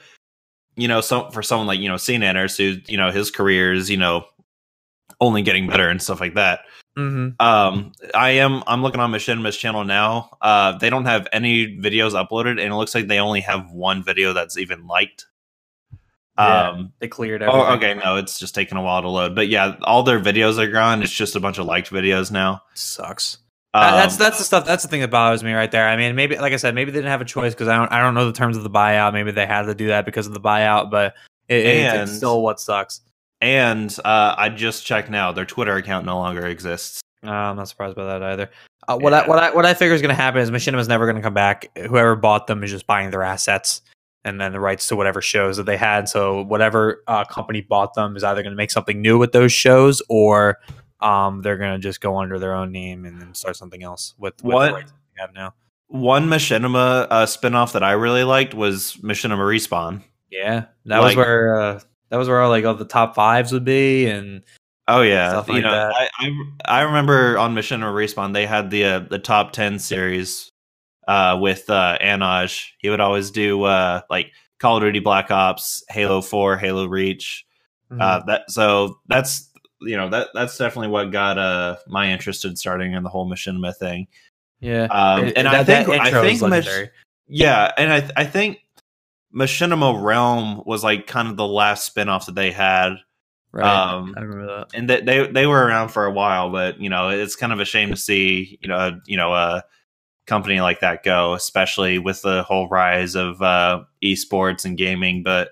[0.78, 3.90] you know some for someone like you know SeaNanners who you know his career is
[3.90, 4.24] you know
[5.20, 6.62] only getting better and stuff like that
[7.00, 11.78] hmm um i am i'm looking on machinima's channel now uh they don't have any
[11.78, 15.26] videos uploaded and it looks like they only have one video that's even liked
[16.38, 16.70] Yeah.
[16.70, 17.62] um They cleared everything.
[17.62, 20.58] oh okay no it's just taking a while to load but yeah all their videos
[20.58, 23.38] are gone it's just a bunch of liked videos now sucks.
[23.74, 24.66] That- that's Um, that's the stuff.
[24.66, 25.88] That's the thing that bothers me right there.
[25.88, 27.92] I mean, maybe like I said, maybe they didn't have a choice because I don't
[27.92, 29.14] I don't know the terms of the buyout.
[29.14, 31.14] Maybe they had to do that because of the buyout, but
[31.48, 33.02] it, it's, it's still what sucks.
[33.42, 37.02] And uh, I just checked now; their Twitter account no longer exists.
[37.26, 38.50] Uh, I'm not surprised by that either.
[38.88, 39.20] Uh, what Yeah.
[39.20, 41.16] I what I what I figure is going to happen is Machinima is never going
[41.16, 41.70] to come back.
[41.78, 43.82] Whoever bought them is just buying their assets
[44.26, 46.10] and then the rights to whatever shows that they had.
[46.10, 49.54] So whatever uh, company bought them is either going to make something new with those
[49.54, 50.58] shows or
[51.00, 54.16] um, they're going to just go under their own name and then start something else
[54.18, 54.86] with, with What?
[54.86, 55.54] the have now.
[55.88, 60.04] One Machinima uh, spinoff that I really liked was Machinima Respawn.
[60.30, 61.80] Yeah, that was where uh,
[62.10, 64.44] that was where all, like all the top fives would be, and
[64.90, 65.92] Oh yeah, Stuff you know.
[65.94, 66.32] I, I
[66.66, 70.50] I remember on Machinima Respawn they had the uh, the top ten series
[71.08, 72.70] uh, with uh, Anaj.
[72.80, 77.46] He would always do uh, like Call of Duty Black Ops, Halo Four, Halo Reach.
[77.92, 78.02] Mm-hmm.
[78.02, 82.56] Uh, that so that's you know that that's definitely what got uh, my interest in
[82.56, 84.08] starting in the whole Machinima thing.
[84.60, 86.90] yeah, Um, and I think I intro is think
[87.28, 88.58] Yeah, and I I think
[89.34, 92.96] Machinima Realm was like kind of the last spinoff that they had,
[93.52, 93.66] right?
[93.66, 94.68] um, I remember that.
[94.74, 96.52] and they, they they were around for a while.
[96.52, 99.34] But you know, it's kind of a shame to see you know a, you know
[99.34, 99.64] a
[100.26, 105.24] company like that go, especially with the whole rise of uh, esports and gaming.
[105.24, 105.50] But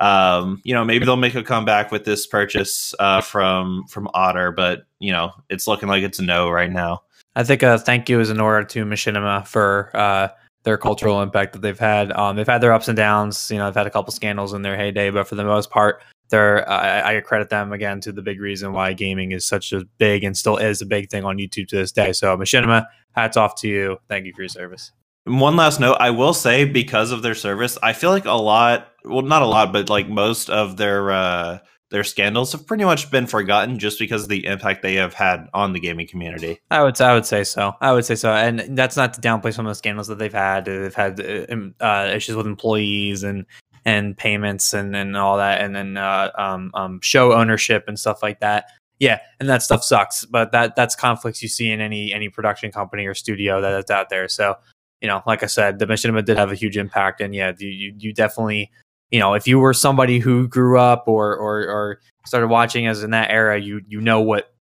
[0.00, 4.52] um, you know, maybe they'll make a comeback with this purchase uh, from from Otter.
[4.52, 7.02] But you know, it's looking like it's a no right now.
[7.34, 10.28] I think a thank you is in order to Machinima for uh,
[10.64, 12.12] their cultural impact that they've had.
[12.12, 13.50] Um, they've had their ups and downs.
[13.50, 16.02] You know, they've had a couple scandals in their heyday, but for the most part,
[16.30, 19.84] they're I, I credit them again to the big reason why gaming is such a
[19.98, 22.12] big and still is a big thing on YouTube to this day.
[22.12, 23.98] So Machinima, hats off to you.
[24.08, 24.92] Thank you for your service.
[25.24, 28.88] One last note, I will say because of their service, I feel like a lot,
[29.04, 31.58] well, not a lot, but like most of their uh,
[31.92, 35.48] their scandals have pretty much been forgotten just because of the impact they have had
[35.54, 36.60] on the gaming community.
[36.70, 37.74] I would I would say so.
[37.80, 40.32] I would say so, and that's not to downplay some of the scandals that they've
[40.32, 40.64] had.
[40.64, 43.46] They've had uh, uh, issues with employees and
[43.84, 48.22] and payments and and all that, and then uh, um, um, show ownership and stuff
[48.22, 48.66] like that.
[48.98, 50.24] Yeah, and that stuff sucks.
[50.24, 53.90] But that that's conflicts you see in any any production company or studio that, that's
[53.90, 54.28] out there.
[54.28, 54.56] So
[55.02, 57.92] you know, like I said, the Machinima did have a huge impact, and yeah, you
[57.98, 58.70] you definitely,
[59.12, 63.04] you know, if you were somebody who grew up or or or started watching as
[63.04, 64.52] in that era, you you know what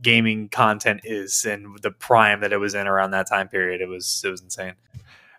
[0.00, 3.80] gaming content is and the prime that it was in around that time period.
[3.80, 4.74] It was it was insane.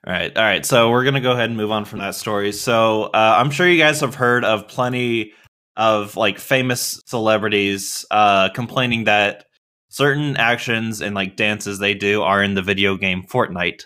[0.06, 0.66] All right, all right.
[0.66, 2.52] So we're gonna go ahead and move on from that story.
[2.52, 5.34] So uh, I'm sure you guys have heard of plenty
[5.76, 9.46] of like famous celebrities uh, complaining that
[9.90, 13.86] certain actions and like dances they do are in the video game Fortnite.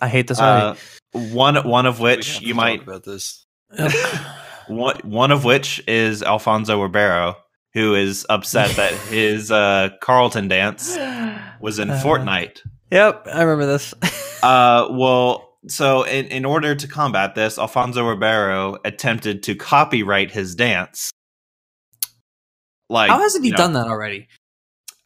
[0.00, 0.78] I hate this already.
[1.14, 3.46] Uh, one one of which you might about this.
[4.68, 7.36] one one of which is Alfonso Ribeiro,
[7.74, 10.96] who is upset that his uh, Carlton dance
[11.60, 12.60] was in Uh, Fortnite.
[12.90, 13.94] Yep, I remember this.
[14.40, 20.54] Uh, well, so in, in order to combat this, Alfonso Ribeiro attempted to copyright his
[20.54, 21.10] dance.
[22.88, 24.28] Like, How hasn't he you know, done that already?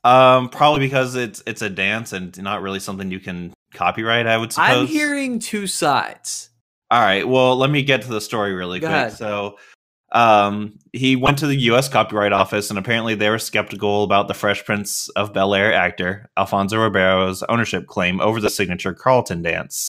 [0.04, 4.26] Um, probably because it's it's a dance and not really something you can copyright.
[4.26, 4.68] I would suppose.
[4.82, 6.50] I'm hearing two sides.
[6.90, 7.26] All right.
[7.26, 8.96] Well, let me get to the story really Go quick.
[8.96, 9.12] ahead.
[9.14, 9.58] So,
[10.12, 11.88] um, he went to the U.S.
[11.88, 16.28] Copyright Office, and apparently they were skeptical about the Fresh Prince of Bel Air actor
[16.36, 19.88] Alfonso Ribeiro's ownership claim over the signature Carlton dance,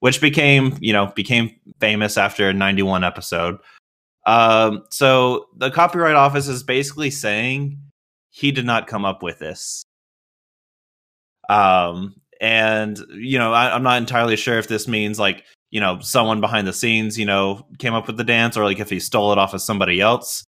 [0.00, 3.58] which became, you know, became famous after a '91 episode.
[4.24, 7.78] Um, so the Copyright Office is basically saying
[8.30, 9.84] he did not come up with this.
[11.50, 12.14] Um,
[12.44, 16.40] and you know, I, I'm not entirely sure if this means like you know someone
[16.40, 19.32] behind the scenes you know came up with the dance or like if he stole
[19.32, 20.44] it off of somebody else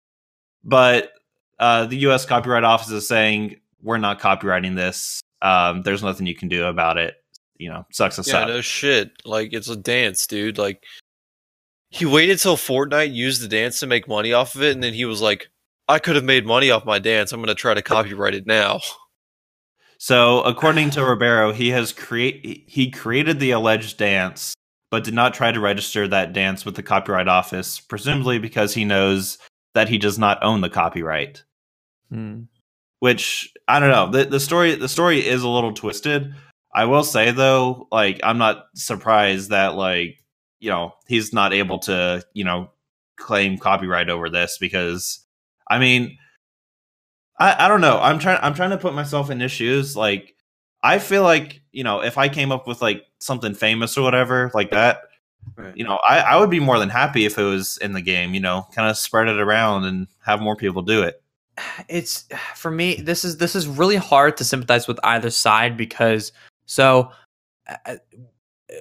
[0.63, 1.11] but
[1.59, 6.35] uh, the us copyright office is saying we're not copywriting this um, there's nothing you
[6.35, 7.17] can do about it
[7.59, 9.11] you know sucks us Yeah, up no shit.
[9.25, 10.59] Like it's a dance, dude.
[10.59, 10.83] Like
[11.91, 14.95] he waited till Fortnite used the dance to make money off of it, and then
[14.95, 15.49] he was like,
[15.89, 17.33] "I could have made money off my dance.
[17.33, 18.81] I'm going to try to copyright it now."
[19.99, 24.55] so according to ribeiro he has create he created the alleged dance
[24.91, 28.85] but did not try to register that dance with the copyright office presumably because he
[28.85, 29.39] knows
[29.75, 31.43] that he does not own the copyright
[32.11, 32.43] Hmm.
[33.01, 34.11] which I don't know.
[34.11, 36.35] The the story the story is a little twisted.
[36.73, 40.19] I will say though, like I'm not surprised that like,
[40.61, 42.71] you know, he's not able to, you know,
[43.17, 45.25] claim copyright over this because
[45.69, 46.19] I mean
[47.39, 47.99] I, I don't know.
[48.01, 49.97] I'm trying I'm trying to put myself in his shoes.
[49.97, 50.35] Like
[50.83, 54.51] I feel like, you know, if I came up with like something famous or whatever
[54.55, 55.03] like that,
[55.55, 55.77] Right.
[55.77, 58.35] you know, I, I would be more than happy if it was in the game,
[58.35, 61.23] you know, kind of spread it around and have more people do it.
[61.89, 66.33] it's for me this is this is really hard to sympathize with either side because
[66.67, 67.11] so
[67.87, 67.97] uh,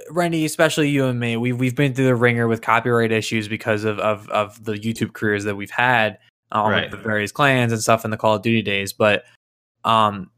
[0.09, 3.83] Randy, especially you and me, we've we've been through the ringer with copyright issues because
[3.83, 6.17] of of, of the YouTube careers that we've had
[6.51, 6.91] um, Right.
[6.91, 8.93] the various clans and stuff in the Call of Duty days.
[8.93, 9.23] But
[9.83, 10.29] um,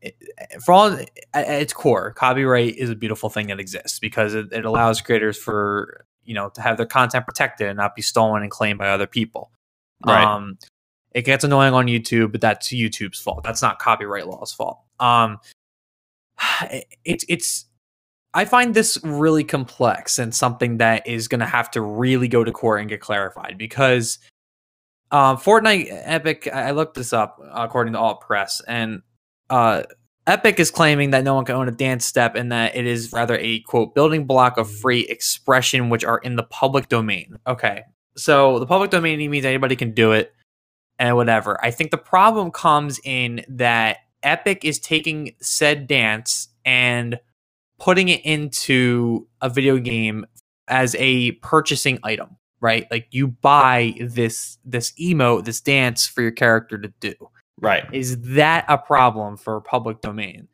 [0.00, 0.16] it-
[0.64, 4.52] for all at at its core, copyright is a beautiful thing that exists because it,
[4.52, 8.42] it allows creators for you know to have their content protected and not be stolen
[8.42, 9.50] and claimed by other people.
[10.04, 10.24] Right.
[10.24, 10.58] Um,
[11.12, 13.42] it gets annoying on YouTube, but that's YouTube's fault.
[13.42, 14.80] That's not copyright law's fault.
[15.00, 15.38] Um,
[17.04, 17.64] it's it's
[18.34, 22.44] I find this really complex and something that is going to have to really go
[22.44, 24.18] to court and get clarified because
[25.10, 26.48] uh, Fortnite Epic.
[26.52, 29.02] I looked this up according to Alt Press, and
[29.50, 29.84] uh,
[30.26, 33.12] Epic is claiming that no one can own a dance step and that it is
[33.12, 37.38] rather a quote building block of free expression, which are in the public domain.
[37.46, 37.82] Okay,
[38.16, 40.32] so the public domain means anybody can do it
[40.98, 41.62] and whatever.
[41.64, 47.20] I think the problem comes in that Epic is taking said dance and
[47.78, 50.26] putting it into a video game
[50.68, 52.86] as a purchasing item, right?
[52.90, 57.14] Like you buy this this emote, this dance for your character to do.
[57.60, 57.84] Right.
[57.92, 60.48] Is that a problem for public domain?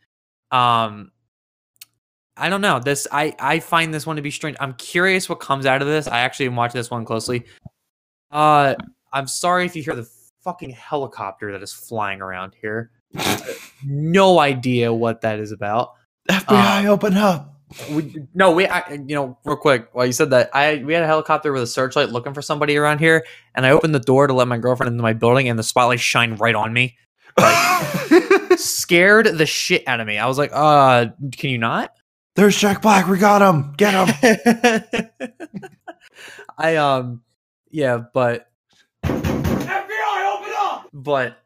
[0.50, 1.12] Um
[2.36, 2.80] I don't know.
[2.80, 4.56] This I I find this one to be strange.
[4.60, 6.06] I'm curious what comes out of this.
[6.06, 7.44] I actually am watching this one closely.
[8.30, 8.74] Uh
[9.12, 10.08] I'm sorry if you hear the
[10.42, 12.90] fucking helicopter that is flying around here.
[13.84, 15.92] no idea what that is about.
[16.28, 17.51] FBI, open up.
[17.90, 21.02] We, no, we, I, you know, real quick, while you said that, I we had
[21.02, 23.24] a helicopter with a searchlight looking for somebody around here,
[23.54, 26.00] and I opened the door to let my girlfriend into my building, and the spotlight
[26.00, 26.96] shined right on me,
[28.56, 30.18] scared the shit out of me.
[30.18, 31.92] I was like, "Uh, can you not?"
[32.34, 33.08] There's Jack Black.
[33.08, 33.74] We got him.
[33.76, 35.30] Get him.
[36.58, 37.22] I um,
[37.70, 38.50] yeah, but
[39.04, 40.88] FBI, open up.
[40.92, 41.38] but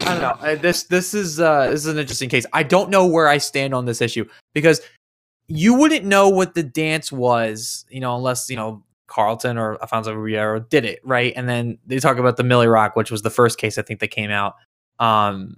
[0.00, 0.36] I don't know.
[0.40, 2.46] I, this this is uh this is an interesting case.
[2.52, 4.80] I don't know where I stand on this issue because
[5.54, 10.14] you wouldn't know what the dance was, you know, unless you know Carlton or Alfonso
[10.14, 11.32] Ribeiro did it right.
[11.36, 14.00] And then they talk about the Millie Rock, which was the first case I think
[14.00, 14.54] that came out.
[14.98, 15.56] Um,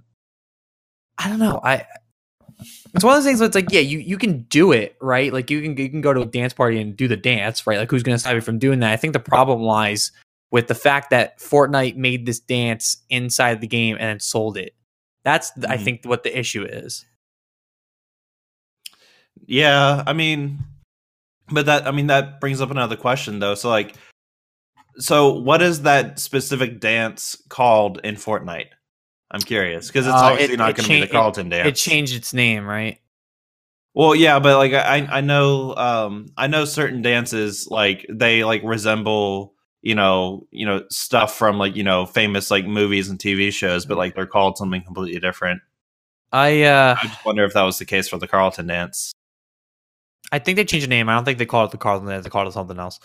[1.17, 1.61] I don't know.
[1.63, 1.85] I
[2.93, 5.31] it's one of those things where it's like, yeah, you you can do it, right?
[5.31, 7.77] Like you can you can go to a dance party and do the dance, right?
[7.77, 8.91] Like who's going to stop you from doing that?
[8.91, 10.11] I think the problem lies
[10.51, 14.73] with the fact that Fortnite made this dance inside the game and then sold it.
[15.23, 15.83] That's I Mhm.
[15.83, 17.05] think what the issue is.
[19.45, 20.59] Yeah, I mean,
[21.49, 23.55] but that I mean that brings up another question though.
[23.55, 23.95] So like,
[24.97, 28.69] so what is that specific dance called in Fortnite?
[29.31, 31.67] I'm curious because it's Uh, obviously it- not going to be the cha- Carlton dance.
[31.67, 32.99] It changed its name, right?
[33.93, 38.61] Well, yeah, but like I I know um I know certain dances like they like
[38.63, 43.51] resemble you know you know stuff from like you know famous like movies and TV
[43.53, 45.61] shows, but like they're called something completely different.
[46.33, 49.13] I uh I just wonder if that was the case for the Carlton dance.
[50.31, 51.09] I think they changed the name.
[51.09, 52.23] I don't think they called it the Carlton dance.
[52.23, 52.99] They called it something else.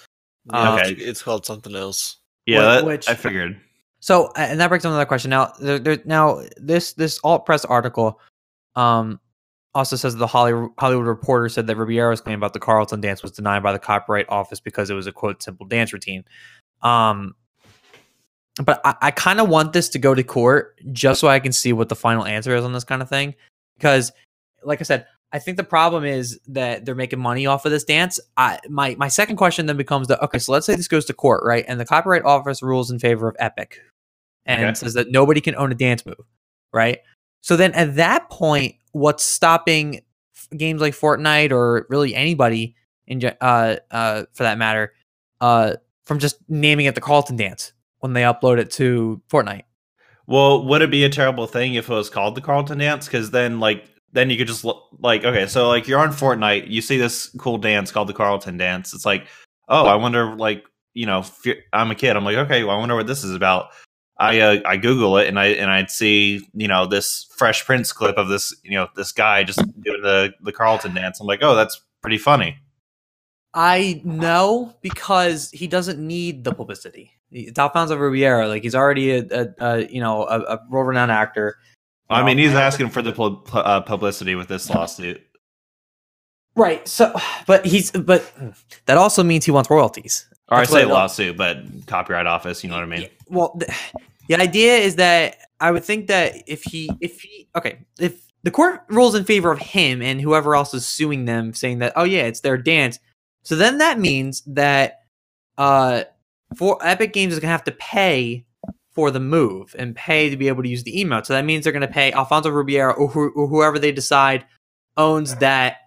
[0.53, 0.93] Yeah, Okay.
[0.93, 2.17] it's, it's called something else.
[2.47, 3.61] Yeah, Wh- that, which- I figured.
[4.03, 5.29] So, and that brings on another question.
[5.31, 8.19] Now, there, there, now this this alt press article,
[8.75, 9.21] um,
[9.75, 13.23] also says that the Hollywood, Hollywood Reporter said that Ribeiro's claim about the Carlton dance
[13.23, 16.25] was denied by the Copyright Office because it was a quote simple dance routine.
[16.83, 17.35] Um,
[18.65, 21.53] but I, I kind of want this to go to court just so I can
[21.53, 23.35] see what the final answer is on this kind of thing,
[23.77, 24.13] because,
[24.65, 27.85] like I said, I think the problem is that they're making money off of this
[27.85, 28.19] dance.
[28.37, 30.39] I, my my second question then becomes the okay.
[30.39, 31.65] So let's say this goes to court, right?
[31.69, 33.81] And the Copyright Office rules in favor of Epic,
[34.45, 34.75] and Okay.
[34.75, 36.17] says that nobody can own a dance move,
[36.73, 36.99] right?
[37.43, 40.01] So then at that point, what's stopping
[40.35, 42.75] f- games like Fortnite or really anybody
[43.07, 44.93] in uh uh for that matter
[45.41, 45.75] uh
[46.05, 49.63] from just naming it the Carlton dance when they upload it to Fortnite?
[50.27, 53.07] Well, would it be a terrible thing if it was called the Carlton dance?
[53.07, 56.69] Because then, like, then you could just lo- like, okay, so like you're on Fortnite,
[56.69, 58.93] you see this cool dance called the Carlton dance.
[58.93, 59.27] It's like,
[59.69, 60.65] oh, I wonder, like,
[60.95, 61.25] you know,
[61.73, 62.17] I'm a kid.
[62.17, 63.71] I'm like, okay, well, I wonder what this is about.
[64.21, 67.91] I uh, I Google it and I and I'd see you know this Fresh Prince
[67.91, 71.21] clip of this you know this guy just doing the the Carlton dance.
[71.21, 72.59] I'm like, oh, that's pretty funny.
[73.55, 77.13] I know because he doesn't need the publicity.
[77.57, 78.47] Alfonso Ribeiro.
[78.47, 81.57] Like he's already a, a, a you know a, a world renowned actor.
[82.11, 83.13] I mean, he's asking for the
[83.53, 85.23] uh, publicity with this lawsuit.
[86.57, 86.87] right.
[86.87, 87.15] So,
[87.47, 88.31] but he's but
[88.87, 90.27] that also means he wants royalties.
[90.49, 92.65] Or I say lawsuit, but copyright office.
[92.65, 93.09] You know what I mean?
[93.29, 93.73] Well, the,
[94.29, 98.51] the idea is that I would think that if he, if he, okay, if the
[98.51, 102.05] court rules in favor of him and whoever else is suing them, saying that, oh
[102.05, 102.99] yeah, it's their dance,
[103.43, 105.03] so then that means that,
[105.59, 106.05] uh,
[106.57, 108.45] for Epic Games is gonna have to pay
[109.01, 111.25] for the move and pay to be able to use the emote.
[111.25, 114.45] So that means they're gonna pay Alfonso Rubiera or, who, or whoever they decide
[114.99, 115.79] owns that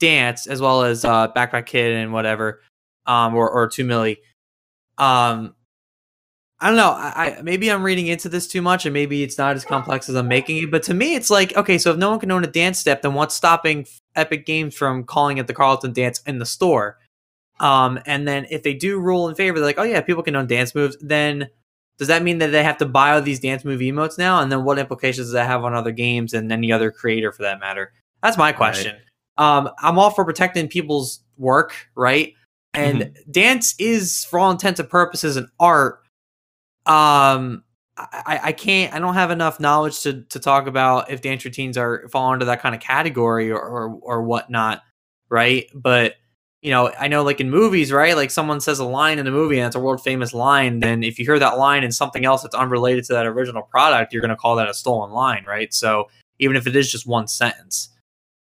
[0.00, 2.62] dance, as well as uh, Backpack Kid and whatever,
[3.04, 4.20] um, or or 2 Milly.
[4.96, 5.54] Um,
[6.60, 6.92] I don't know.
[6.92, 10.08] I, I maybe I'm reading into this too much, and maybe it's not as complex
[10.08, 10.70] as I'm making it.
[10.70, 13.02] But to me, it's like okay, so if no one can own a dance step,
[13.02, 16.96] then what's stopping Epic Games from calling it the Carlton dance in the store?
[17.60, 20.36] Um, and then if they do rule in favor, they're like, oh yeah, people can
[20.36, 20.96] own dance moves.
[21.02, 21.50] Then
[21.98, 24.40] does that mean that they have to buy all these dance move emotes now?
[24.40, 27.42] And then what implications does that have on other games and any other creator for
[27.42, 27.92] that matter?
[28.22, 28.96] That's my question.
[29.38, 32.34] Um, I'm all for protecting people's work, right?
[32.74, 36.00] And dance is, for all intents and purposes, an art.
[36.84, 37.64] Um,
[37.96, 38.92] I, I can't.
[38.94, 42.44] I don't have enough knowledge to to talk about if dance routines are fall into
[42.44, 44.82] that kind of category or or, or whatnot,
[45.30, 45.66] right?
[45.74, 46.16] But
[46.66, 48.16] you know, I know like in movies, right?
[48.16, 51.04] Like someone says a line in a movie and it's a world famous line, then
[51.04, 54.20] if you hear that line in something else that's unrelated to that original product, you're
[54.20, 55.72] going to call that a stolen line, right?
[55.72, 56.08] So
[56.40, 57.90] even if it is just one sentence,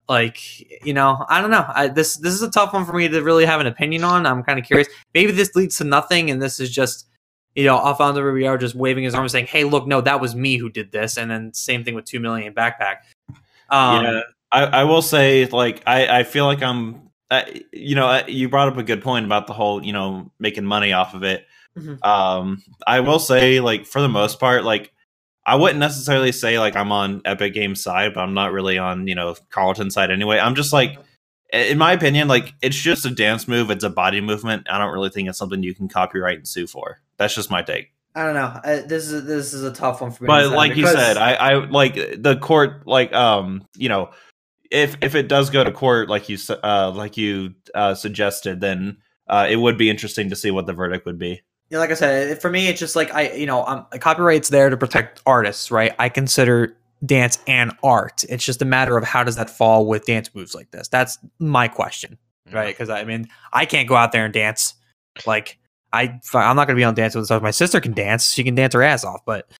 [0.08, 0.38] like
[0.86, 1.66] you know, I don't know.
[1.68, 4.24] I, this this is a tough one for me to really have an opinion on.
[4.24, 4.86] I'm kind of curious.
[5.14, 7.08] Maybe this leads to nothing, and this is just
[7.56, 10.58] you know Alfonso Ribeiro just waving his arm, saying, "Hey, look, no, that was me
[10.58, 12.98] who did this." And then same thing with 2 Milly backpack.
[13.68, 14.20] Um, yeah,
[14.52, 18.48] I, I will say, like, I, I feel like I'm, uh, you know, uh, you
[18.48, 21.46] brought up a good point about the whole, you know, making money off of it.
[21.78, 22.04] Mhm.
[22.04, 24.92] Um, I will say, like, for the most part, like,
[25.44, 29.08] I wouldn't necessarily say like I'm on Epic Games side, but I'm not really on
[29.08, 30.38] you know Carlton side anyway.
[30.38, 30.98] I'm just like,
[31.52, 33.70] in my opinion, like it's just a dance move.
[33.70, 34.68] It's a body movement.
[34.70, 37.00] I don't really think it's something you can copyright and sue for.
[37.16, 37.92] That's just my take.
[38.14, 38.60] I don't know.
[38.62, 40.28] I, this is this is a tough one for me.
[40.28, 42.86] But like you said, I, I like the court.
[42.86, 44.10] Like um, you know,
[44.72, 48.96] if if it does go to court, like you uh like you uh suggested, then
[49.28, 51.42] uh it would be interesting to see what the verdict would be.
[51.70, 54.68] Yeah, like I said, for me, it's just like I, you know, um, copyright's there
[54.68, 55.94] to protect artists, right?
[55.98, 58.24] I consider dance and art.
[58.28, 60.88] It's just a matter of how does that fall with dance moves like this.
[60.88, 62.18] That's my question,
[62.52, 62.74] right?
[62.74, 64.74] Because I mean, I can't go out there and dance.
[65.26, 65.58] Like
[65.92, 67.42] I, I'm not going to be on dance with stuff.
[67.42, 69.20] My sister can dance; she can dance her ass off.
[69.26, 69.50] But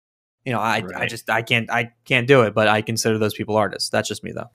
[0.44, 2.55] you know, I, I just, I can't, I can't do it.
[2.55, 3.90] But I consider those people artists.
[3.90, 4.51] That's just me, though.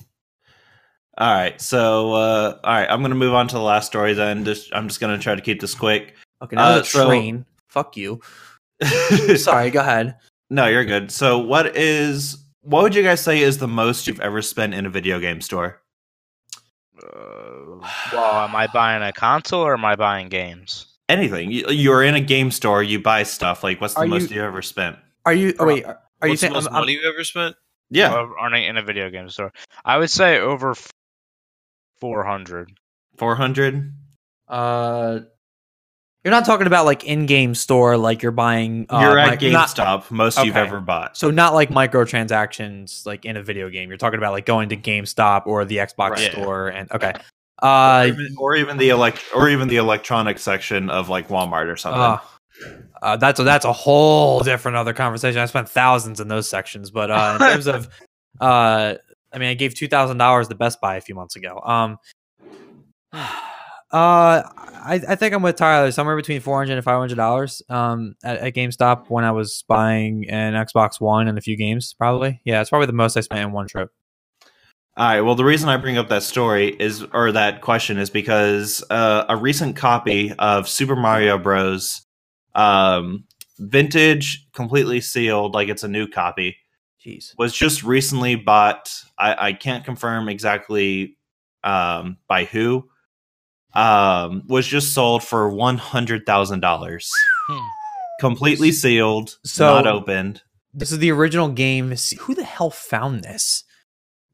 [1.19, 4.13] All right, so uh all right, I'm gonna move on to the last story.
[4.13, 6.15] Then just I'm just gonna try to keep this quick.
[6.43, 7.45] Okay, now Uh, there's a so- train.
[7.69, 8.21] Fuck you.
[9.37, 10.15] Sorry, go ahead.
[10.49, 11.11] no, you're good.
[11.11, 14.85] So what is what would you guys say is the most you've ever spent in
[14.85, 15.81] a video game store?
[17.01, 17.79] Uh,
[18.13, 20.85] well, am I buying a console or am I buying games?
[21.09, 21.51] Anything.
[21.51, 23.63] You, you're in a game store, you buy stuff.
[23.63, 24.97] Like what's the Are most you- you ever spent?
[25.25, 25.53] Are you?
[25.59, 26.53] Oh wait, are, are you What's the saying?
[26.53, 27.55] most I'm- I'm- money you ever spent?
[27.89, 29.51] Yeah, Or- or in a video game store.
[29.85, 30.75] I would say over
[31.99, 32.71] four hundred.
[33.17, 33.93] 400.
[34.47, 35.19] Uh,
[36.23, 38.85] you're not talking about like in-game store, like you're buying.
[38.89, 41.17] Uh, you're at mic- not- GameStop, most you've ever bought.
[41.17, 43.89] so not like microtransactions, like in a video game.
[43.89, 46.31] You're talking about like going to GameStop or the Xbox Right.
[46.31, 47.13] store, and okay.
[47.61, 51.71] or, Uh, even, or even the elect or even the electronic section of like Walmart
[51.71, 51.99] or something.
[52.01, 52.19] uh,
[53.01, 55.39] uh, that's a, that's a whole different other conversation.
[55.39, 57.87] I spent thousands in those sections, but uh, in terms of,
[58.41, 58.95] uh,
[59.33, 61.59] I mean, I gave two thousand dollars to Best Buy a few months ago.
[61.63, 61.97] Um,
[63.13, 63.27] uh,
[63.91, 67.61] I, I think I'm with Tyler somewhere between four hundred and five hundred dollars.
[67.69, 71.93] Um, at, at GameStop when I was buying an Xbox One and a few games,
[71.93, 72.41] probably.
[72.45, 73.91] Yeah, it's probably the most I spent in one trip.
[74.95, 75.21] All right.
[75.21, 79.25] Well, the reason I bring up that story is, or that question, is because uh,
[79.29, 82.01] a recent copy of Super Mario Bros.
[82.55, 83.25] Um,
[83.59, 86.57] vintage, completely sealed, like it's a new copy,
[87.07, 87.33] Jeez.
[87.37, 88.91] was just recently bought.
[89.17, 91.17] I, I can't confirm exactly
[91.63, 92.89] um, by who.
[93.73, 97.11] Um, was just sold for one hundred thousand dollars,
[97.47, 97.59] Hmm.
[98.19, 100.41] completely sealed, So- not opened.
[100.73, 101.93] This is the original game.
[102.19, 103.63] Who the hell found this?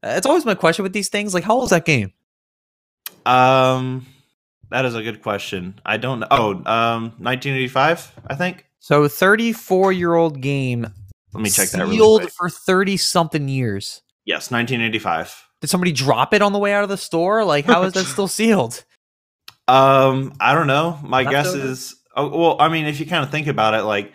[0.02, 1.34] Uh, It's always my question with these things.
[1.34, 2.12] Like, how old is that game?
[3.26, 4.06] Um,
[4.70, 5.80] that is a good question.
[5.86, 6.28] I don't know.
[6.32, 8.66] Oh, um, 1985, I think.
[8.80, 10.88] So, 34 year old game
[11.34, 11.80] Let me check that.
[11.80, 12.34] Really sealed quick.
[12.34, 14.02] for 30 something years.
[14.26, 15.44] Yes, 1985.
[15.62, 17.44] Did somebody drop it on the way out of the store?
[17.44, 18.84] Like, how is that still sealed?
[19.68, 21.00] Um, I don't know.
[21.04, 21.66] My guess Leftover?
[21.72, 21.96] is.
[22.16, 24.12] Oh, well, I mean, if you kind of think about it, like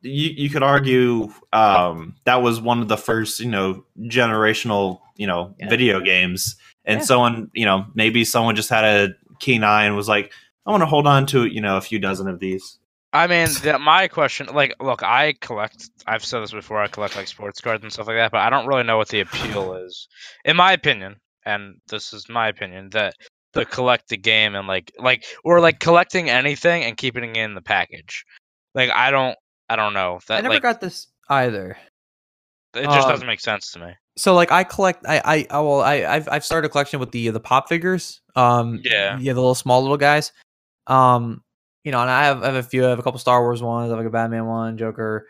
[0.00, 5.26] you you could argue um that was one of the first you know generational you
[5.26, 5.68] know Yeah.
[5.68, 6.54] video games,
[6.84, 7.04] and Yeah.
[7.04, 10.32] someone you know maybe someone just had a keen eye and was like,
[10.66, 12.78] I want to hold on to you know a few dozen of these.
[13.12, 15.90] I mean, that my question, like, look, I collect.
[16.06, 16.80] I've said this before.
[16.80, 19.08] I collect like sports cards and stuff like that, but I don't really know what
[19.08, 20.08] the appeal is,
[20.44, 21.16] in my opinion.
[21.44, 23.14] And this is my opinion that
[23.54, 27.54] the collect the game and like, like, or like collecting anything and keeping it in
[27.54, 28.24] the package.
[28.74, 29.36] Like, I don't,
[29.70, 30.20] I don't know.
[30.28, 31.78] That I never like, got this either.
[32.74, 33.92] it just um, doesn't make sense to me.
[34.18, 37.12] So like I collect I I I well I I've I've started a collection with
[37.12, 38.20] the the pop figures.
[38.34, 39.16] Um Yeah.
[39.18, 40.32] yeah, the little small little guys.
[40.88, 41.42] Um
[41.88, 43.62] you know, and I have I have a few I have a couple Star Wars
[43.62, 45.26] ones, I have like a Batman one, Joker.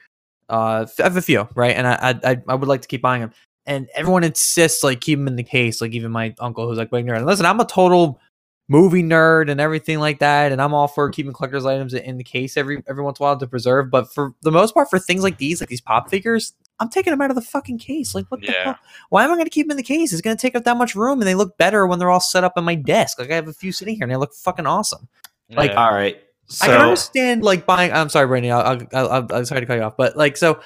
[0.48, 1.76] Uh I have a few, right?
[1.76, 1.94] And I
[2.24, 3.30] I I- I would like to keep buying them.
[3.64, 6.90] And everyone insists like keep them in the case, like even my uncle who's like
[6.90, 7.18] big nerd.
[7.18, 8.20] And listen, I'm a total
[8.68, 12.24] movie nerd and everything like that, and I'm all for keeping collector's items in the
[12.24, 13.88] case every every once in a while to preserve.
[13.88, 17.12] But for the most part, for things like these, like these pop figures, I'm taking
[17.12, 18.16] them out of the fucking case.
[18.16, 18.64] Like what the Yeah.
[18.64, 18.78] hell?
[19.10, 20.12] Why am I going to keep them in the case?
[20.12, 22.18] It's going to take up that much room, and they look better when they're all
[22.20, 23.18] set up on my desk.
[23.20, 25.08] Like I have a few sitting here, and they look fucking awesome.
[25.50, 25.84] Like, Yeah.
[25.86, 26.16] All right.
[26.60, 27.92] I can understand like buying.
[27.92, 28.50] I'm sorry, Brandy.
[28.50, 30.60] I'll, I'll, I'll, I'm sorry to cut you off, but like, so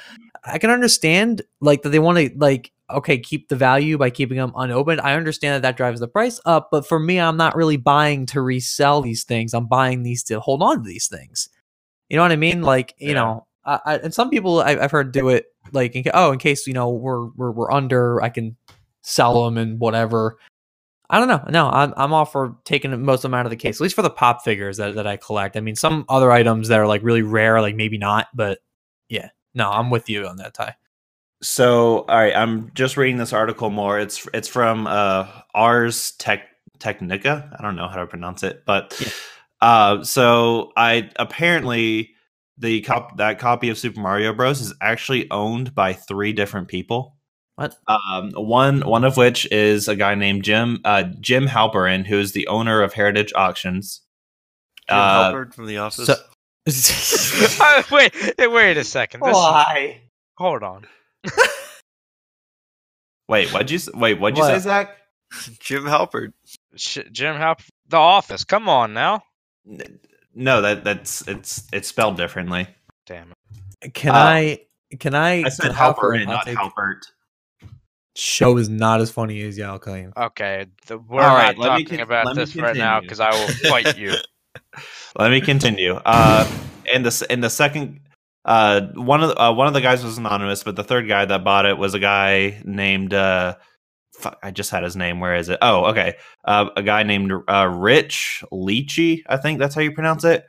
[0.45, 4.37] I can understand like that they want to like okay keep the value by keeping
[4.37, 5.01] them unopened.
[5.01, 8.27] I understand that that drives the price up, but for me, I'm not really buying
[8.27, 9.55] to resell these things.
[9.55, 11.49] I'm buying these to hold on to these things.
[12.09, 12.63] You know what I mean?
[12.63, 13.15] Like you Yeah.
[13.15, 16.39] know, I, I, and some people I, I've heard do it like in, oh in
[16.39, 18.57] case you know we're we're we're under, I can
[19.03, 20.39] sell them and whatever.
[21.13, 21.45] I don't know.
[21.51, 23.95] No, I'm I'm all for taking most of them out of the case, at least
[23.95, 25.57] for the pop figures that, that I collect.
[25.57, 28.61] I mean, some other items that are like really rare, like maybe not, but
[29.11, 30.75] yeah, no, I'm with you on that, Ty.
[31.43, 34.01] So, all right, I'm just reading this article more.
[34.01, 36.49] It's it's from uh, Ars Tech
[36.79, 37.55] Technica.
[37.59, 39.09] I don't know how to pronounce it, but Yeah.
[39.61, 42.15] uh, so I apparently
[42.59, 47.17] the cop that copy of Super Mario Bros is actually owned by three different people.
[47.63, 47.77] What?
[47.87, 52.33] Um, one one of which is a guy named Jim uh, Jim Halperin, who is
[52.33, 54.01] the owner of Heritage Auctions.
[54.89, 56.07] Jim Uh, Halpert from The Office.
[56.07, 56.15] So,
[57.61, 59.21] Uh, wait, wait a second.
[59.23, 60.01] This, Why?
[60.39, 60.87] hold on.
[63.29, 64.19] wait, what'd you wait?
[64.21, 64.55] What'd you What?
[64.55, 64.97] say, Zach?
[65.61, 66.33] Jim Halpert.
[66.77, 68.45] Sh- Jim Halp, The Office.
[68.45, 69.23] Come on now.
[69.69, 70.01] N-
[70.35, 72.67] No, that that's it's it's spelled differently.
[73.07, 73.33] Damn
[73.81, 73.95] it.
[73.95, 74.61] can Uh, I?
[74.99, 75.45] Can I?
[75.45, 77.01] I said can Halper Halperin, not take- Halpert.
[78.15, 80.13] Show is not as funny as y'all claim.
[80.17, 82.77] Okay, the, we're All right, not let me talking con- about let me this right
[82.77, 84.15] now because I will fight you.
[85.19, 85.95] Let me continue.
[85.95, 86.51] Uh,
[86.93, 88.01] in the s- in the second,
[88.45, 91.25] uh, one of the, uh, one of the guys was anonymous, but the third guy
[91.25, 93.13] that bought it was a guy named.
[93.15, 93.57] Uh,
[94.15, 95.21] fuck, I just had his name.
[95.21, 95.59] Where is it?
[95.63, 96.15] Oh, okay.
[96.45, 99.23] Uh, a guy named uh, Rich Lecce.
[99.27, 100.47] I think that's how you pronounce it.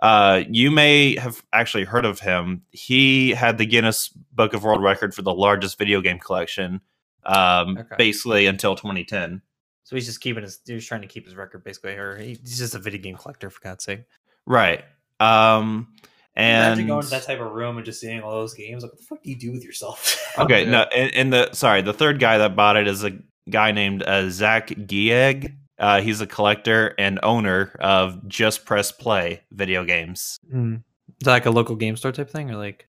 [0.00, 2.62] Uh, you may have actually heard of him.
[2.70, 6.80] He had the Guinness Book of World Record for the largest video game collection.
[7.24, 7.94] Um, Okay.
[7.98, 9.42] basically until 2010.
[9.84, 10.60] So he's just keeping his.
[10.66, 13.60] He's trying to keep his record basically, or he's just a video game collector for
[13.60, 14.00] God's sake.
[14.46, 14.84] Right.
[15.18, 15.88] Um,
[16.36, 18.82] and Imagine going to that type of room and just seeing all those games.
[18.82, 20.16] Like, what the fuck do you do with yourself?
[20.38, 23.18] Okay, no, and, and the sorry, the third guy that bought it is a
[23.50, 25.56] guy named uh, Zach Gieg.
[25.76, 30.38] Uh, he's a collector and owner of Just Press Play video games.
[30.48, 30.76] Hmm.
[31.20, 32.86] Is that like a local game store type thing, or like?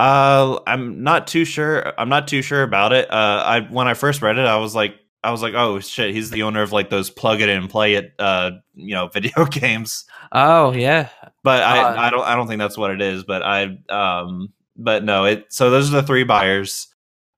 [0.00, 1.92] Uh, I'm not too sure.
[1.98, 3.10] I'm not too sure about it.
[3.12, 6.14] Uh, I when I first read it, I was like, I was like, oh shit,
[6.14, 9.08] he's the owner of like those plug it in and play it, uh, you know,
[9.12, 10.06] video games.
[10.32, 11.10] Oh yeah,
[11.42, 13.24] But I, Uh, I don't, I don't think that's what it is.
[13.24, 15.52] But I, um, but no, it.
[15.52, 16.88] So those are the three buyers.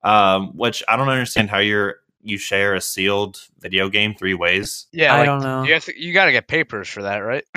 [0.05, 4.87] Um, which I don't understand how you're you share a sealed video game three ways.
[4.93, 5.65] Yeah, I like, don't know.
[5.65, 7.45] You, have to, you got to get papers for that, right?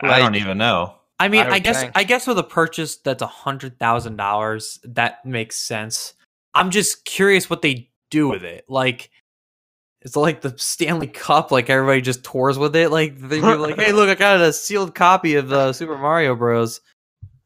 [0.00, 0.97] I don't even know.
[1.20, 1.92] I mean, I I, guess think.
[1.94, 6.14] I guess with a purchase that's a hundred thousand dollars, that makes sense.
[6.54, 8.64] I'm just curious what they do with it.
[8.68, 9.10] Like,
[10.02, 11.50] it's like the Stanley Cup.
[11.50, 12.90] Like everybody just tours with it.
[12.90, 16.36] Like they be like, "Hey, look, I got a sealed copy of uh, Super Mario
[16.36, 16.80] Bros."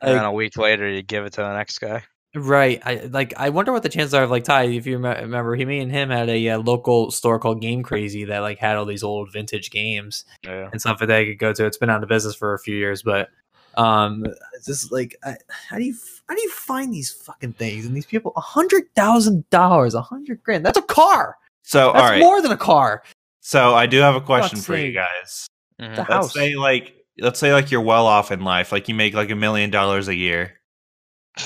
[0.03, 2.03] And then a week later, you give it to the next guy.
[2.35, 2.81] Right.
[2.85, 3.35] I like.
[3.37, 4.65] I wonder what the chances are of like Ty.
[4.65, 7.83] If you rem- remember, he, me, and him had a uh, local store called Game
[7.83, 10.69] Crazy that like had all these old vintage games Yeah.
[10.73, 11.67] and stuff that they could go to.
[11.67, 13.29] It's been out of business for a few years, but
[13.77, 14.25] um,
[14.55, 15.95] it's just like, I, how do you
[16.29, 18.33] how do you find these fucking things and these people?
[18.37, 20.65] A hundred thousand dollars, a hundred grand.
[20.65, 21.37] That's a car.
[21.63, 22.21] So That's all right.
[22.21, 23.03] more than a car.
[23.41, 24.95] so I do have a question Fuck's for you sake.
[24.95, 25.47] guys.
[25.81, 25.95] Mhm.
[25.97, 26.35] The Let's house.
[26.35, 29.37] say like let's say like you're well off in life, like you make like a
[29.37, 30.55] million dollars a year.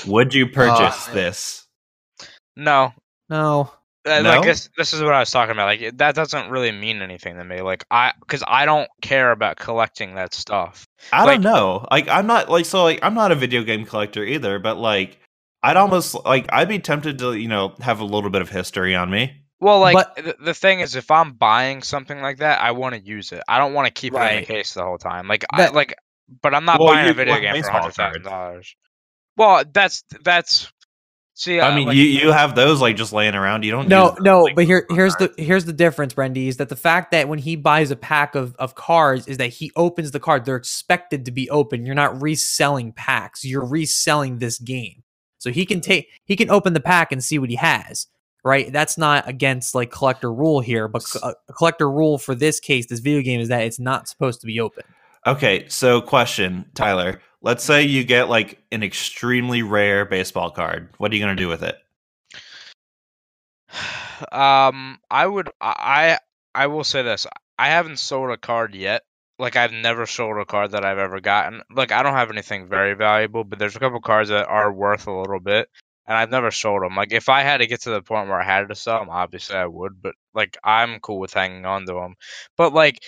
[0.05, 1.67] Would you purchase Uh, this?
[2.55, 2.93] No,
[3.29, 3.71] No.
[4.07, 4.29] Uh, No?
[4.29, 5.65] Like this, this is what I was talking about.
[5.65, 7.61] Like that doesn't really mean anything to me.
[7.61, 10.87] Like I, because I don't care about collecting that stuff.
[11.11, 11.85] I like- don't know.
[11.91, 15.19] Like I'm not like so like I'm not a video game collector either, but like
[15.63, 18.95] I'd almost like I'd be tempted to, you know, have a little bit of history
[18.95, 19.43] on me.
[19.59, 22.95] Well, like But- the, the thing is, if I'm buying something like that, I want
[22.95, 23.41] to use it.
[23.47, 24.39] I don't want to keep it in Right.
[24.47, 25.27] the case the whole time.
[25.27, 25.95] Like I like,
[26.43, 28.75] but I'm not Well, buying you a video collect game for hundred thousand dollars.
[29.35, 30.71] Well, that's that's.
[31.37, 33.63] See, I uh, mean, like- you you have those like just laying around.
[33.63, 33.87] You don't.
[33.87, 35.35] No, use no, like, but here here's cards.
[35.37, 38.33] the here's the difference, Brendy, is that the fact that when he buys a pack
[38.33, 40.45] of, of cards is that he opens the card.
[40.45, 41.85] They're expected to be open.
[41.85, 43.45] You're not reselling packs.
[43.45, 45.03] You're reselling this game.
[45.37, 48.07] So he can take he can open the pack and see what he has.
[48.43, 48.73] Right?
[48.73, 52.87] That's not against like collector rule here, but co- a collector rule for this case,
[52.87, 54.85] this video game is that it's not supposed to be open.
[55.27, 57.21] Okay, so question, Tyler.
[57.41, 60.87] Let's say you get like an extremely rare baseball card.
[60.99, 61.75] What are you gonna do with it?
[64.31, 66.19] um, I would, I,
[66.55, 67.27] I will say this:
[67.59, 69.03] I haven't sold a card yet.
[69.37, 71.61] Like I've never sold a card that I've ever gotten.
[71.75, 75.07] Like I don't have anything very valuable, but there's a couple cards that are worth
[75.07, 75.67] a little bit,
[76.07, 76.95] and I've never sold them.
[76.95, 79.09] Like if I had to get to the point where I had to sell them,
[79.09, 80.01] obviously I would.
[80.01, 82.15] But like I'm cool with hanging on to them.
[82.55, 82.99] But like,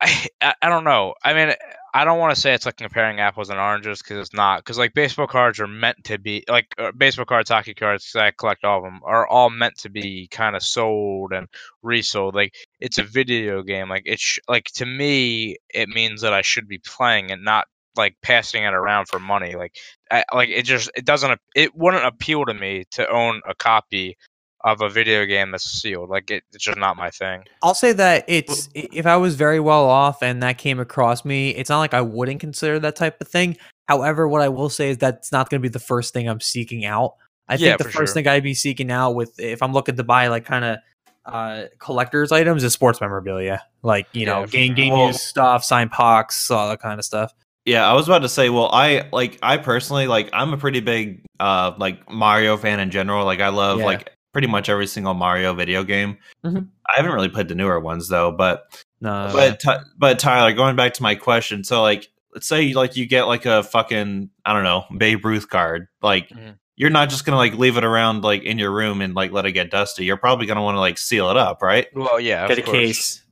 [0.40, 1.14] I, I, don't know.
[1.22, 1.54] I mean,
[1.92, 4.60] I don't want to say it's like comparing apples and oranges because it's not.
[4.60, 8.14] Because like baseball cards are meant to be like uh, baseball cards, hockey cards.
[8.16, 9.00] I collect all of them.
[9.04, 11.48] Are all meant to be kind of sold and
[11.82, 12.34] resold.
[12.34, 13.88] Like it's a video game.
[13.88, 17.66] Like it's sh- like to me, it means that I should be playing and not
[17.96, 19.54] like passing it around for money.
[19.54, 19.76] Like
[20.10, 24.16] I, like it just it doesn't it wouldn't appeal to me to own a copy
[24.64, 26.10] of a video game that's sealed.
[26.10, 27.44] Like it, it's just not my thing.
[27.62, 31.50] I'll say that it's if I was very well off and that came across me,
[31.50, 33.56] it's not like I wouldn't consider that type of thing.
[33.88, 36.40] However, what I will say is that's not going to be the first thing I'm
[36.40, 37.14] seeking out.
[37.48, 38.06] I Yeah, think the first sure.
[38.22, 40.78] thing I'd be seeking out with if I'm looking to buy like kind of
[41.26, 45.64] uh collectors items is sports memorabilia, like you Yeah, know game game Well- use stuff,
[45.64, 47.32] signed pucks, all that kind of stuff.
[47.66, 48.48] Yeah, I was about to say.
[48.48, 52.90] Well, I like I personally like I'm a pretty big uh like Mario fan in
[52.90, 53.24] general.
[53.24, 53.84] Like I love Yeah.
[53.84, 56.16] like pretty much every single Mario video game.
[56.44, 56.68] Mhm.
[56.88, 60.76] I haven't really played the newer ones though, but No, but Ty- but Tyler, going
[60.76, 64.52] back to my question, so like let's say like you get like a fucking I
[64.52, 66.56] don't know Babe Ruth card, like Mhm.
[66.76, 69.46] you're not just gonna like leave it around like in your room and like let
[69.46, 70.04] it get dusty.
[70.04, 71.86] You're probably gonna want to like seal it up, right?
[71.94, 72.76] Well, yeah, get a course.
[72.76, 73.22] case,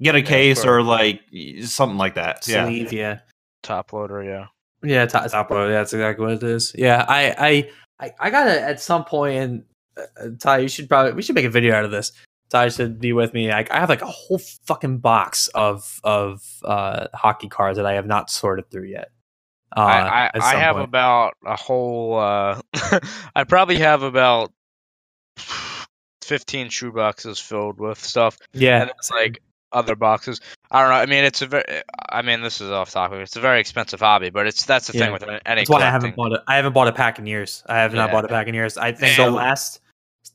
[0.00, 1.20] Get a of case or like
[1.64, 2.46] something like that.
[2.48, 2.64] Yeah.
[2.66, 3.20] sleeve, yeah.
[3.62, 4.22] top loader.
[4.24, 4.46] Yeah.
[4.82, 5.70] Yeah, top, top loader.
[5.70, 6.74] That's exactly what it is.
[6.76, 7.70] Yeah, I, I,
[8.06, 9.36] I, I gotta at some point.
[9.36, 9.64] And
[9.96, 12.12] uh, Ty, you should probably we should make a video out of this.
[12.50, 13.48] Ty should be with me.
[13.48, 17.94] Like, I have like a whole fucking box of of uh, hockey cards that I
[17.94, 19.10] have not sorted through yet.
[19.74, 20.88] Uh, I, I, I have point.
[20.88, 22.18] about a whole.
[22.18, 22.60] Uh,
[23.34, 24.52] I probably have about
[26.20, 29.40] fifteen shoe boxes filled with stuff, yeah, and it's like
[29.72, 30.40] other boxes.
[30.70, 30.96] I don't know.
[30.96, 31.64] I mean, it's a very.
[32.10, 33.18] I mean, this is off topic.
[33.20, 35.04] It's a very expensive hobby, but it's that's the Yeah.
[35.04, 36.40] thing with any That's why I haven't bought it.
[36.46, 37.62] I haven't bought a pack in years.
[37.68, 38.12] I have not Yeah.
[38.12, 38.76] bought a pack in years.
[38.78, 39.80] I think So- the last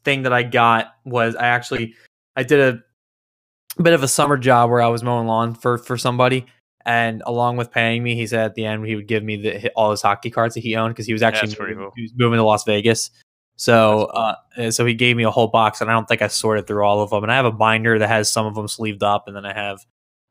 [0.03, 1.95] thing that I got was I actually
[2.35, 5.97] I did a bit of a summer job where I was mowing lawn for for
[5.97, 6.45] somebody,
[6.85, 9.69] and along with paying me, he said at the end he would give me the
[9.75, 11.91] all his hockey cards that he owned because he was actually moving, cool.
[11.95, 13.11] he was moving to Las Vegas.
[13.57, 16.67] So, uh, so he gave me a whole box, and I don't think I sorted
[16.67, 17.23] through all of them.
[17.23, 19.53] And I have a binder that has some of them sleeved up, and then I
[19.53, 19.79] have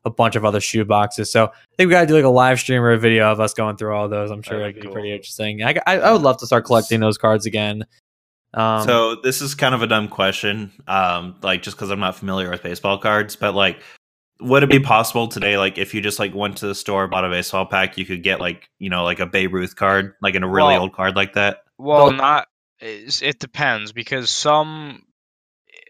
[0.05, 1.32] a bunch of other shoe boxes.
[1.32, 3.40] So I think we got to do like a live stream or a video of
[3.40, 4.31] us going through all those.
[4.31, 4.94] I'm sure That'd it'd be be cool.
[4.94, 5.65] pretty interesting.
[5.65, 7.85] I, I, I would love to start collecting those cards again.
[8.55, 12.15] Um, so this is kind of a dumb question, um, like just because I'm not
[12.16, 13.81] familiar with baseball cards, but like,
[14.40, 17.24] would it be possible today, like if you just like went to the store, bought
[17.24, 20.35] a baseball pack, you could get like you know like a Babe Ruth card, like
[20.36, 21.65] in a really Well- old card like that?
[21.78, 22.48] Well, Well- not.
[22.81, 25.03] It depends because some,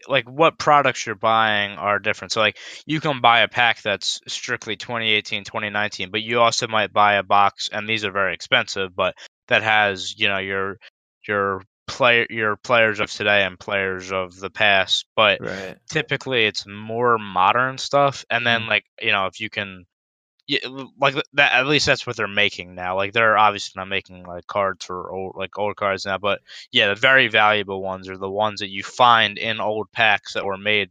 [0.07, 2.31] like what products you're buying are different.
[2.31, 6.93] So like you can buy a pack that's strictly 2018, 2019, but you also might
[6.93, 9.15] buy a box, and these are very expensive, but
[9.47, 10.77] that has you know your
[11.27, 15.05] your player your players of today and players of the past.
[15.15, 15.77] But right.
[15.89, 18.69] typically it's more modern stuff and then mm-hmm.
[18.69, 19.85] like you know if you can
[20.47, 20.59] yeah,
[20.99, 24.47] like that at least that's what they're making now like they're obviously not making like
[24.47, 26.39] cards for old like old cards now but
[26.71, 30.45] yeah the very valuable ones are the ones that you find in old packs that
[30.45, 30.89] were made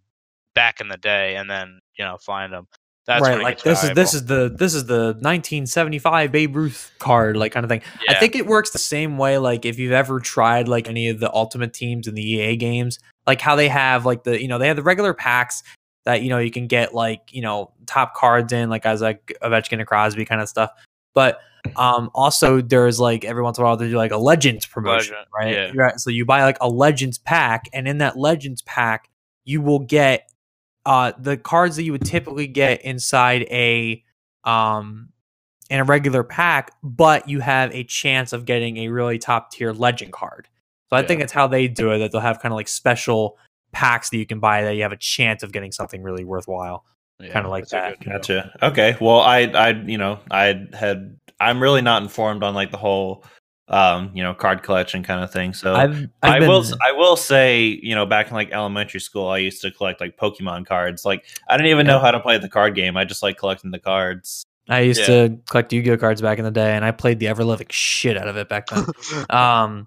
[0.54, 2.66] back in the day and then you know find them
[3.06, 7.36] that's right, like this is this is the this is the 1975 Babe Ruth card,
[7.36, 7.82] like kind of thing.
[8.08, 9.38] I think it works the same way.
[9.38, 12.98] Like if you've ever tried like any of the Ultimate Teams in the EA games,
[13.24, 15.62] like how they have like the you know they have the regular packs
[16.06, 19.36] that you know you can get like you know top cards in like as like
[19.42, 20.70] Ovechkin and Crosby kind of stuff,
[21.12, 21.40] but
[21.76, 25.14] um also there's like every once in a while they do like a Legends promotion,
[25.14, 25.52] Legend, right?
[25.52, 25.72] yeah.
[25.74, 26.00] Right.
[26.00, 29.10] So you buy like a Legends pack, and in that Legends pack
[29.44, 30.32] you will get
[30.86, 34.02] uh the cards that you would typically get inside a
[34.44, 35.08] um
[35.68, 39.72] in a regular pack, but you have a chance of getting a really top tier
[39.72, 40.46] legend card.
[40.88, 41.24] So I think Yeah.
[41.24, 43.36] it's how they do it that they'll have kind of like special
[43.76, 46.82] packs that you can buy that you have a chance of getting something really worthwhile.
[47.20, 48.02] Yeah, kinda like that.
[48.02, 48.56] Gotcha.
[48.62, 48.96] Okay.
[49.02, 53.22] Well, I, I, you know, I had, I'm really not informed on like the whole,
[53.68, 55.52] um, you know, card collection kind of thing.
[55.52, 59.00] So I've, I I've been, will, I will say, you know, back in like elementary
[59.00, 61.04] school, I used to collect like Pokemon cards.
[61.04, 62.96] Like, I didn't even know how to play the card game.
[62.96, 64.42] I just like collecting the cards.
[64.70, 65.28] I used Yeah.
[65.28, 68.16] to collect Yu-Gi-Oh cards back in the day, and I played the ever living shit
[68.16, 68.86] out of it back then.
[69.30, 69.86] um,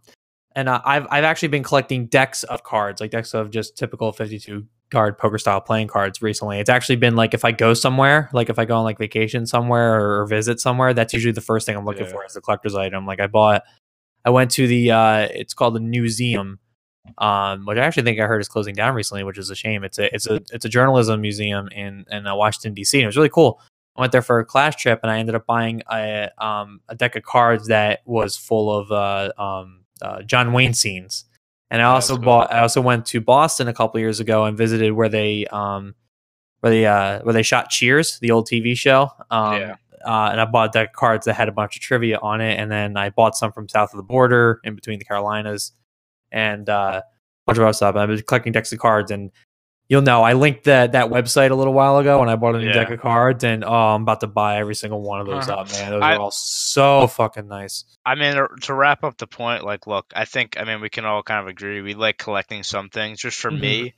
[0.60, 4.12] and uh, I've I've actually been collecting decks of cards, like decks of just typical
[4.12, 6.60] fifty-two card poker style playing cards recently.
[6.60, 9.46] It's actually been like if I go somewhere, like if I go on like vacation
[9.46, 12.12] somewhere or, or visit somewhere, that's usually the first thing I'm looking Yeah.
[12.12, 13.06] for as a collector's item.
[13.06, 13.64] Like I bought,
[14.26, 16.58] I went to the uh, it's called the Newseum,
[17.18, 19.84] um, which I actually think I heard is closing down recently, which is a shame.
[19.84, 22.98] It's a it's a it's a journalism museum in in uh, Washington D.C.
[22.98, 23.62] and it was really cool.
[23.96, 26.96] I went there for a class trip and I ended up buying a um a
[26.96, 31.26] deck of cards that was full of uh um uh, John Wayne scenes.
[31.72, 32.26] And I also cool.
[32.26, 35.94] bought I also went to Boston a couple years ago and visited where they um
[36.62, 39.12] where they uh where they shot Cheers, the old TV show.
[39.30, 39.76] Um Yeah.
[40.06, 42.60] uh, and I bought a deck cards that had a bunch of trivia on it,
[42.60, 45.74] and then I bought some from south of the border, in between the Carolinas,
[46.32, 47.04] and uh, a
[47.46, 47.96] bunch of other stuff.
[47.96, 49.30] I've been collecting decks of cards, and
[49.90, 52.60] you'll know I linked that that website a little while ago when I bought a
[52.60, 52.74] new Yeah.
[52.74, 55.62] deck of cards, and oh, I'm about to buy every single one of those Uh-huh.
[55.62, 55.90] up, man.
[55.92, 57.84] Those I- are all so fucking nice.
[58.06, 60.90] I mean, to- to wrap up the point, like, look, I think, I mean, we
[60.90, 63.20] can all kind of agree we like collecting some things.
[63.20, 63.60] Just for Mhm.
[63.60, 63.94] me,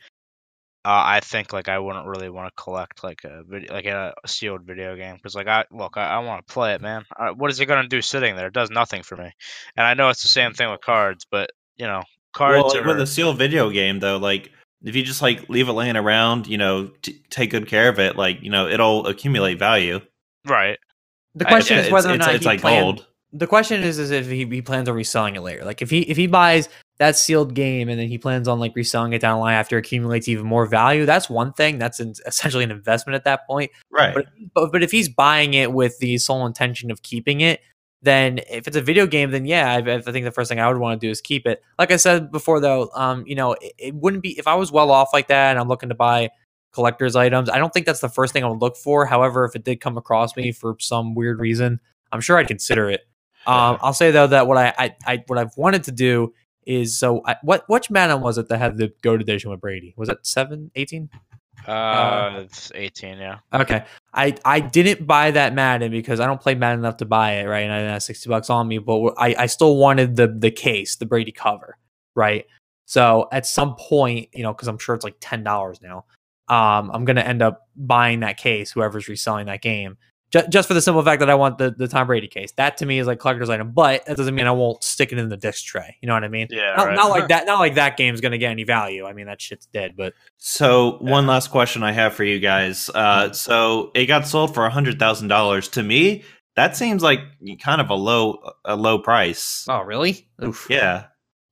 [0.84, 4.14] uh, I think like I wouldn't really want to collect like a video, like a
[4.26, 7.06] sealed video game because, like, I look, I, I want to play it, man.
[7.20, 8.48] Uh, what is it gonna do sitting there?
[8.48, 9.32] It does nothing for me.
[9.78, 12.02] And I know it's the same thing with cards, but you know,
[12.34, 14.52] cards well, are with a sealed video game though, like
[14.84, 18.00] if you just like leave it laying around, you know, t- take good care of
[18.00, 20.00] it, like you know, it'll accumulate value.
[20.46, 20.78] right.
[21.34, 23.08] The question It's- is whether or it's, not it's he like planned- gold.
[23.34, 25.64] The question is, is if he, he plans on reselling it later.
[25.64, 26.68] Like if he if he buys
[26.98, 29.78] that sealed game and then he plans on like reselling it down the line after
[29.78, 31.78] it accumulates even more value, that's one thing.
[31.80, 33.72] That's an, essentially an investment at that point.
[33.90, 34.14] Right.
[34.14, 37.62] But, but but if he's buying it with the sole intention of keeping it,
[38.02, 40.68] then if it's a video game, then yeah, I, I think the first thing I
[40.68, 41.64] would want to do is keep it.
[41.78, 44.72] Like I said before, though, um, you know, it, it wouldn't be if I was
[44.72, 46.30] well off like that and I'm looking to buy
[46.72, 47.50] collector's items.
[47.50, 49.06] I don't think that's the first thing I would look for.
[49.06, 51.80] However, if it did come across me for some weird reason,
[52.12, 53.02] I'm sure I'd consider it.
[53.46, 56.34] Um, I'll say though that what I, I, I what I've wanted to do
[56.66, 59.94] is so I, what which Madden was it that had the goat edition with Brady?
[59.98, 61.10] Was it 7, 18?
[61.68, 63.40] Uh, it's 18, yeah.
[63.54, 63.84] Okay.
[64.14, 67.46] I, I didn't buy that Madden because I don't play Madden enough to buy it,
[67.48, 67.62] right?
[67.62, 70.52] And I didn't have 60 bucks on me, but I, I still wanted the the
[70.52, 71.78] case, the Brady cover,
[72.16, 72.46] right?
[72.86, 76.06] So at some point, you know, because I'm sure it's like $10 now,
[76.50, 79.98] um, I'm going to end up buying that case, whoever's reselling that game,
[80.32, 82.52] ju- just for the simple fact that I want the, the Tom Brady case.
[82.54, 85.18] That to me is like collector's item, but that doesn't mean I won't stick it
[85.18, 85.98] in the disc tray.
[86.02, 86.48] You know what I mean?
[86.50, 86.96] Yeah, Not, right.
[86.96, 87.46] not like that.
[87.46, 89.06] Not like that game's going to get any value.
[89.06, 92.90] I mean, that shit's dead, but So one last question I have for you guys.
[92.94, 95.68] Uh, so it got sold for a hundred thousand dollars.
[95.70, 96.24] To me,
[96.56, 97.20] that seems like
[97.62, 99.66] kind of a low a low price.
[99.70, 100.28] oh, really?
[100.44, 100.68] Oof.
[100.70, 101.06] Yeah,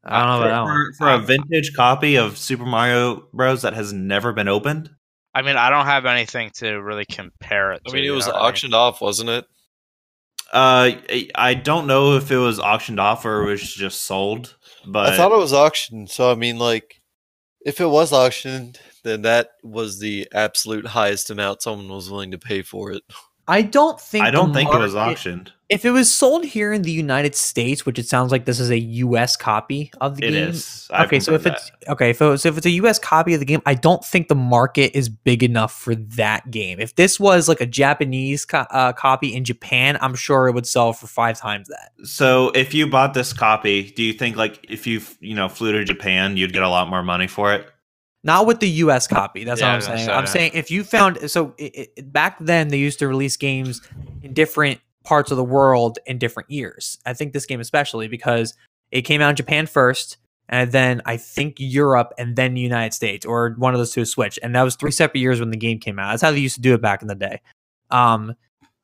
[0.04, 3.62] I don't know about that for, for a vintage copy of Super Mario Bros.
[3.62, 4.90] that has never been opened.
[5.40, 7.96] I mean, I don't have anything to really compare it I to.
[7.96, 8.50] mean, it you was know what I mean?
[8.50, 9.46] auctioned off, wasn't it?
[10.52, 14.56] Uh, I- I don't know if it was auctioned off or it was just sold,
[14.86, 16.10] but I thought it was auctioned.
[16.10, 17.02] So I mean, like,
[17.66, 22.38] if it was auctioned, then that was the absolute highest amount someone was willing to
[22.40, 23.04] pay for it.
[23.48, 24.26] I don't think.
[24.26, 25.54] I don't the think it was market- auctioned.
[25.70, 28.72] If it was sold here in the United States, which it sounds like this is
[28.72, 29.38] a U.S.
[29.38, 30.50] copy of the It game.
[30.50, 30.88] is.
[30.92, 32.98] I okay, so if confirmed it's okay, if it was, if it's a U.S.
[32.98, 36.80] copy of the game, I don't think the market is big enough for that game.
[36.80, 40.66] If this was like a Japanese co- uh, copy in Japan, I'm sure it would
[40.66, 41.92] sell for five times that.
[42.00, 42.08] that.
[42.08, 45.72] so if you bought this copy, do you think like if you you know flew
[45.74, 47.68] to Japan, you'd get a lot more money for it?
[48.24, 49.08] Not with the U.S.
[49.08, 49.44] copy.
[49.44, 50.10] That's Yeah, what I'm saying.
[50.10, 50.32] I'm that.
[50.32, 53.82] saying if you found so it, it, back then they used to release games
[54.24, 54.80] in different
[55.10, 57.00] parts of the world in different years.
[57.04, 58.54] I think this game especially because
[58.92, 60.18] it came out in Japan first,
[60.50, 64.06] and then I think Europe, and then the United States, or one of those two
[64.06, 64.38] switched.
[64.44, 66.12] And that was three separate years when the game came out.
[66.12, 67.42] That's how they used to do it back in the day.
[67.90, 68.36] Um,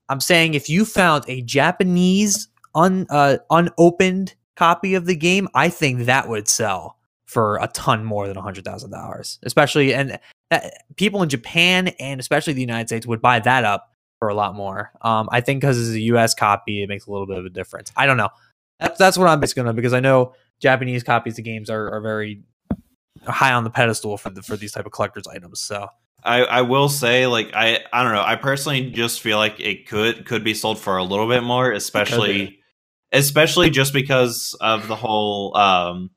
[0.09, 5.69] I'm saying if you found a Japanese un uh, unopened copy of the game, I
[5.69, 6.97] think that would sell
[7.27, 10.19] for a ton more than hundred thousand dollars, especially and
[10.95, 13.94] people in Japan and especially the United States would buy that up
[14.25, 14.91] for a lot more.
[15.03, 16.33] Um, I think because it's a U.S.
[16.33, 17.91] copy, it makes a little bit of a difference.
[17.95, 18.29] I don't know.
[18.79, 22.01] That's that's what I'm basically gonna because I know Japanese copies of games are, are
[22.01, 22.41] very
[23.27, 25.59] high on the pedestal for the, for these type of collectors items.
[25.61, 25.89] So
[26.23, 29.87] I, I will say like I I don't know I personally just feel like it
[29.87, 32.57] could could be sold for a little bit more especially
[33.11, 36.09] especially just because of the whole um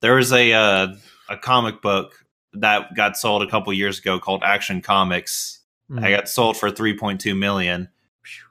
[0.00, 0.88] there was a uh,
[1.30, 2.16] a comic book
[2.54, 5.53] that got sold a couple years ago called Action Comics
[5.90, 7.88] mm, I got sold for 3.2 million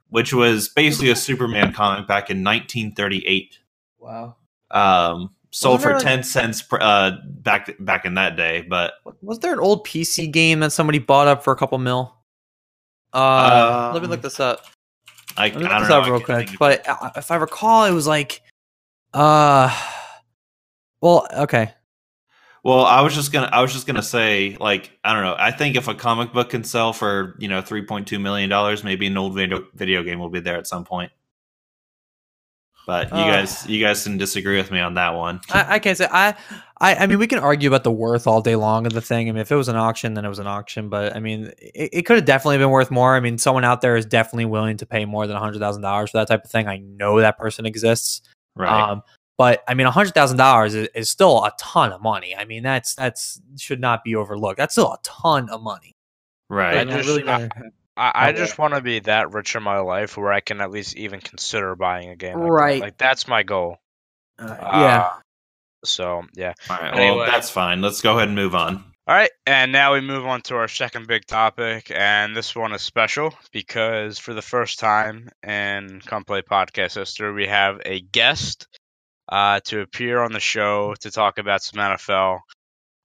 [0.09, 3.59] which was basically a Superman comic back in 1938
[3.99, 4.35] wow.
[4.71, 9.39] um sold for like- 10 cents per, uh back back in that day but Was
[9.39, 12.13] there an old PC game that somebody bought up for a couple mil?
[13.13, 14.65] Uh, let me Um, look this up.
[15.37, 16.59] I, I Let me look don't this know up real can't quick.
[16.59, 18.41] But uh, if I recall, it was like,
[19.13, 19.69] uh,
[21.01, 21.73] well, okay.
[22.63, 25.35] Well, I was just gonna I was just gonna say, like, I don't know.
[25.37, 28.49] I think if a comic book can sell for, you know, three point two million
[28.49, 31.11] dollars, maybe an old video video game will be there at some point.
[32.87, 33.31] But you Uh.
[33.31, 35.41] guys you guys can disagree with me on that one.
[35.49, 36.35] I, I can't say I,
[36.79, 36.95] I.
[36.95, 39.27] I mean, we can argue about the worth all day long of the thing.
[39.27, 40.87] I mean, if it was an auction, then it was an auction.
[40.89, 43.15] But I mean, it, it could have definitely been worth more.
[43.15, 46.11] I mean, someone out there is definitely willing to pay more than hundred thousand dollars
[46.11, 46.67] for that type of thing.
[46.67, 48.21] I know that person exists.
[48.55, 48.91] Right.
[48.91, 49.01] Um,
[49.37, 52.35] but I mean, hundred thousand dollars is, is still a ton of money.
[52.35, 54.57] I mean, that's that's should not be overlooked.
[54.57, 55.95] That's still a ton of money.
[56.49, 56.77] right.
[56.77, 57.49] I And I just- really I-
[57.95, 58.39] I, I Okay.
[58.39, 61.19] just want to be that rich in my life where I can at least even
[61.21, 62.39] consider buying a game.
[62.39, 62.51] Like, that.
[62.51, 62.81] Right.
[62.81, 63.77] like that's my goal.
[64.39, 64.99] uh, yeah.
[65.01, 65.09] Uh,
[65.85, 66.53] so yeah.
[66.71, 66.93] All right.
[66.95, 67.17] anyway.
[67.17, 67.81] Well, that's fine.
[67.81, 68.83] Let's go ahead and move on.
[69.05, 72.71] All right, and now we move on to our second big topic, and this one
[72.71, 77.99] is special because for the first time in Come Play podcast history, we have a
[77.99, 78.67] guest
[79.33, 82.41] uh, to appear on the show to talk about some NFL.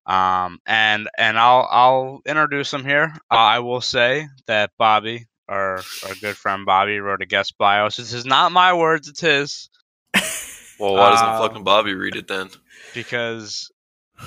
[0.04, 3.14] Um, and and I'll I'll introduce him here.
[3.30, 5.76] Uh, I will say that Bobby, our
[6.06, 7.88] our good friend Bobby, wrote a guest bio.
[7.88, 9.68] So this is not my words; it's his
[10.78, 12.50] Well, why doesn't Um, fucking Bobby read it then?
[12.94, 13.70] because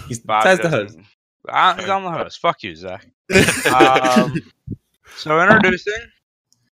[0.07, 0.97] He's Bob says the host.
[0.97, 2.39] doesn't- he's on the host.
[2.39, 3.05] Fuck you, Zach.
[3.75, 4.35] um,
[5.17, 5.93] so introducing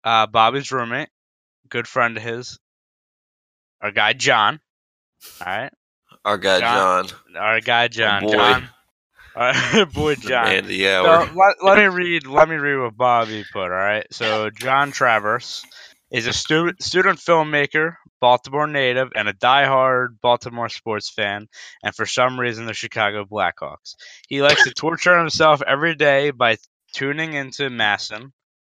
[0.04, 1.10] uh, Bobby's roommate,
[1.70, 2.60] good friend of his,
[3.82, 4.60] our guy John.
[5.46, 5.72] All right,
[6.26, 7.08] Our guy John.
[7.08, 8.24] John, our guy John.
[8.24, 8.32] boy.
[8.32, 8.70] John,
[9.36, 10.46] our boy John.
[10.46, 12.26] man of the So let, let me read.
[12.28, 13.64] Let me read what Bobby put.
[13.64, 14.06] All right.
[14.12, 15.64] So John Travers
[16.12, 21.48] is a student student filmmaker, Baltimore native, and a diehard Baltimore sports fan,
[21.84, 23.96] and for some reason the Chicago Blackhawks.
[24.28, 26.58] He likes to torture himself every day by
[26.94, 28.34] tuning into Masson.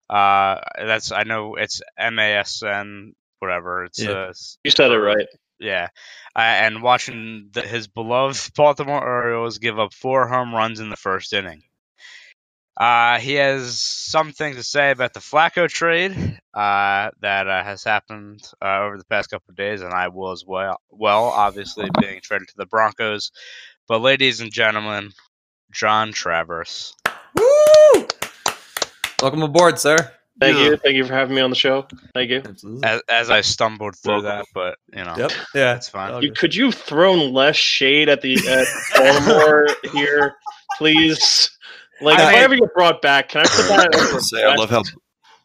[0.09, 3.85] Uh, that's I know it's M A S N whatever.
[3.85, 4.11] It's Yeah.
[4.11, 5.27] uh, You said it right.
[5.61, 5.87] Yeah,
[6.35, 10.97] uh, and watching the, his beloved Baltimore Orioles give up four home runs in the
[10.97, 11.63] first inning.
[12.75, 16.13] Uh, he has something to say about the Flacco trade
[16.53, 20.31] uh, that uh, has happened uh, over the past couple of days, and I will
[20.31, 20.79] as well.
[20.89, 23.31] Well, obviously being traded to the Broncos,
[23.87, 25.11] but ladies and gentlemen,
[25.71, 26.95] John Travers.
[27.35, 28.07] Woo!
[29.21, 30.11] Welcome aboard, sir.
[30.41, 30.63] Thank Yeah.
[30.65, 30.77] you.
[30.77, 31.85] Thank you for having me on the show.
[32.13, 32.41] Thank you.
[32.83, 34.27] As, as I stumbled through Welcome.
[34.29, 35.31] that, but you know, Yep.
[35.55, 35.75] Yeah.
[35.75, 36.21] it's fine.
[36.23, 38.65] You, could you have thrown less shade at the at
[38.97, 40.33] Baltimore here,
[40.77, 41.49] please?
[42.01, 43.89] Like, I if I ever get brought back, can I put that?
[43.93, 44.95] I, say, I love how request?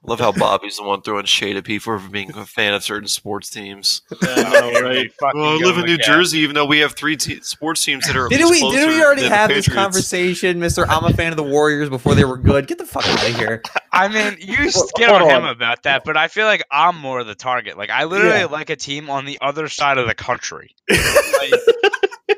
[0.06, 3.08] Love how Bobby's the one throwing shade at people for being a fan of certain
[3.08, 4.02] sports teams.
[4.22, 5.12] Yeah, I right?
[5.20, 6.04] Fucking Well, I live in New McCaff.
[6.04, 8.28] Jersey, even though we have three te- sports teams that are.
[8.28, 8.60] Didn't we?
[8.60, 10.86] Didn't we already have this conversation, Mister?
[10.88, 12.66] I'm a fan of the Warriors before they were good.
[12.66, 13.62] Get the fuck out of here.
[13.92, 16.96] I mean, you Well, get on hold him about that, but I feel like I'm
[16.98, 17.76] more the target.
[17.78, 18.44] Like I literally Yeah.
[18.46, 20.74] like a team on the other side of the country.
[20.90, 21.52] like,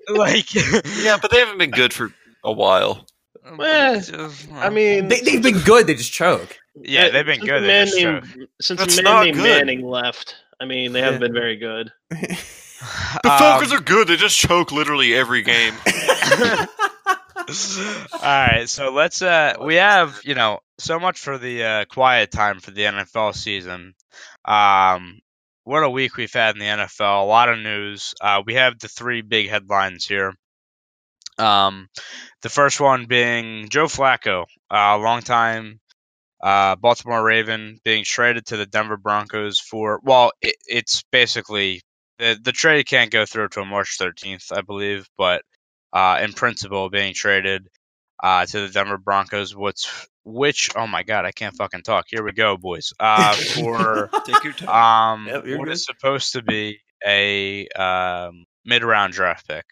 [0.09, 0.55] like
[1.03, 2.13] Yeah, but they haven't been good for
[2.45, 3.07] a while.
[3.61, 4.03] Eh,
[4.53, 5.87] I mean, They, they've been good.
[5.87, 6.59] They just choke.
[6.85, 7.63] Yeah, they've been since good.
[7.63, 9.43] a man named, since That's a man not named good.
[9.45, 11.27] Manning left, I mean, they haven't Yeah.
[11.29, 11.93] been very good.
[13.25, 14.07] The Um, Falcons are good.
[14.07, 15.75] They just choke literally every game.
[18.13, 22.31] All right, so let's uh we have, you know, so much for the uh quiet
[22.31, 23.95] time for the NFL season.
[24.45, 25.19] Um
[25.65, 27.23] what a week we've had in the NFL.
[27.23, 28.15] A lot of news.
[28.21, 30.35] Uh we have the three big headlines here.
[31.39, 31.89] Um
[32.43, 35.81] the first one being Joe Flacco, a long time
[36.41, 41.83] uh Baltimore Raven being traded to the Denver Broncos for well, it, it's basically
[42.19, 45.43] the the trade can't go through until March 13th, I believe, but
[45.93, 47.67] uh, in principle being traded
[48.23, 49.55] uh, to the Denver Broncos.
[49.57, 50.71] What's which?
[50.77, 52.07] Oh my God, I can't fucking talk.
[52.09, 52.93] Here we go, boys.
[53.01, 54.69] Uh, for Take your time.
[54.69, 55.69] um, Yep, what good.
[55.69, 59.65] is supposed to be a um, mid-round draft pick.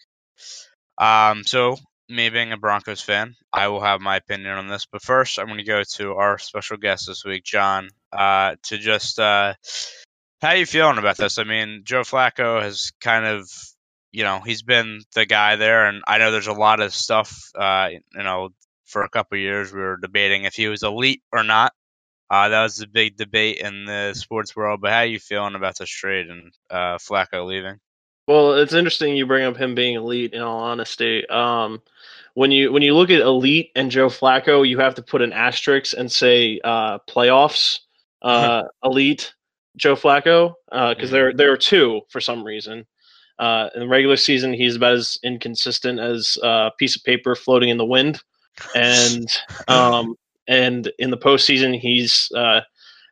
[0.99, 1.77] Um, so
[2.09, 4.87] me being a Broncos fan, I will have my opinion on this.
[4.87, 8.79] But first, I'm going to go to our special guest this week, John, uh, to
[8.79, 9.55] just uh,
[10.41, 11.39] how you feeling about this?
[11.39, 13.51] I mean, Joe Flacco has kind of,
[14.13, 17.51] you know, he's been the guy there, and I know there's a lot of stuff.
[17.55, 18.51] Uh, you know,
[18.85, 21.73] for a couple years we were debating if he was elite or not.
[22.29, 24.81] Uh, that was the big debate in the sports world.
[24.81, 27.79] But how you feeling about this trade and uh, Flacco leaving?
[28.27, 30.33] Well, it's interesting you bring up him being elite.
[30.33, 31.81] In all honesty, um,
[32.37, 35.33] when you when you look at elite and Joe Flacco, you have to put an
[35.33, 37.81] asterisk and say uh, playoffs.
[38.23, 39.35] Uh, elite
[39.77, 42.85] Joe Flacco because there there are two for some reason.
[43.39, 47.69] Uh, in the regular season, he's about as inconsistent as a piece of paper floating
[47.69, 48.21] in the wind,
[48.75, 49.29] and
[49.69, 50.17] um,
[50.49, 52.63] and in the postseason, he's uh,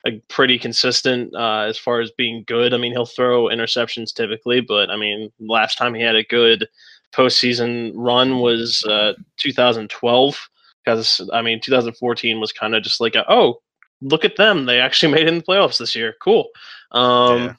[0.05, 2.75] a pretty consistent uh, as far as being good.
[2.75, 6.67] I mean, he'll throw interceptions typically, but I mean, last time he had a good
[7.15, 10.49] postseason run was uh, 2012.
[10.85, 13.61] Because I mean, 2014 was kind of just like, a, oh,
[14.03, 16.15] look at them, they actually made it in the playoffs this year.
[16.23, 16.49] Cool,
[16.93, 17.57] um,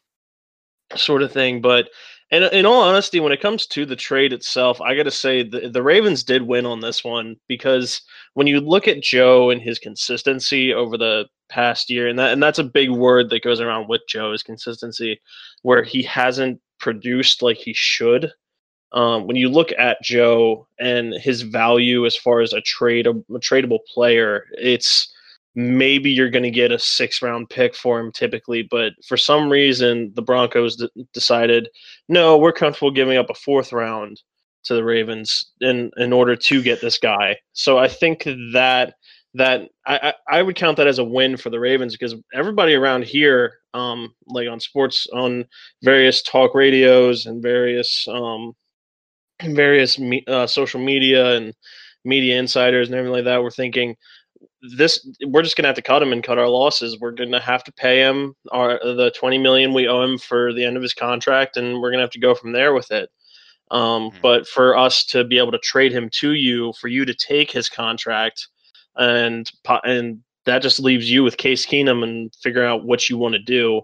[0.95, 1.61] sort of thing.
[1.61, 1.89] But
[2.31, 5.43] in, in all honesty, when it comes to the trade itself, I got to say
[5.43, 8.01] the, the Ravens did win on this one because
[8.33, 12.41] when you look at Joe and his consistency over the past year, and that and
[12.41, 15.19] that's a big word that goes around with Joe is consistency,
[15.61, 18.31] where he hasn't produced like he should.
[18.91, 23.13] Um, when you look at Joe and his value as far as a trade a
[23.39, 25.11] tradable player, it's
[25.55, 29.49] maybe you're going to get a six round pick for him typically, but for some
[29.49, 31.69] reason the Broncos d- decided
[32.09, 34.21] no, we're comfortable giving up a fourth round
[34.65, 37.37] to the Ravens in in order to get this guy.
[37.53, 38.95] So I think that
[39.33, 42.73] that I, I I would count that as a win for the Ravens because everybody
[42.73, 45.45] around here, um, like on sports, on
[45.83, 48.53] various talk radios and various um,
[49.43, 51.53] various me, uh, social media and
[52.03, 53.95] media insiders and everything like that, were thinking
[54.77, 56.97] this we're just gonna have to cut him and cut our losses.
[56.99, 60.63] We're gonna have to pay him our the twenty million we owe him for the
[60.65, 63.09] end of his contract, and we're gonna have to go from there with it.
[63.71, 64.21] Um, Mhm.
[64.21, 67.51] But for us to be able to trade him to you, for you to take
[67.51, 68.47] his contract,
[68.95, 69.51] and
[69.83, 73.39] and that just leaves you with Case Keenum and figuring out what you want to
[73.39, 73.81] do.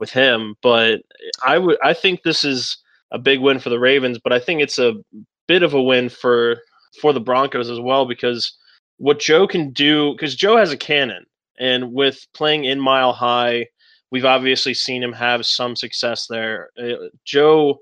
[0.00, 0.56] with him.
[0.60, 1.02] But
[1.46, 2.78] I would I think this is
[3.10, 4.94] a big win for the Ravens, but I think it's a
[5.46, 6.58] bit of a win for
[7.00, 8.56] for the Broncos as well because
[8.98, 11.24] what Joe can do because Joe has a cannon,
[11.58, 13.66] and with playing in Mile High,
[14.10, 16.70] we've obviously seen him have some success there.
[16.78, 17.80] Uh, Joe.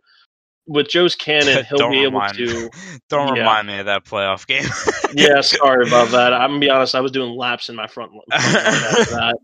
[0.69, 2.33] With Joe's cannon, he'll be able me.
[2.35, 2.71] to
[3.09, 3.41] Don't Yeah.
[3.43, 4.65] remind me of that playoff game.
[5.13, 6.33] yeah, sorry about that.
[6.33, 6.95] I'm gonna be honest.
[6.95, 8.13] I was doing laps in my front.
[8.13, 9.37] front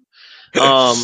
[0.55, 0.61] that.
[0.63, 0.97] Um,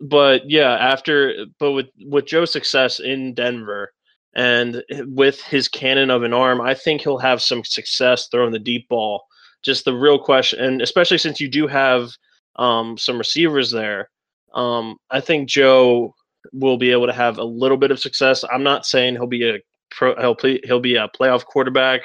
[0.00, 3.92] but yeah, after but with with Joe's success in Denver
[4.34, 8.58] and with his cannon of an arm, I think he'll have some success throwing the
[8.58, 9.24] deep ball.
[9.62, 12.10] Just the real question, and especially since you do have
[12.56, 14.08] um, some receivers there,
[14.54, 16.14] um, I think Joe
[16.52, 18.44] will be able to have a little bit of success.
[18.50, 19.58] I'm not saying he'll be a
[19.90, 22.02] pro, he'll play, he'll be a playoff quarterback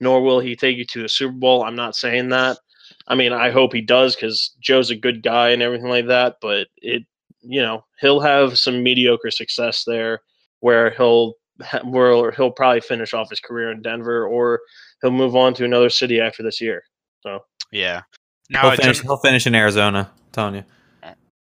[0.00, 1.64] nor will he take you to the Super Bowl.
[1.64, 2.58] I'm not saying that.
[3.06, 6.36] I mean, I hope he does because Joe's a good guy and everything like that.
[6.40, 7.04] But it,
[7.40, 10.20] you know, he'll have some mediocre success there,
[10.60, 11.34] where he'll
[11.84, 14.60] where he'll probably finish off his career in Denver, or
[15.02, 16.82] he'll move on to another city after this year.
[17.20, 17.40] So
[17.72, 18.02] yeah.
[18.50, 20.10] Now He'll it's finish, he'll finish in Arizona.
[20.14, 20.64] I'm telling you.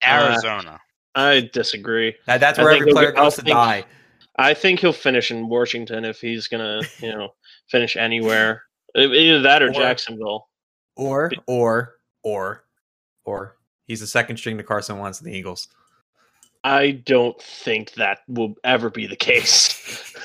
[0.03, 0.79] Arizona.
[1.15, 2.15] Uh, I disagree.
[2.27, 3.85] That, that's where think every player goes to think- die.
[4.39, 7.29] I think he'll finish in Washington if he's gonna, you know,
[7.71, 8.63] finish anywhere.
[8.95, 10.47] Either that or Or- Jacksonville.
[10.95, 12.63] Or, or, or,
[13.23, 13.55] or
[13.87, 15.67] he's the second string to Carson Wentz in the Eagles.
[16.63, 20.13] I don't think that will ever be the case.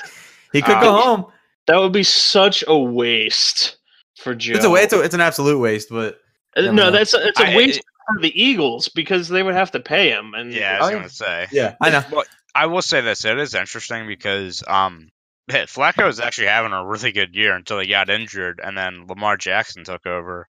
[0.53, 1.25] He could Uh, go home.
[1.65, 3.77] That would be such a waste
[4.19, 4.53] for Joe.
[4.53, 6.19] It's a, wa- it's a it's an absolute waste, but
[6.55, 6.91] Uh, no, know.
[6.91, 7.81] that's a, it's a I- waste
[8.13, 10.35] for the Eagles because they would have to pay him.
[10.35, 10.95] And Yeah, I Oh, was yeah.
[10.97, 11.47] gonna say.
[11.51, 12.03] yeah, I know.
[12.11, 12.23] Well,
[12.53, 15.09] I will say this: it is interesting because um,
[15.49, 19.37] Flacco was actually having a really good year until he got injured, and then Lamar
[19.37, 20.47] Jackson took over.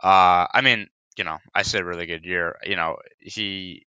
[0.00, 0.86] Uh, I mean,
[1.16, 2.56] you know, I said really good year.
[2.64, 3.84] You know, he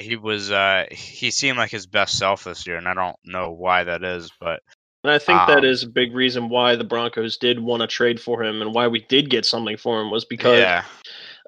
[0.00, 3.50] he was uh he seemed like his best self this year, and I don't know
[3.52, 4.60] why that is, but
[5.04, 7.86] And I think that Um, is a big reason why the Broncos did want to
[7.86, 10.84] trade for him and why we did get something for him was because yeah,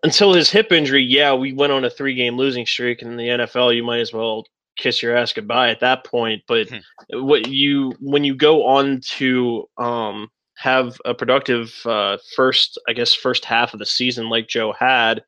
[0.03, 3.03] until his hip injury, yeah, we went on a three game losing streak.
[3.03, 4.47] And in the NFL, you might as well
[4.77, 6.43] kiss your ass goodbye at that point.
[6.49, 6.79] But Hmm.
[7.11, 13.15] what you when you go on to um, have a productive uh, first, I guess,
[13.15, 15.23] first half of the season like Joe had,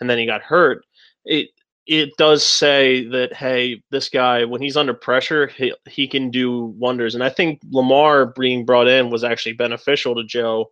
[0.00, 0.84] and then he got hurt,
[1.24, 1.50] it
[1.88, 6.66] it does say that hey, this guy when he's under pressure, he he can do
[6.78, 7.14] wonders.
[7.14, 10.70] And I think Lamar being brought in was actually beneficial to Joe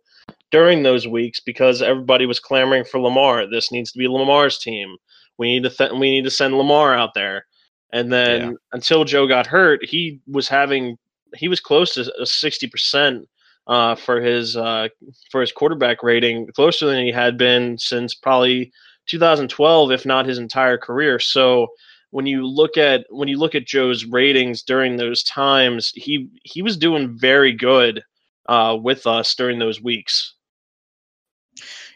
[0.51, 3.47] during those weeks because everybody was clamoring for Lamar.
[3.49, 4.95] This needs to be Lamar's team.
[5.39, 7.45] We need to th- we need to send Lamar out there.
[7.91, 8.51] And then Yeah.
[8.73, 10.97] until Joe got hurt, he was having
[11.35, 13.27] he was close to a sixty percent
[13.65, 14.87] uh, for his uh,
[15.31, 18.71] for his quarterback rating, closer than he had been since probably
[19.07, 21.19] 2012, if not his entire career.
[21.19, 21.67] So
[22.11, 26.61] when you look at when you look at Joe's ratings during those times, he he
[26.61, 28.03] was doing very good
[28.47, 30.33] uh, with us during those weeks.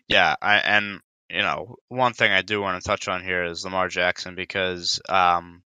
[0.08, 0.36] yeah.
[0.42, 3.88] I, and you know, one thing I do want to touch on here is Lamar
[3.88, 5.64] Jackson because um,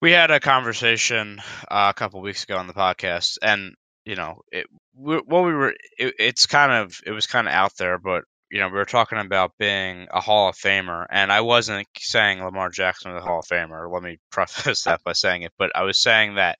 [0.00, 1.40] we had a conversation
[1.70, 3.74] uh, a couple weeks ago on the podcast, and
[4.06, 7.54] you know, it we, what we were, it, it's kind of, it was kind of
[7.54, 11.30] out there, but you know, we were talking about being a Hall of Famer, and
[11.30, 13.92] I wasn't saying Lamar Jackson was a Hall of Famer.
[13.92, 16.58] Let me preface that by saying it, but I was saying that,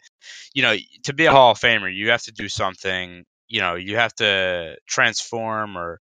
[0.55, 3.25] you know, to be a Hall of Famer, you have to do something.
[3.49, 6.01] You know, you have to transform or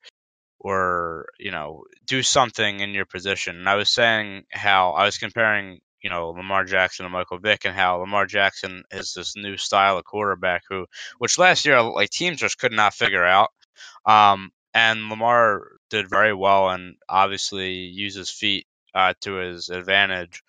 [0.60, 3.58] or you know do something in your position.
[3.58, 7.66] And I was saying how I was comparing you know Lamar Jackson to Michael Vick
[7.66, 10.86] and how Lamar Jackson is this new style of quarterback who,
[11.20, 13.50] which last year like teams just could not figure out.
[14.06, 20.44] Um, and Lamar did very well and obviously used his feet uh, to his advantage.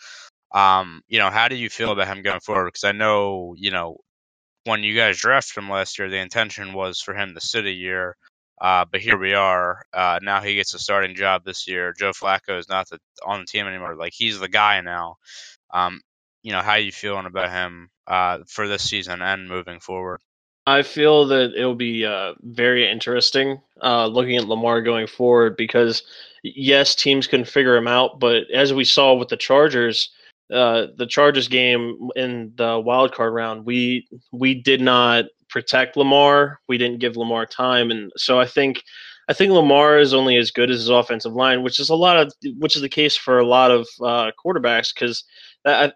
[0.52, 2.66] Um, you know, how do you feel about him going forward?
[2.66, 3.98] Because I know you know
[4.64, 7.70] when you guys drafted him last year, the intention was for him to sit a
[7.70, 8.16] year.
[8.60, 9.84] Uh, but here we are.
[9.92, 11.94] Uh, now he gets a starting job this year.
[11.96, 13.94] Joe Flacco is not the, on the team anymore.
[13.96, 15.16] Like he's the guy now.
[15.72, 16.00] Um,
[16.42, 20.20] you know, how you feeling about him uh, for this season and moving forward?
[20.68, 26.02] I feel that it'll be uh, very interesting uh, looking at Lamar going forward because
[26.42, 30.10] yes, teams can figure him out, but as we saw with the Chargers,
[30.52, 36.60] uh, the Chargers game in the wild card round, we we did not protect Lamar.
[36.68, 38.82] We didn't give Lamar time, and so I think
[39.30, 42.18] I think Lamar is only as good as his offensive line, which is a lot
[42.18, 45.24] of which is the case for a lot of uh, quarterbacks because.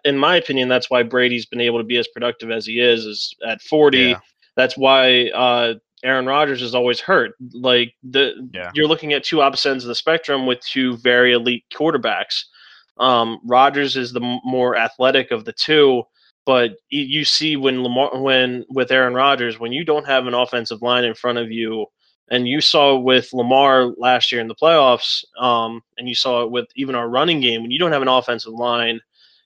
[0.05, 3.05] In my opinion, that's why Brady's been able to be as productive as he is.
[3.05, 4.19] Is at forty, Yeah.
[4.55, 7.31] That's why uh, Aaron Rodgers is always hurt.
[7.53, 8.71] Like the Yeah.
[8.73, 12.43] you're looking at two opposite ends of the spectrum with two very elite quarterbacks.
[12.97, 16.03] Um, Rodgers is the m- more athletic of the two,
[16.45, 20.33] but y- you see when Lamar, when with Aaron Rodgers, when you don't have an
[20.35, 21.87] offensive line in front of you,
[22.29, 26.51] and you saw with Lamar last year in the playoffs, um, and you saw it
[26.51, 28.99] with even our running game, when you don't have an offensive line,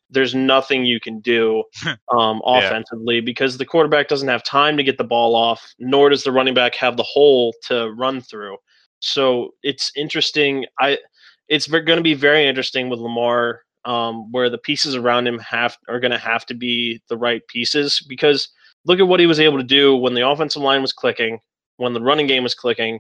[0.09, 1.63] there's nothing you can do
[2.17, 2.59] um, Yeah.
[2.59, 6.31] offensively because the quarterback doesn't have time to get the ball off, nor does the
[6.31, 8.57] running back have the hole to run through.
[8.99, 10.65] So it's interesting.
[10.79, 10.97] I
[11.47, 15.77] it's going to be very interesting with Lamar, um, where the pieces around him have
[15.88, 18.49] are going to have to be the right pieces because
[18.85, 21.39] look at what he was able to do when the offensive line was clicking,
[21.77, 22.99] when the running game was clicking,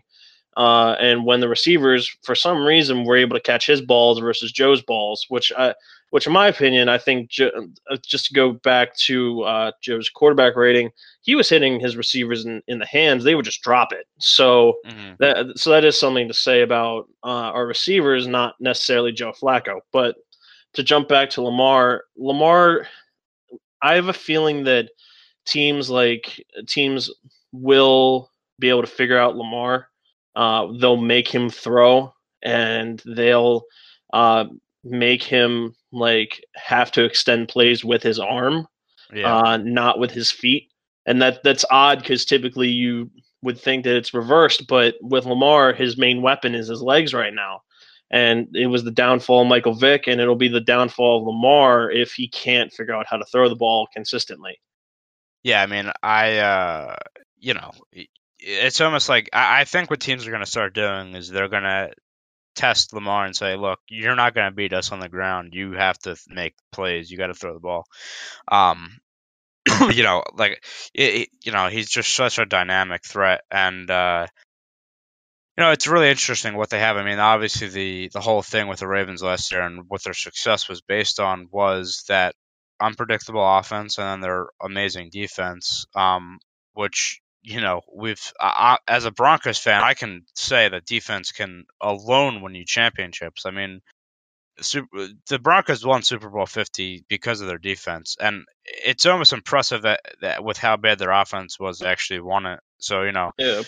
[0.55, 4.51] uh, and when the receivers, for some reason, were able to catch his balls versus
[4.51, 5.73] Joe's balls, which I,
[6.11, 10.55] which in my opinion, I think uh, just to go back to uh, Joe's quarterback
[10.55, 10.89] rating,
[11.21, 14.07] he was hitting his receivers in, in the hands; they would just drop it.
[14.19, 15.17] So Mhm.
[15.19, 19.81] that so that is something to say about uh, our receivers, not necessarily Joe Flacco.
[19.91, 20.15] But
[20.73, 22.87] to jump back to Lamar, Lamar,
[23.81, 24.89] I have a feeling that
[25.45, 27.09] teams like teams
[27.51, 29.87] will be able to figure out Lamar.
[30.35, 32.13] Uh, they'll make him throw,
[32.43, 33.63] and they'll
[34.13, 34.45] uh,
[34.89, 38.67] make him like have to extend plays with his arm
[39.13, 39.35] Yeah.
[39.35, 40.69] uh, not with his feet,
[41.05, 43.09] and that that's odd because typically you
[43.43, 47.33] would think that it's reversed, but with Lamar, his main weapon is his legs right
[47.33, 47.61] now,
[48.09, 51.91] and it was the downfall of Michael Vick, and it'll be the downfall of Lamar
[51.91, 54.59] if he can't figure out how to throw the ball consistently.
[55.43, 56.95] Yeah, I mean, I, uh,
[57.39, 57.71] you know,
[58.39, 61.47] it's almost like I, I think what teams are going to start doing is they're
[61.47, 61.91] going to
[62.57, 65.53] test Lamar and say, look, you're not going to beat us on the ground.
[65.53, 67.11] You have to make plays.
[67.11, 67.85] You got to throw the ball.
[68.49, 68.99] Um,
[69.91, 70.63] you know, like,
[70.93, 73.41] it, it- you know, he's just such a dynamic threat.
[73.51, 74.27] And, uh,
[75.57, 76.97] you know, it's really interesting what they have.
[76.97, 80.13] I mean, obviously the the whole thing with the Ravens last year and what their
[80.13, 82.35] success was based on was that
[82.79, 85.85] unpredictable offense and then their amazing defense.
[85.95, 86.39] Um,
[86.73, 91.31] which you know we've I, I- as a Broncos fan, I can say that defense
[91.31, 93.45] can alone win you championships.
[93.45, 93.81] I mean.
[94.59, 99.83] Super, the Broncos won Super Bowl 50 because of their defense, and it's almost impressive
[99.83, 102.59] that, that with how bad their offense was, actually won it.
[102.79, 103.61] So you know, Yeah,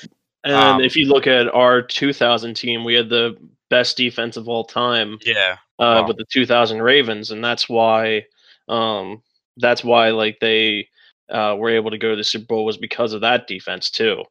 [0.44, 3.38] and Um, if you look at our 2000 team, we had the
[3.70, 5.20] best defense of all time.
[5.24, 6.08] yeah, uh, Wow.
[6.08, 8.26] with the 2000 Ravens, and that's why
[8.68, 9.22] um,
[9.58, 10.88] that's why like they
[11.30, 14.24] uh, were able to go to the Super Bowl was because of that defense too.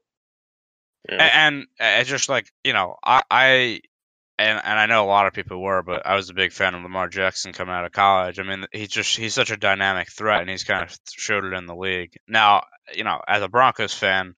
[1.09, 3.81] And uh, it's just like you know I, I
[4.39, 6.75] and and I know a lot of people were, but I was a big fan
[6.75, 8.39] of Lamar Jackson coming out of college.
[8.39, 11.55] I mean, he's just he's such a dynamic threat, and he's kind of showed it
[11.55, 12.15] in the league.
[12.29, 12.65] Now,
[12.95, 14.35] you know, as a Broncos fan,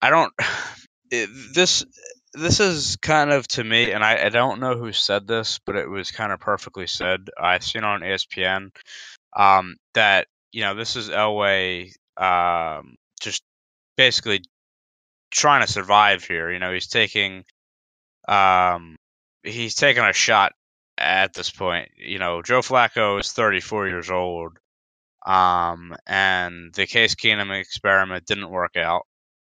[0.00, 0.32] I don't
[1.54, 1.84] this
[2.32, 5.76] this is kind of to me, and I, I don't know who said this, but
[5.76, 7.28] it was kind of perfectly said.
[7.38, 8.70] I seen on ESPN
[9.34, 10.26] um, that
[10.56, 13.42] you know this is Elway um, just
[13.98, 14.40] basically
[15.30, 16.50] trying to survive here.
[16.50, 17.44] You know, he's taking
[18.26, 18.96] um
[19.42, 20.52] he's taking a shot
[20.96, 21.90] at this point.
[21.98, 24.56] You know, Joe Flacco is 34 years old.
[25.26, 29.02] Um and the Case Keenum experiment didn't work out.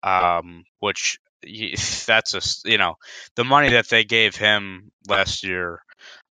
[0.03, 1.77] Um which he,
[2.07, 2.95] that's a you know,
[3.37, 5.83] the money that they gave him last year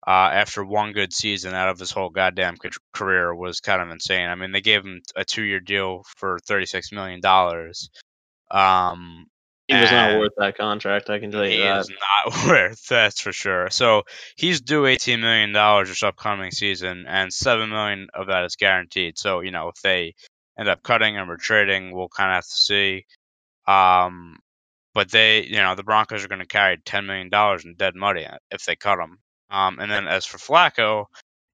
[0.06, 3.90] uh, after one good season out of his whole goddamn ca- career was kind of
[3.90, 4.28] insane.
[4.28, 7.90] I mean, they gave him a two-year deal for thirty-six million dollars.
[8.52, 9.28] Um,
[9.68, 11.10] he was not worth that contract.
[11.10, 11.80] I can tell you he that.
[11.80, 11.90] is
[12.26, 13.70] not worth that's for sure.
[13.70, 14.04] So
[14.36, 19.18] he's due eighteen million dollars this upcoming season, and seven million of that is guaranteed.
[19.18, 20.16] So you know if they
[20.60, 23.06] end up cutting him or trading, we'll kind of have to see.
[23.66, 24.38] Um,
[24.94, 27.96] but they, you know, the Broncos are going to carry ten million dollars in dead
[27.96, 29.20] money if they cut him.
[29.54, 31.06] Um, and then as for Flacco,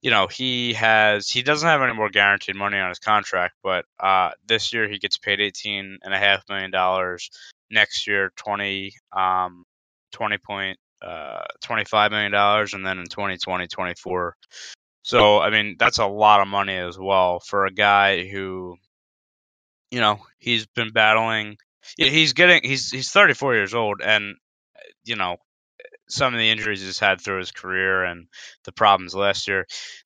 [0.01, 3.83] you know, he has he doesn't have any more guaranteed money on his contract, but
[3.99, 7.29] uh, this year he gets paid eighteen and a half million dollars.
[7.69, 9.65] Next year, twenty um,
[10.13, 14.35] twenty point uh, twenty five million dollars, and then in 2020, 24.
[15.03, 18.77] So I mean, that's a lot of money as well for a guy who,
[19.91, 21.57] you know, he's been battling.
[21.97, 24.35] He's getting he's he's 34 years old, and
[25.03, 25.35] you know
[26.09, 28.27] some of the injuries he's had through his career and
[28.65, 29.65] the problems last year.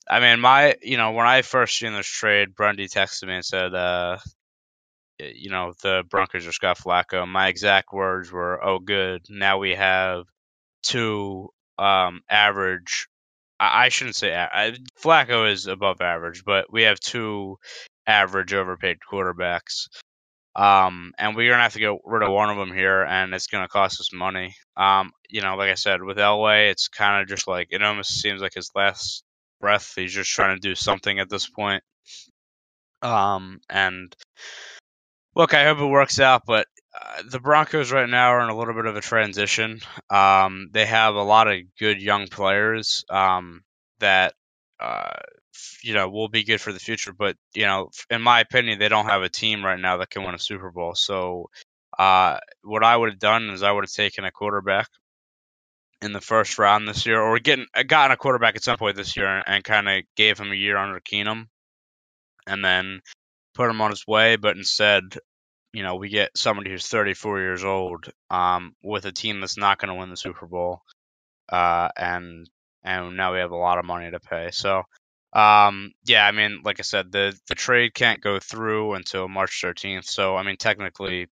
[0.09, 3.45] I mean, my you know when I first seen this trade, Grundy texted me and
[3.45, 4.17] said, uh,
[5.19, 7.27] you know, the Broncos just got Flacco.
[7.27, 9.25] My exact words were, "Oh, good.
[9.29, 10.25] Now we have
[10.83, 13.07] two um, average."
[13.59, 17.57] I, I shouldn't say I, Flacco is above average, but we have two
[18.07, 19.87] average overpaid quarterbacks.
[20.55, 23.47] Um, and we're gonna have to get rid of one of them here, and it's
[23.47, 24.55] gonna cost us money.
[24.77, 28.21] Um, you know, like I said, with Elway, it's kind of just like it almost
[28.21, 29.23] seems like his last
[29.59, 29.93] breath.
[29.95, 31.83] He's just trying to do something at this point.
[33.01, 34.15] Um, and
[35.35, 38.57] look, I hope it works out, but uh, the Broncos right now are in a
[38.57, 39.81] little bit of a transition.
[40.09, 43.63] Um, they have a lot of good young players um,
[43.99, 44.33] that
[44.79, 45.19] uh,
[45.83, 48.89] you know will be good for the future, but you know, in my opinion, they
[48.89, 50.95] don't have a team right now that can win a Super Bowl.
[50.95, 51.49] So,
[51.97, 54.87] uh, what I would have done is I would have taken a quarterback
[56.01, 59.15] in the first round this year, or getting gotten a quarterback at some point this
[59.15, 61.47] year, and, and kind of gave him a year under Keenum,
[62.47, 63.01] and then
[63.53, 64.35] put him on his way.
[64.35, 65.17] But instead,
[65.71, 69.79] you know, we get somebody who's 34 years old um, with a team that's not
[69.79, 70.81] going to win the Super Bowl,
[71.49, 72.49] uh, and
[72.83, 74.49] and now we have a lot of money to pay.
[74.51, 74.83] So,
[75.33, 79.61] um, yeah, I mean, like I said, the the trade can't go through until March
[79.63, 80.05] 13th.
[80.05, 81.27] So, I mean, technically,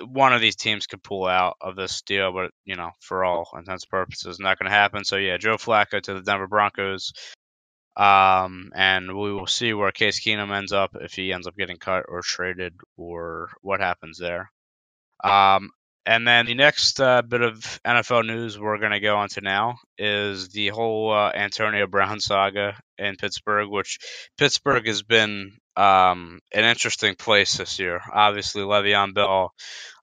[0.00, 3.48] one of these teams could pull out of this deal, but you know, for all
[3.56, 5.04] intents and purposes, not going to happen.
[5.04, 7.12] So, yeah, Joe Flacco to the Denver Broncos.
[7.96, 11.78] Um, and we will see where Case Keenum ends up if he ends up getting
[11.78, 14.52] cut or traded or what happens there.
[15.24, 15.70] Um,
[16.06, 19.40] and then the next uh, bit of NFL news we're going to go on to
[19.40, 23.98] now is the whole uh, Antonio Brown saga in Pittsburgh, which
[24.38, 28.00] Pittsburgh has been um, an interesting place this year.
[28.12, 29.52] Obviously, Le'Veon Bell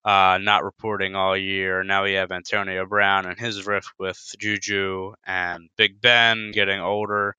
[0.05, 1.83] uh, not reporting all year.
[1.83, 7.35] Now we have Antonio Brown and his rift with Juju and Big Ben getting older.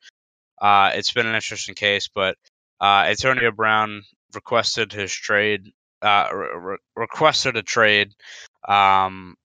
[0.61, 2.37] Uh, it's been an interesting case, but
[2.81, 4.03] uh, Antonio Brown
[4.35, 5.73] requested his trade,
[6.05, 8.13] uh, re- requested a trade
[8.69, 9.37] um,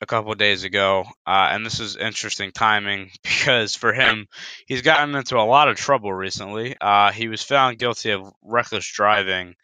[0.00, 4.26] a couple days ago, uh, and this is interesting timing because for him,
[4.66, 6.76] he's gotten into a lot of trouble recently.
[6.80, 9.54] Uh, he was found guilty of reckless driving,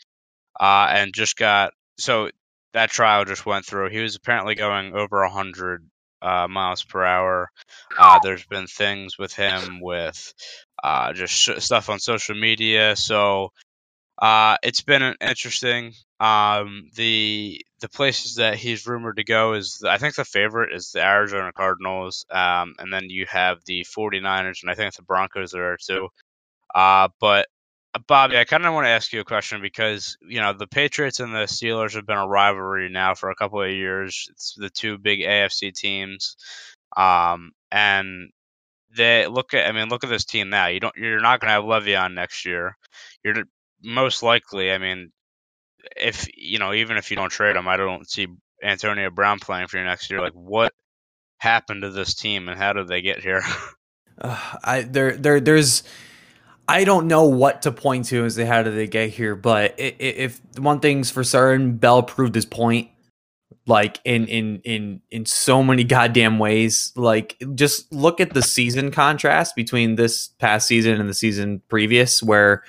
[0.60, 2.30] uh, and just got so
[2.74, 3.88] that trial just went through.
[3.90, 5.88] He was apparently going over a hundred
[6.20, 7.50] uh, miles per hour.
[7.96, 10.34] Uh, there's been things with him with
[11.14, 12.96] just sh- stuff on social media.
[12.96, 13.50] So
[14.18, 15.92] uh, it's been interesting.
[16.20, 20.92] Um, the the places that he's rumored to go is I think the favorite is
[20.92, 25.54] the Arizona Cardinals, um, and then you have the 49ers, and I think the Broncos
[25.54, 26.08] are there too.
[26.74, 27.48] Uh, but
[28.06, 31.20] Bobby, I kind of want to ask you a question because you know the Patriots
[31.20, 34.28] and the Steelers have been a rivalry now for a couple of years.
[34.30, 36.36] It's the two big AFC teams,
[36.96, 38.30] um, and
[38.96, 39.68] they look at.
[39.68, 40.66] I mean, look at this team now.
[40.66, 40.96] You don't.
[40.96, 42.76] You're not going to have Le'Veon next year.
[43.24, 43.44] You're
[43.84, 44.72] most likely.
[44.72, 45.12] I mean,
[45.96, 48.26] if you know, even if you don't trade him, I don't see
[48.62, 50.20] Antonio Brown playing for you next year.
[50.20, 50.72] Like, what
[51.38, 53.42] happened to this team, and how did they get here?
[54.16, 55.82] Uh, I there there there's
[56.68, 59.74] I don't know what to point to as to how did they get here, but
[59.76, 62.88] if one thing's for certain, Bell proved his point,
[63.66, 66.92] like in in in in so many goddamn ways.
[66.96, 72.22] Like just look at the season contrast between this past season and the season previous,
[72.22, 72.62] where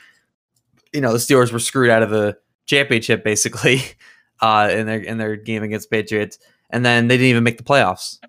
[0.95, 3.81] you know the Steelers were screwed out of the championship basically
[4.41, 6.39] uh, in their in their game against Patriots,
[6.69, 8.19] and then they didn't even make the playoffs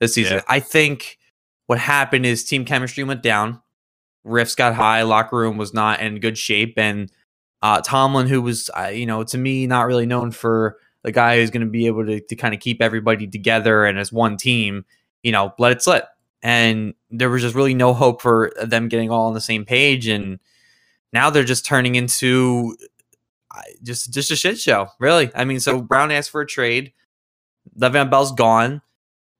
[0.00, 0.38] this season.
[0.38, 0.42] Yeah.
[0.48, 1.18] I think
[1.66, 3.62] what happened is team chemistry went down
[4.26, 7.10] riffs got high, locker room was not in good shape, and
[7.62, 11.36] uh, Tomlin, who was, uh, you know, to me, not really known for the guy
[11.38, 14.36] who's going to be able to, to kind of keep everybody together and as one
[14.36, 14.84] team,
[15.22, 16.06] you know, let it slip.
[16.42, 20.06] And there was just really no hope for them getting all on the same page,
[20.06, 20.38] and
[21.12, 22.76] now they're just turning into
[23.82, 25.30] just just a shit show, really.
[25.34, 26.92] I mean, so Brown asked for a trade.
[27.78, 28.82] Le'Veon Bell's gone.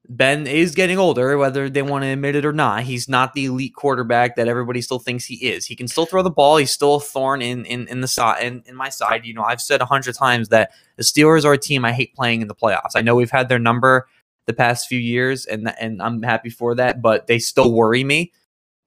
[0.09, 2.83] Ben is getting older, whether they want to admit it or not.
[2.83, 5.67] He's not the elite quarterback that everybody still thinks he is.
[5.67, 6.57] He can still throw the ball.
[6.57, 9.25] He's still a thorn in in, in the side in, in my side.
[9.25, 12.15] You know, I've said a hundred times that the Steelers are a team I hate
[12.15, 12.97] playing in the playoffs.
[12.97, 14.09] I know we've had their number
[14.47, 18.33] the past few years, and and I'm happy for that, but they still worry me.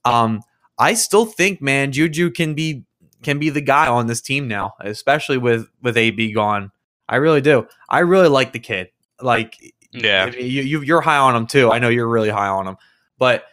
[0.03, 0.41] Um,
[0.77, 2.83] I still think, man, Juju can be
[3.21, 6.71] can be the guy on this team now, especially with with AB gone.
[7.07, 7.67] I really do.
[7.89, 8.89] I really like the kid.
[9.21, 9.57] Like
[9.91, 10.25] Yeah.
[10.25, 11.71] I mean, you, you you're high on him too.
[11.71, 12.77] I know you're really high on him,
[13.17, 13.45] but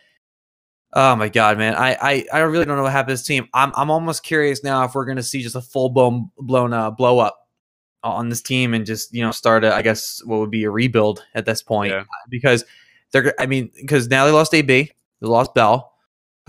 [0.93, 3.49] oh my god, man, I I, I really don't know what happened to this team.
[3.55, 6.91] I'm I'm almost curious now if we're gonna see just a full blown blown uh,
[6.91, 7.37] blow up
[8.03, 10.71] on this team and just you know start a I guess what would be a
[10.71, 12.05] rebuild at this point Yeah.
[12.31, 12.65] because
[13.13, 14.67] they're I mean because now they lost AB,
[15.21, 15.90] they lost Bell,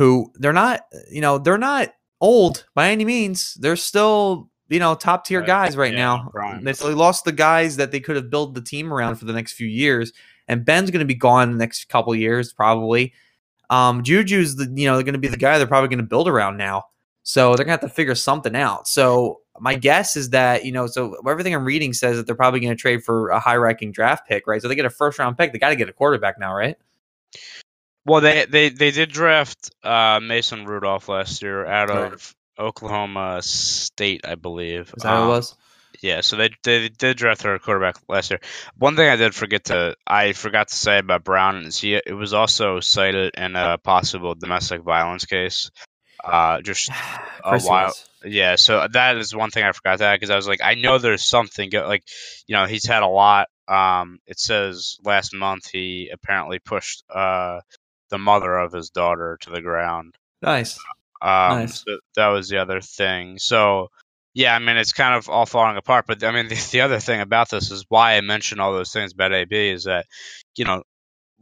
[0.01, 3.53] who they're not you know they're not old by any means.
[3.55, 5.47] They're still you know top tier Right.
[5.47, 6.29] guys right Yeah, now.
[6.31, 6.63] prime.
[6.63, 9.25] They, so they lost the guys that they could have built the team around for
[9.25, 10.11] the next few years,
[10.47, 13.13] and Ben's going to be gone the next couple years probably.
[13.69, 16.03] Um, Juju's the you know they're going to be the guy they're probably going to
[16.09, 16.85] build around now.
[17.23, 18.87] So they're going to have to figure something out.
[18.87, 22.59] So my guess is that you know so everything I'm reading says that they're probably
[22.61, 24.61] going to trade for a high ranking draft pick, right?
[24.61, 25.53] So they get a first round pick.
[25.53, 26.75] They got to get a quarterback now, right?
[28.05, 32.13] Well, they they they did draft uh, Mason Rudolph last year out Right.
[32.13, 34.93] of Oklahoma State, I believe.
[34.95, 35.55] Is that Um, it was?
[36.01, 38.39] Yeah, so they they did draft their quarterback last year.
[38.77, 42.15] One thing I did forget to I forgot to say about Brown is he it
[42.15, 45.69] was also cited in a possible domestic violence case.
[46.23, 46.89] Uh, just
[47.43, 47.93] a while.
[48.23, 50.97] Yeah, so that is one thing I forgot that because I was like, I know
[50.97, 52.03] there's something go- like,
[52.47, 53.47] you know, he's had a lot.
[53.67, 57.59] Um, it says last month he apparently pushed uh
[58.11, 60.15] the mother of his daughter to the ground.
[60.43, 60.79] Nice.
[61.21, 61.83] Um, Nice.
[61.87, 63.39] so that was the other thing.
[63.39, 63.89] So,
[64.35, 66.05] yeah, I mean, it's kind of all falling apart.
[66.07, 68.91] But I mean, the, the other thing about this is why I mentioned all those
[68.93, 70.05] things about AB is that,
[70.55, 70.83] you know,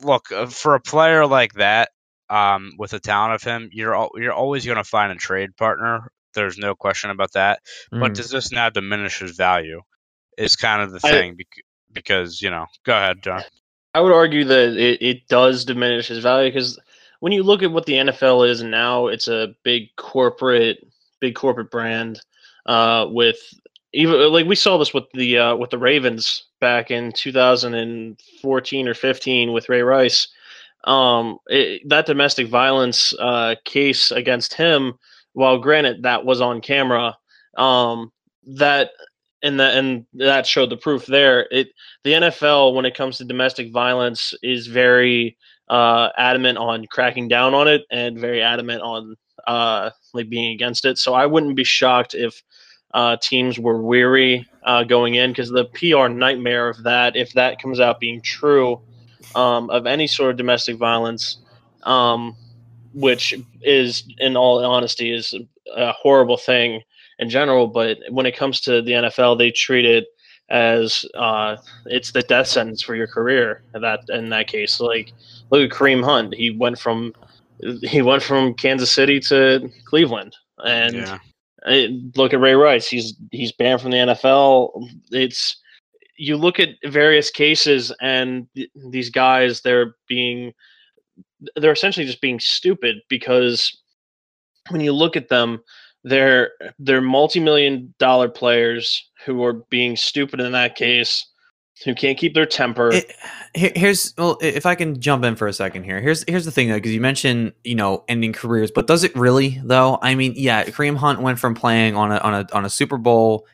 [0.02, 1.90] look uh, for a player like that,
[2.30, 5.58] um, with the talent of him, you're al- you're always going to find a trade
[5.58, 6.12] partner.
[6.36, 7.60] There's no question about that.
[7.92, 8.16] But Mm.
[8.16, 9.82] does this now diminish his value?
[10.38, 12.68] Is kind of the thing bec- because you know.
[12.86, 13.44] Go ahead, John.
[13.94, 16.80] I would argue that it, it does diminish his value because
[17.20, 20.88] when you look at what the NFL is now, it's a big corporate,
[21.20, 22.22] big corporate brand.
[22.66, 23.40] Uh, with
[23.94, 28.94] even like we saw this with the uh, with the Ravens back in 2014 or
[28.94, 30.28] 15 with Ray Rice.
[30.86, 34.98] Um, it, that domestic violence uh, case against him,
[35.34, 37.18] while granted that was on camera,
[37.58, 38.12] um,
[38.46, 38.92] that
[39.42, 41.48] and that and that showed the proof there.
[41.52, 41.70] It
[42.04, 45.38] the NFL, when it comes to domestic violence, is very
[45.70, 49.16] uh, adamant on cracking down on it and very adamant on
[49.48, 50.98] uh, like being against it.
[50.98, 52.42] So I wouldn't be shocked if
[52.94, 57.62] uh, teams were weary uh, going in because the PR nightmare of that, if that
[57.62, 58.82] comes out being true,
[59.36, 61.38] um, of any sort of domestic violence,
[61.84, 62.36] um,
[62.94, 65.34] which is, in all honesty, is
[65.76, 66.82] a horrible thing
[67.20, 67.68] in general.
[67.68, 70.08] But when it comes to the NFL, they treat it
[70.50, 73.64] as uh, it's the death sentence for your career.
[73.76, 75.14] In that in that case, like
[75.52, 76.34] look at Kareem Hunt.
[76.34, 77.14] He went from
[77.84, 81.88] he went from Kansas City to Cleveland, and yeah.
[82.16, 82.88] look at Ray Rice.
[82.88, 84.88] He's he's banned from the NFL.
[85.12, 85.58] It's
[86.18, 90.54] you look at various cases, and th- these guys they're being
[91.56, 93.78] they're essentially just being stupid because
[94.70, 95.62] when you look at them,
[96.04, 101.26] they're they're multi-million dollar players who are being stupid in that case,
[101.84, 102.92] who can't keep their temper.
[102.94, 103.16] It,
[103.54, 106.00] here's well, if I can jump in for a second here.
[106.00, 109.16] Here's here's the thing though, because you mentioned you know ending careers, but does it
[109.16, 110.00] really though?
[110.02, 112.98] I mean, yeah, Kareem Hunt went from playing on a on a on a Super
[112.98, 113.46] Bowl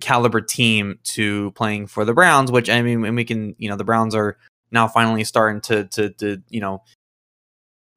[0.00, 3.76] caliber team to playing for the Browns, which I mean, and we can you know
[3.76, 4.36] the Browns are
[4.70, 6.82] now finally starting to to to you know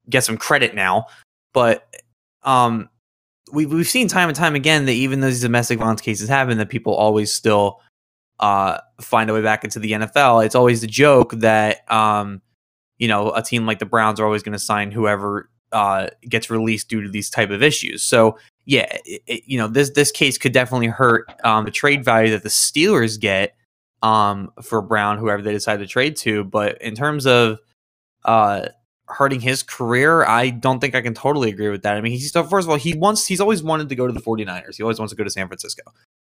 [0.09, 1.07] get some credit now,
[1.53, 1.85] but
[2.43, 2.89] um.
[3.51, 6.57] We've, we've seen time and time again that even though these domestic violence cases happen,
[6.57, 7.81] that people always still
[8.39, 10.45] uh, find a way back into the NFL.
[10.45, 12.41] It's always the joke that um,
[12.99, 16.49] you know a team like the Browns are always going to sign whoever uh, gets
[16.49, 18.03] released due to these type of issues.
[18.03, 22.03] So yeah, it, it- you know this this case could definitely hurt um, the trade
[22.05, 23.55] value that the Steelers get
[24.03, 26.43] um, for Brown, whoever they decide to trade to.
[26.43, 27.59] But in terms of
[28.25, 28.67] uh,
[29.09, 31.95] hurting his career, I don't think I can totally agree with that.
[31.95, 34.13] I mean, he's so first of all, he wants he's always wanted to go to
[34.13, 34.75] the 49ers.
[34.75, 35.83] He always wants to go to San Francisco.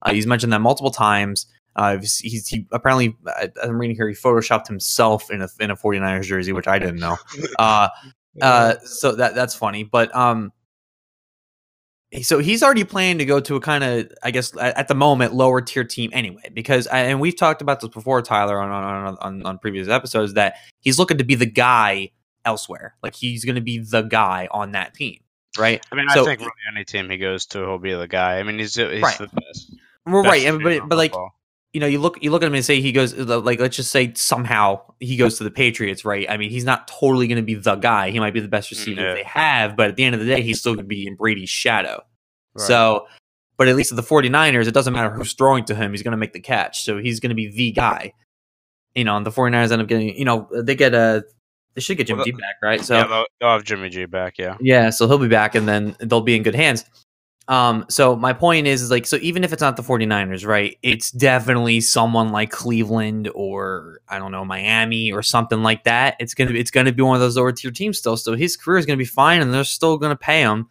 [0.02, 1.48] Uh, he's mentioned that multiple times.
[1.76, 5.76] Uh, he's, he apparently I- I'm reading here he photoshopped himself in a in a
[5.76, 7.18] 49ers jersey, which I didn't know.
[7.60, 7.88] Uh,
[8.42, 10.52] uh, so that that's funny, but um,
[12.22, 14.96] so he's already planning to go to a kind of I guess at, at the
[14.96, 18.72] moment lower tier team anyway, because I, and we've talked about this before, Tyler, on
[18.72, 22.10] on, on on previous episodes that he's looking to be the guy
[22.46, 25.20] elsewhere, like he's going to be the guy on that team,
[25.58, 25.86] right?
[25.92, 28.40] I mean, So- I think really any team he goes to, he'll be the guy.
[28.40, 29.18] I mean, he's he's Right.
[29.18, 29.74] the best.
[30.06, 31.14] Well, best right, but but like
[31.74, 33.90] you know, you look you look at him and say he goes like let's just
[33.92, 36.30] say somehow he goes to the Patriots, right?
[36.30, 38.12] I mean, he's not totally going to be the guy.
[38.12, 39.14] He might be the best receiver Yeah.
[39.16, 41.16] they have, but at the end of the day, he's still going to be in
[41.16, 42.04] Brady's shadow.
[42.54, 42.68] Right.
[42.68, 43.08] So,
[43.58, 46.12] but at least at the 49ers, it doesn't matter who's throwing to him, he's going
[46.12, 46.84] to make the catch.
[46.84, 48.14] So he's going to be the guy.
[48.94, 51.24] You know, and the 49ers end up getting, you know, they get a
[51.76, 52.82] they should get Jimmy Well, G back, right?
[52.82, 54.38] So yeah, they'll, they'll have Jimmy G back.
[54.38, 54.58] Yeah.
[54.60, 56.86] yeah, so he'll be back and then they'll be in good hands.
[57.48, 60.78] Um, so my point is, is like, so even if it's not the 49ers, right,
[60.82, 66.16] it's definitely someone like Cleveland or I don't know, Miami or something like that.
[66.20, 68.16] It's gonna be it's gonna be one of those lower tier teams still.
[68.16, 70.70] So his career is gonna be fine and they're still gonna pay him.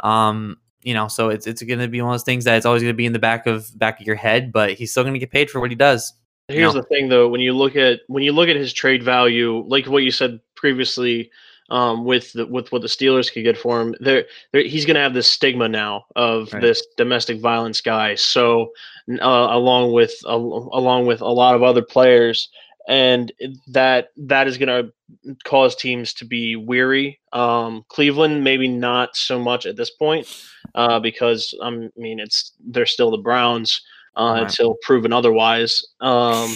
[0.00, 2.82] Um, you know, so it's it's gonna be one of those things that it's always
[2.82, 5.30] gonna be in the back of back of your head, but he's still gonna get
[5.30, 6.12] paid for what he does.
[6.48, 6.80] Here's No.
[6.80, 7.28] the thing, though.
[7.28, 10.40] When you look at when you look at his trade value, like what you said
[10.56, 11.30] previously,
[11.70, 15.00] um, with the, with what the Steelers could get for him, there he's going to
[15.00, 16.60] have this stigma now of Right.
[16.60, 18.14] this domestic violence guy.
[18.14, 18.72] So,
[19.10, 19.16] uh,
[19.50, 22.50] along with uh, along with a lot of other players,
[22.88, 23.32] and
[23.68, 27.18] that that is going to cause teams to be weary.
[27.32, 30.26] Um, Cleveland maybe not so much at this point
[30.74, 33.80] uh, because um, I mean it's they're still the Browns
[34.16, 34.42] uh, Right.
[34.42, 35.82] until proven otherwise.
[36.00, 36.54] Um,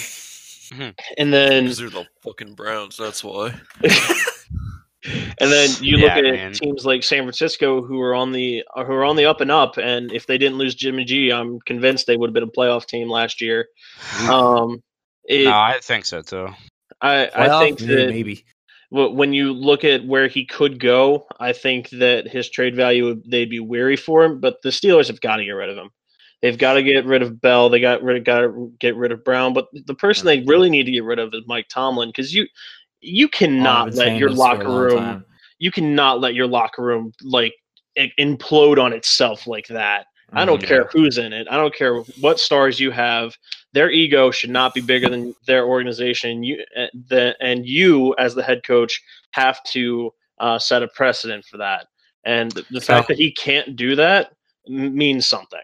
[1.17, 2.97] and then Because they're the fucking Browns.
[2.97, 3.55] That's why.
[5.41, 6.53] and then you look at man.
[6.53, 9.79] teams like San Francisco who are on the who are on the up and up,
[9.79, 12.87] and if they didn't lose Jimmy G, I'm convinced they would have been a playoff
[12.87, 13.69] team last year.
[14.29, 14.83] Um,
[15.25, 16.49] it, no, I think so too.
[17.01, 17.61] I, I Playoff?
[17.61, 18.45] think Yeah, that maybe.
[18.91, 23.23] wh- when you look at where he could go, I think that his trade value
[23.27, 24.41] they'd be weary for him.
[24.41, 25.91] But the Steelers have got to get rid of him.
[26.43, 27.69] They've got to get rid of Bell.
[27.69, 29.53] They got rid got to get rid of Brown.
[29.55, 32.47] But the person they really need to get rid of is Mike Tomlin because you
[33.01, 35.25] you cannot let your this for a locker room time.
[35.59, 37.55] you cannot let your locker room like
[38.19, 40.07] implode on itself like that.
[40.35, 40.67] I don't Mhm.
[40.67, 41.47] care who's in it.
[41.51, 43.35] I don't care what stars you have.
[43.73, 46.43] Their ego should not be bigger than their organization.
[46.43, 49.01] You, uh, the, and you, as the head coach,
[49.31, 51.87] have to uh, set a precedent for that.
[52.25, 54.33] And the, the fact So- that he can't do that
[54.69, 55.63] m- means something.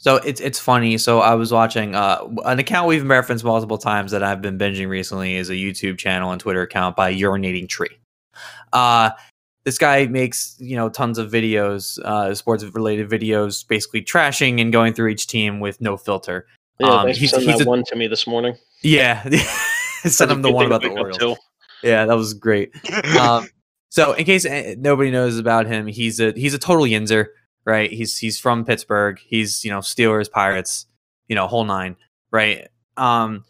[0.00, 0.96] So it's it's funny.
[0.98, 4.88] So I was watching uh, an account we've referenced multiple times that I've been binging
[4.88, 7.98] recently is a YouTube channel and Twitter account by Urinating Tree.
[8.72, 9.10] Uh,
[9.64, 14.72] this guy makes you know tons of videos, uh, sports related videos, basically trashing and
[14.72, 16.46] going through each team with no filter.
[16.78, 18.54] Yeah, Um, he's- he's that a- one to me this morning.
[18.82, 19.28] Yeah,
[20.04, 21.38] send him the one about the Orioles.
[21.82, 22.70] Yeah, that was great.
[23.20, 23.48] um,
[23.90, 27.26] so in case uh, nobody knows about him, he's a he's a total yinzer,
[27.68, 27.92] right?
[27.92, 29.20] He's he's from Pittsburgh.
[29.24, 30.86] He's you know Steelers, Pirates,
[31.28, 31.96] you know whole nine,
[32.30, 32.68] right?
[32.96, 33.44] Um,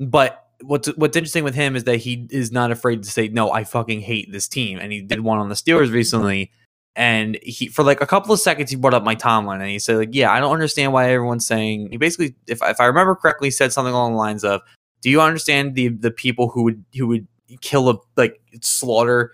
[0.00, 3.52] but what's what's interesting with him is that he is not afraid to say no.
[3.52, 6.50] I fucking hate this team, and he did one on the Steelers recently.
[6.94, 9.78] And he for like a couple of seconds he brought up Mike Tomlin and he
[9.78, 13.14] said like yeah I don't understand why everyone's saying he basically if if I remember
[13.14, 14.60] correctly said something along the lines of
[15.00, 17.26] do you understand the the people who would who would
[17.62, 19.32] kill a like slaughter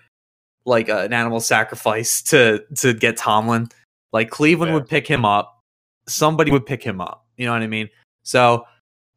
[0.68, 3.68] like uh, an animal sacrifice to to get Tomlin.
[4.12, 4.74] Like Cleveland Yeah.
[4.74, 5.62] would pick him up,
[6.08, 7.26] somebody would pick him up.
[7.36, 7.88] You know what I mean?
[8.22, 8.64] So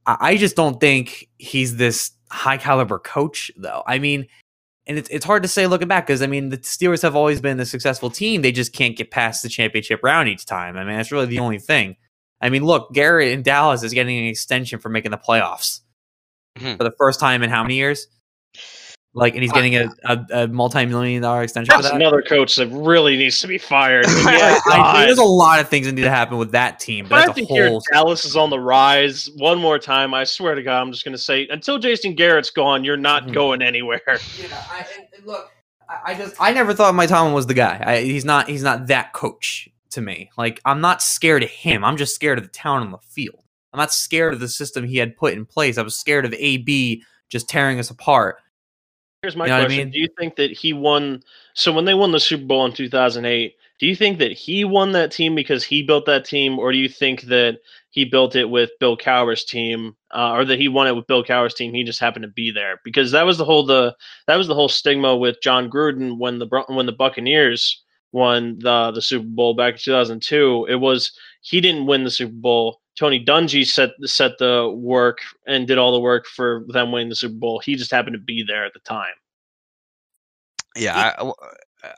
[0.05, 3.83] I, I just don't think he's this high caliber coach, though.
[3.87, 4.27] I mean,
[4.87, 7.39] and it's it's hard to say looking back because I mean the Steelers have always
[7.39, 8.41] been a successful team.
[8.41, 10.75] They just can't get past the championship round each time.
[10.75, 11.95] I mean that's really the only thing.
[12.41, 15.81] I mean, look, Garrett in Dallas is getting an extension for making the playoffs
[16.57, 16.77] Mhm.
[16.77, 18.07] for the first time in how many years?
[19.13, 21.97] Like, and he's getting a, a, a multi-million dollar extension for That's that.
[22.01, 24.05] another coach that really needs to be fired.
[24.25, 26.79] yeah, Yeah, I think there's a lot of things that need to happen with that
[26.79, 27.83] team, But I but have that's to a hear whole.
[27.91, 30.13] Dallas is on the rise one more time.
[30.13, 33.25] I swear to God, I'm just going to say until Jason Garrett's gone, you're not
[33.27, 33.33] Mhm.
[33.33, 33.99] going anywhere.
[34.07, 35.51] Yeah, I, and- and look,
[35.89, 37.83] I, I just I never thought Mike Tomlin was the guy.
[37.85, 38.47] I, he's not.
[38.47, 40.29] He's not that coach to me.
[40.37, 41.83] Like I'm not scared of him.
[41.83, 43.43] I'm just scared of the talent on the field.
[43.73, 45.77] I'm not scared of the system he had put in place.
[45.77, 48.37] I was scared of AB just tearing us apart.
[49.21, 49.91] Here's my You know what I question: mean?
[49.91, 51.21] Do you think that he won?
[51.53, 54.93] So when they won the Super Bowl in 2008, do you think that he won
[54.93, 57.59] that team because he built that team, or do you think that
[57.91, 61.23] he built it with Bill Cowher's team, uh, or that he won it with Bill
[61.23, 61.71] Cowher's team?
[61.71, 64.55] He just happened to be there because that was the whole the that was the
[64.55, 69.53] whole stigma with Jon Gruden when the when the Buccaneers won the the Super Bowl
[69.53, 70.65] back in 2002.
[70.67, 72.80] It was he didn't win the Super Bowl.
[73.01, 77.15] Tony Dungy set set the work and did all the work for them winning the
[77.15, 77.59] Super Bowl.
[77.59, 79.15] He just happened to be there at the time.
[80.75, 81.31] Yeah, I,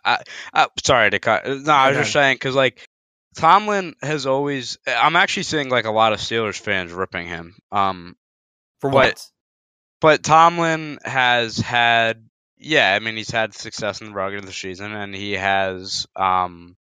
[0.05, 0.23] I,
[0.53, 1.45] I, sorry to cut.
[1.45, 2.01] No, I was Okay.
[2.01, 2.87] just saying because like
[3.35, 4.77] Tomlin has always.
[4.87, 7.55] I'm actually seeing like a lot of Steelers fans ripping him.
[7.71, 8.15] Um,
[8.79, 9.25] For what?
[10.01, 12.27] but Tomlin has had.
[12.57, 16.77] Yeah, I mean he's had success in the regular season, and he has, um,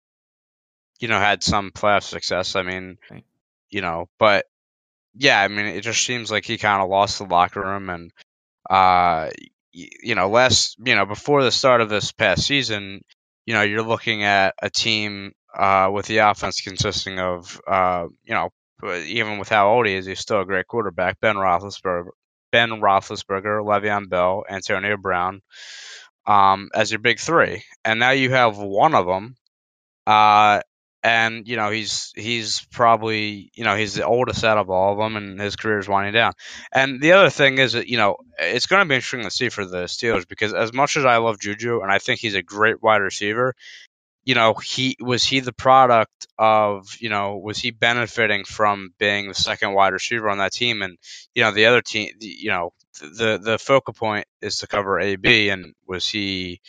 [1.00, 2.56] you know, had some playoff success.
[2.56, 3.24] I mean, Right.
[3.70, 4.46] You know, but
[5.16, 8.12] yeah, I mean it just seems like he kind of lost the locker room, and
[8.70, 9.30] uh,
[9.72, 13.02] you know, last, you know, before the start of this past season,
[13.46, 18.34] you know, you're looking at a team uh, with the offense consisting of, uh, you
[18.34, 18.50] know,
[19.06, 21.20] even with how old he is, he's still a great quarterback.
[21.20, 22.10] Ben Roethlisberger,
[22.52, 25.42] Ben Roethlisberger, Le'Veon Bell, Antonio Brown,
[26.26, 29.36] um, as your big three, and now you have one of them,
[30.08, 30.62] uh,
[31.04, 34.98] and you know he's he's probably you know he's the oldest out of all of
[35.00, 36.34] them, and his career is winding down.
[36.72, 39.50] And the other thing is that you know it's going to be interesting to see
[39.50, 42.44] for the Steelers because as much as I love Juju and I think he's a
[42.44, 43.56] great wide receiver,
[44.26, 49.28] you know he was he the product of you know was he benefiting from being
[49.28, 50.98] the second wide receiver on that team and
[51.34, 52.72] you know the other team you know
[53.02, 56.62] the the focal point is to cover AB and was he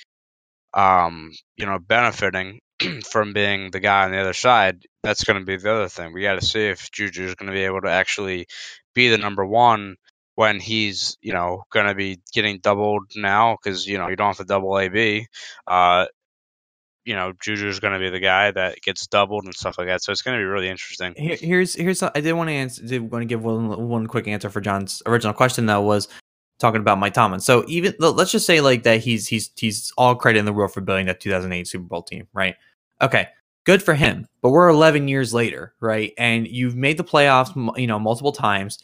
[0.72, 2.60] um you know benefiting
[3.10, 6.12] from being the guy on the other side that's going to be the other thing
[6.12, 8.46] we got to see if Juju is going to be able to actually
[8.94, 9.96] be the number one
[10.34, 14.28] when he's you know going to be getting doubled now because you know you don't
[14.28, 15.26] have to double AB.
[15.66, 16.06] Uh,
[17.04, 20.02] you know, Juju's going to be the guy that gets doubled and stuff like that.
[20.02, 21.14] So it's going to be really interesting.
[21.16, 22.86] Here, here's here's I did want to answer.
[22.86, 26.08] Did want to give one one quick answer for John's original question though was
[26.58, 27.40] talking about Mike Tomlin.
[27.40, 30.72] So even let's just say like that he's he's he's all credit in the world
[30.72, 32.54] for building that 2008 Super Bowl team, right?
[33.02, 33.28] Okay,
[33.64, 34.26] good for him.
[34.42, 36.12] But we're 11 years later, right?
[36.18, 38.78] And you've made the playoffs, you know, multiple times,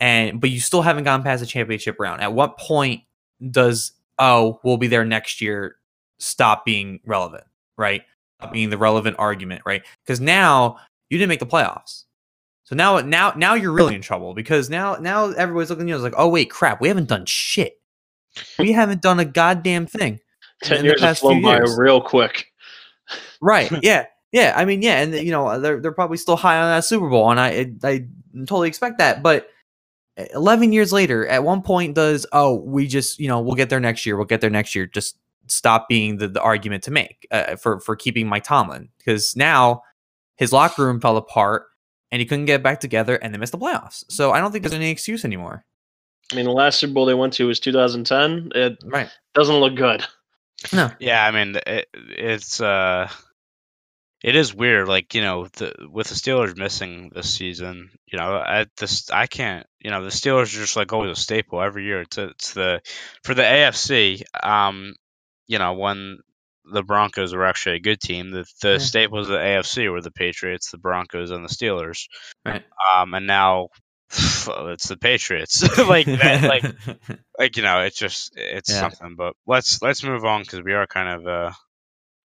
[0.00, 2.20] and but you still haven't gone past the championship round.
[2.20, 3.02] At what point
[3.50, 5.76] does oh we'll be there next year
[6.18, 7.44] stop being relevant,
[7.76, 8.02] right?
[8.40, 9.82] Stop being the relevant argument, right?
[10.04, 10.78] Because now
[11.10, 12.04] you didn't make the playoffs.
[12.64, 15.94] So now, now, now you're really in trouble because now, now everybody's looking at you
[15.94, 17.80] it's like, oh wait, crap, we haven't done shit.
[18.58, 20.20] We haven't done a goddamn thing.
[20.62, 21.76] Ten years past flown by years.
[21.78, 22.46] real quick.
[23.40, 23.70] Right?
[23.82, 24.52] Yeah, yeah.
[24.56, 27.30] I mean, yeah, and you know they're they're probably still high on that Super Bowl,
[27.30, 28.06] and I I
[28.40, 29.22] totally expect that.
[29.22, 29.48] But
[30.16, 33.80] eleven years later, at one point, does oh we just you know we'll get there
[33.80, 34.86] next year, we'll get there next year.
[34.86, 39.36] Just stop being the, the argument to make uh, for for keeping Mike Tomlin because
[39.36, 39.82] now
[40.36, 41.66] his locker room fell apart
[42.10, 44.04] and he couldn't get back together, and they missed the playoffs.
[44.10, 45.64] So I don't think there's any excuse anymore.
[46.32, 48.50] I mean, the last Super Bowl they went to was 2010.
[48.54, 49.08] It Right?
[49.34, 50.04] doesn't look good.
[50.72, 50.90] No.
[50.98, 53.08] Yeah, I mean it, it's uh
[54.26, 58.42] it is weird like, you know, the, with the Steelers missing this season, you know,
[58.44, 61.84] at this I can't, you know, the Steelers are just like always a staple every
[61.84, 62.00] year.
[62.02, 62.80] It's it's the
[63.24, 64.94] for the AFC, um,
[65.46, 66.18] you know, when
[66.72, 68.78] the Broncos were actually a good team, the the Yeah.
[68.78, 72.08] staples of the AFC were the Patriots, the Broncos and the Steelers.
[72.44, 72.64] Right.
[72.94, 73.68] Um and now
[74.10, 75.62] it's the Patriots.
[75.78, 76.64] like that like
[77.38, 78.80] like you know it's just it's Yeah.
[78.80, 81.52] something but let's let's move on because we are kind of uh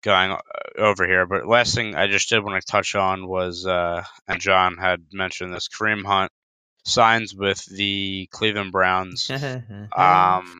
[0.02, 0.38] going uh,
[0.78, 4.40] over here but last thing i just did want to touch on was uh and
[4.40, 6.30] john had mentioned this kareem hunt
[6.84, 9.30] signs with the cleveland browns
[9.96, 10.58] um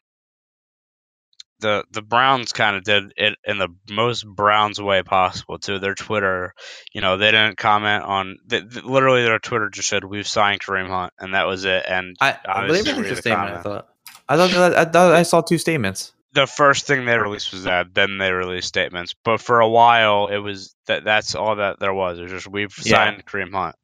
[1.60, 5.94] the the browns kind of did it in the most browns way possible too their
[5.94, 6.54] twitter
[6.92, 10.60] you know they didn't comment on th- th- literally their twitter just said we've signed
[10.60, 13.20] kareem hunt and that was it and I, I believe it was read a the
[13.20, 13.50] statement.
[13.50, 13.88] I thought.
[14.28, 16.12] I thought I thought I saw two statements.
[16.32, 17.94] The first thing they released was that.
[17.94, 19.14] Then they released statements.
[19.24, 21.04] But for a while, it was that.
[21.04, 22.18] That's all that there was.
[22.18, 22.94] It was just we've Yeah.
[23.10, 23.76] signed Kareem Hunt.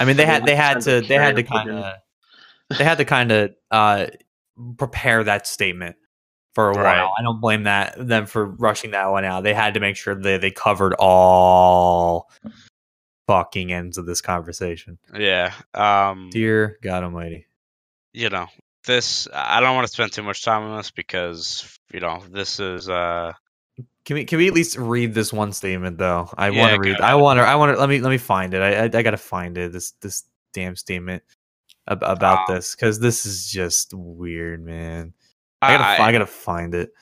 [0.00, 1.94] I mean, they had they had to they had to kind of
[2.78, 4.06] they had to kind of uh,
[4.76, 5.96] prepare that statement
[6.54, 6.98] for a Right.
[6.98, 7.14] while.
[7.18, 9.42] I don't blame that them for rushing that one out.
[9.42, 12.30] They had to make sure they they covered all
[13.26, 14.98] fucking ends of this conversation.
[15.16, 15.52] Yeah.
[15.72, 16.28] Um.
[16.30, 17.46] Dear God Almighty.
[18.12, 18.46] You know
[18.86, 19.26] this.
[19.32, 22.88] I don't want to spend too much time on this because you know this is.
[22.88, 23.32] uh
[24.04, 26.28] Can we can we at least read this one statement though?
[26.36, 27.00] I Yeah, want to read.
[27.00, 27.42] I want to.
[27.44, 27.80] I want to.
[27.80, 28.60] Let me let me find it.
[28.60, 29.72] I I, I gotta find it.
[29.72, 31.22] This this damn statement
[31.88, 35.14] ab- about Um, this because this is just weird, man.
[35.62, 36.92] I gotta I, I gotta find it.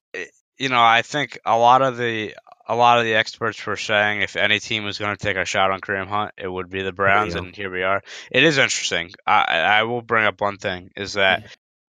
[0.59, 2.35] you know, I think a lot of the
[2.69, 5.45] a lot of the experts were saying if any team was going to take a
[5.45, 8.01] shot on Kareem Hunt, it would be the Browns, and here we are.
[8.31, 9.11] It is interesting.
[9.27, 11.43] I I will bring up one thing is that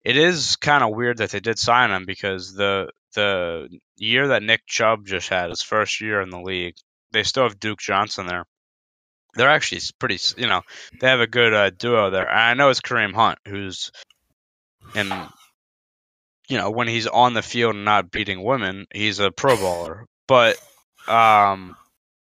[0.03, 3.67] it is kind of weird that they did sign him because the the
[3.97, 6.75] year that Nick Chubb just had his first year in the league,
[7.11, 8.45] they still have Duke Johnson there.
[9.35, 10.61] They're actually pretty, you know,
[10.99, 12.27] they have a good uh, duo there.
[12.27, 13.91] And I know it's Kareem Hunt who's
[14.95, 15.11] in
[16.49, 20.05] you know, when he's on the field and not beating women, he's a pro bowler.
[20.27, 20.57] But
[21.07, 21.75] um,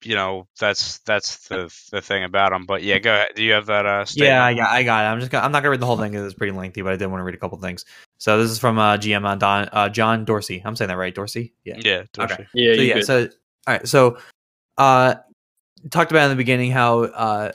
[0.04, 2.66] you know, that's that's the the thing about him.
[2.66, 3.32] But yeah, go ahead.
[3.36, 4.30] Do you have that uh statement?
[4.30, 5.08] Yeah, I got, I got it.
[5.08, 6.94] I'm just gonna, I'm not gonna read the whole thing because it's pretty lengthy, but
[6.94, 7.86] I did want to read a couple things.
[8.18, 10.62] So this is from uh, GM on Don, uh, John Dorsey.
[10.64, 11.54] I'm saying that right, Dorsey?
[11.64, 11.78] Yeah.
[11.80, 12.48] Yeah, Dorsey.
[12.54, 13.06] Yeah, so yeah, could.
[13.06, 13.30] so
[13.68, 14.18] all right, so
[14.78, 15.16] uh,
[15.90, 17.52] talked about in the beginning how uh,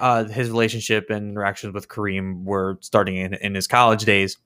[0.00, 4.38] uh, his relationship and interactions with Kareem were starting in, in his college days.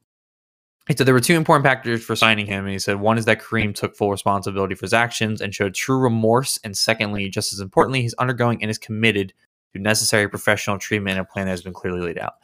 [0.89, 2.65] He said there were two important factors for signing him.
[2.65, 5.75] And he said one is that Kareem took full responsibility for his actions and showed
[5.75, 9.35] true remorse, and secondly, just as importantly, he's undergoing and is committed
[9.75, 12.35] to necessary professional treatment and a plan that has been clearly laid out.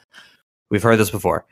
[0.71, 1.47] We've heard this before.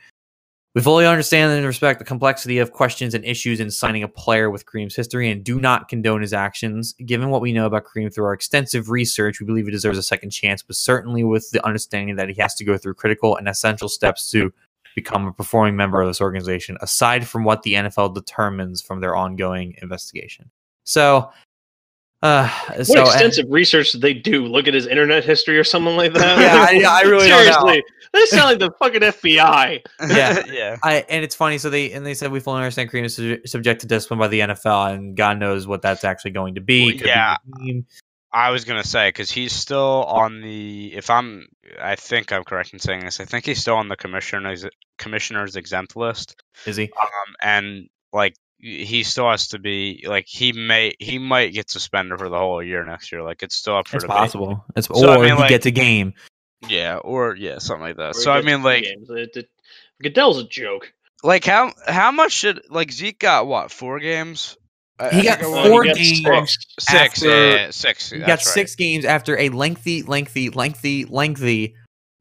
[0.75, 4.51] We fully understand and respect the complexity of questions and issues in signing a player
[4.51, 6.95] with Kareem's history and do not condone his actions.
[7.05, 10.03] Given what we know about Kareem through our extensive research, we believe he deserves a
[10.03, 13.49] second chance, but certainly with the understanding that he has to go through critical and
[13.49, 14.53] essential steps to
[14.95, 19.17] become a performing member of this organization, aside from what the NFL determines from their
[19.17, 20.51] ongoing investigation.
[20.85, 21.31] So,
[22.23, 24.47] uh, What so extensive research did they do?
[24.47, 26.39] Look at his internet history or something like that?
[26.81, 27.53] Yeah, I- I really don't know.
[27.53, 29.81] Seriously, they sound like the fucking FBI.
[30.09, 30.43] Yeah.
[30.47, 30.77] yeah.
[30.85, 31.59] I and it's funny.
[31.59, 34.29] So they and they said we fully understand Kareem is su- subject to discipline by
[34.29, 36.83] the NFL, and God knows what that's actually going to be.
[36.87, 37.37] Well, Could be yeah.
[37.47, 37.87] the team.
[38.33, 40.95] I was gonna say because he's still on the.
[40.95, 41.49] If I'm
[41.81, 43.21] I think I'm correct in saying this.
[43.21, 44.65] I think he's still on the commissioner's
[44.99, 46.37] commissioner's exempt list.
[46.67, 46.85] Is he?
[47.01, 52.19] Um, and like he still has to be like he may he might get suspended
[52.19, 53.23] for the whole year next year.
[53.23, 54.17] Like it's still up for It's debate.
[54.17, 54.65] possible.
[54.77, 56.15] It's So, I or mean, he like- gets a game.
[56.69, 58.11] Yeah, or yeah, something like that.
[58.11, 59.11] Or So I mean, like, games.
[59.11, 59.51] It- it-
[60.01, 60.93] Goodell's a joke.
[61.25, 64.57] like how how much should like Zeke got what four games?
[65.03, 66.57] I- He got think it was- four games six.
[66.81, 68.11] Six, after- yeah, yeah, six.
[68.11, 68.41] He got right.
[68.41, 71.75] six games after a lengthy, lengthy, lengthy, lengthy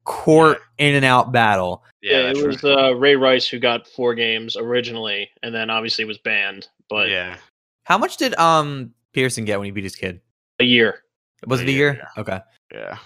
[0.04, 1.84] court in and out battle.
[2.02, 2.78] Yeah, Yeah, it was right.
[2.90, 6.68] uh, Ray Rice who got four games originally, and then obviously was banned.
[6.90, 7.38] But yeah,
[7.86, 10.22] How much did um Pearson get when he beat his kid?
[10.60, 11.04] a year.
[11.48, 11.94] Was it a A year?
[11.94, 12.40] year, Okay.
[12.74, 12.98] yeah,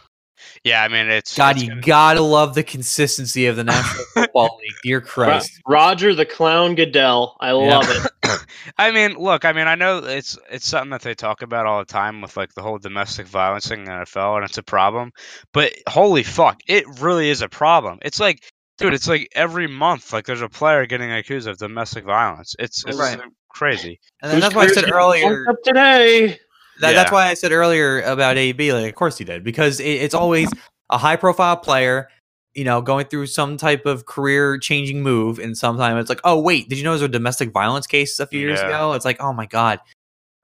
[0.63, 0.83] yeah.
[0.83, 4.57] I mean, it's God, it's you gonna- gotta love the consistency of the National Football
[4.61, 4.73] League.
[4.83, 5.51] Dear Ro- Christ.
[5.67, 7.37] Roger the Clown Goodell.
[7.39, 8.11] I love it.
[8.77, 11.79] I mean, look, I mean, I know it's it's something that they talk about all
[11.79, 14.63] the time with like the whole domestic violence thing in the NFL, and it's a
[14.63, 15.11] problem.
[15.53, 17.99] But holy fuck, it really is a problem.
[18.01, 18.39] It's like,
[18.77, 22.55] dude, it's like every month, like there's a player getting accused of domestic violence.
[22.59, 23.19] It's it's Right.
[23.49, 23.99] crazy.
[24.21, 25.45] And then that's why I said earlier.
[25.49, 26.39] up today.
[26.81, 28.73] That, That's why I said earlier about AB.
[28.73, 30.53] Like, of course he did, because it, it's always
[30.89, 32.09] a high profile player,
[32.55, 36.39] you know, going through some type of career changing move, and sometimes it's like, oh
[36.39, 38.67] wait, did you know there was a domestic violence case a few years Yeah.
[38.67, 38.93] ago?
[38.93, 39.79] It's like, oh my god,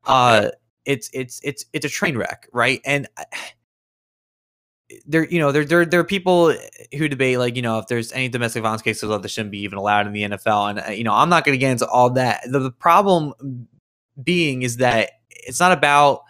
[0.05, 0.49] uh,
[0.85, 2.81] it's it's it's it's a train wreck, right?
[2.85, 3.07] And
[5.05, 6.53] there, you know, there there there are people
[6.97, 9.77] who debate like, you know, if there's any domestic violence cases that shouldn't be even
[9.77, 12.09] allowed in the NFL, and uh, you know, I'm not going to get into all
[12.11, 12.41] that.
[12.49, 13.33] The, the problem
[14.21, 16.23] being is that it's not about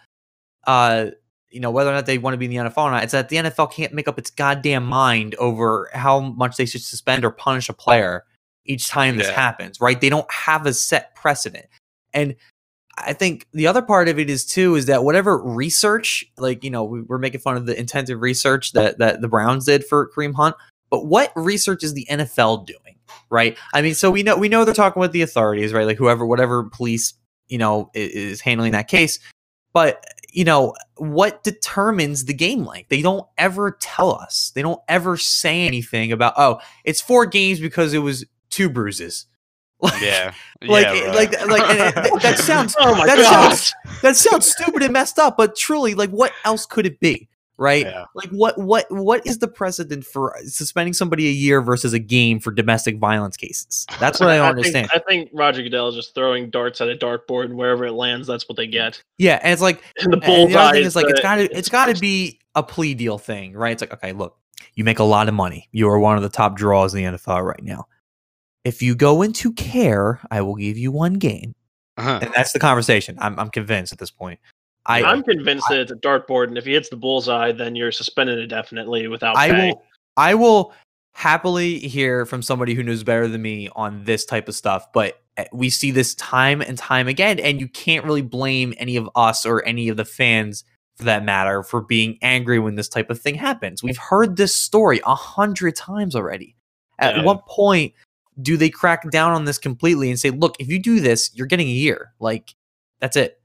[0.66, 1.06] uh
[1.52, 3.02] you know whether or not they want to be in the NFL or not.
[3.04, 6.82] It's that the NFL can't make up its goddamn mind over how much they should
[6.82, 8.24] suspend or punish a player
[8.64, 9.34] each time this Yeah.
[9.34, 9.80] happens.
[9.80, 10.00] Right?
[10.00, 11.66] They don't have a set precedent,
[12.14, 12.34] and
[12.98, 16.70] I think the other part of it is too is that whatever research, like you
[16.70, 20.10] know, we, we're making fun of the intensive research that that the Browns did for
[20.10, 20.56] Kareem Hunt,
[20.90, 22.96] but what research is the NFL doing?
[23.30, 23.56] Right?
[23.72, 25.86] I mean, so we know we know they're talking with the authorities, right?
[25.86, 27.14] Like whoever, whatever police
[27.48, 29.18] you know i- is handling that case
[29.74, 32.88] but you know what determines the game length?
[32.88, 34.50] They don't ever tell us.
[34.54, 39.26] They don't ever say anything about oh it's four games because it was two bruises.
[39.82, 41.14] Like, Yeah, like yeah, right.
[41.14, 43.24] like like that, sounds Oh my that god.
[43.56, 47.28] sounds that sounds stupid and messed up but truly like what else could it be
[47.62, 48.04] right Yeah.
[48.14, 52.40] like what what what is the precedent for suspending somebody a year versus a game
[52.40, 55.94] for domestic violence cases that's what i don't understand Think, I think Roger Goodell is
[55.94, 59.02] just throwing darts at a dartboard, and wherever it lands, that's what they get.
[59.18, 61.36] yeah and it's like And the And the other thing is like it's the- got
[61.36, 63.72] to it's got to be a plea deal thing, right?
[63.72, 64.36] It's like okay, look,
[64.74, 65.68] you make a lot of money.
[65.72, 67.86] You are one of the top draws in the NFL right now.
[68.64, 71.54] If you go into care, I will give you one game,
[71.96, 72.18] Uh-huh.
[72.22, 73.16] and that's the conversation.
[73.20, 74.38] I'm I'm convinced at this point.
[74.86, 77.92] I I'm convinced that it's a dartboard, and if he hits the bullseye, then you're
[77.92, 79.68] suspended indefinitely without I pay.
[79.68, 79.82] will
[80.16, 80.72] I will
[81.14, 85.22] happily hear from somebody who knows better than me on this type of stuff, but
[85.36, 89.08] eh, we see this time and time again, and you can't really blame any of
[89.14, 90.64] us or any of the fans
[90.96, 93.82] for that matter for being angry when this type of thing happens.
[93.82, 96.56] We've heard this story a hundred times already.
[96.98, 97.22] At Yeah.
[97.24, 97.94] what point
[98.40, 101.46] do they crack down on this completely and say, look, if you do this, you're
[101.46, 102.12] getting a year.
[102.18, 102.54] Like,
[103.00, 103.40] that's it.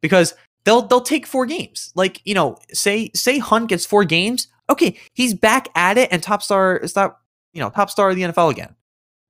[0.00, 0.34] Because
[0.68, 1.92] they'll they'll take four games.
[1.94, 4.48] Like, you know, say say Hunt gets four games.
[4.68, 7.20] Okay, he's back at it and top star is not,
[7.54, 8.74] you know, top star of the NFL again.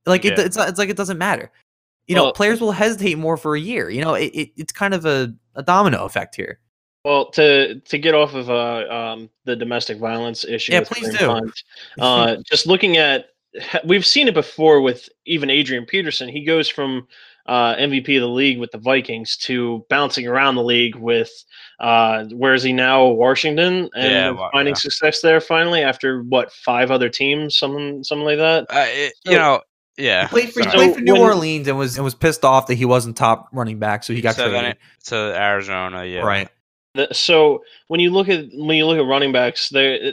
[0.05, 0.44] Like it, Yeah.
[0.44, 1.52] it's not, it's like it doesn't matter.
[2.08, 3.89] You know, players will hesitate more for a year.
[3.89, 6.58] You know, it, it it's kind of a, a domino effect here.
[7.05, 11.26] Well, to to get off of uh, um, the domestic violence issue, Yeah, please do.
[11.26, 11.62] Hunt,
[12.00, 13.26] uh, just looking at,
[13.84, 16.28] we've seen it before with even Adrian Peterson.
[16.28, 17.07] He goes from
[17.49, 21.31] uh, MVP of the league with the Vikings to bouncing around the league with,
[21.81, 23.07] uh, where is he now?
[23.07, 24.78] Washington, and Yeah, wa- finding yeah.
[24.78, 28.67] success there finally after what five other teams, something something like that.
[28.70, 29.60] Uh, it- So- you know,
[29.97, 30.23] yeah.
[30.25, 32.67] He played for, he played for New when- Orleans and was and was pissed off
[32.68, 34.77] that he wasn't top running back, so he got So traded.
[35.07, 36.20] to Arizona, yeah.
[36.20, 36.49] Right.
[36.94, 40.12] The- so when you look at when you look at running backs, there,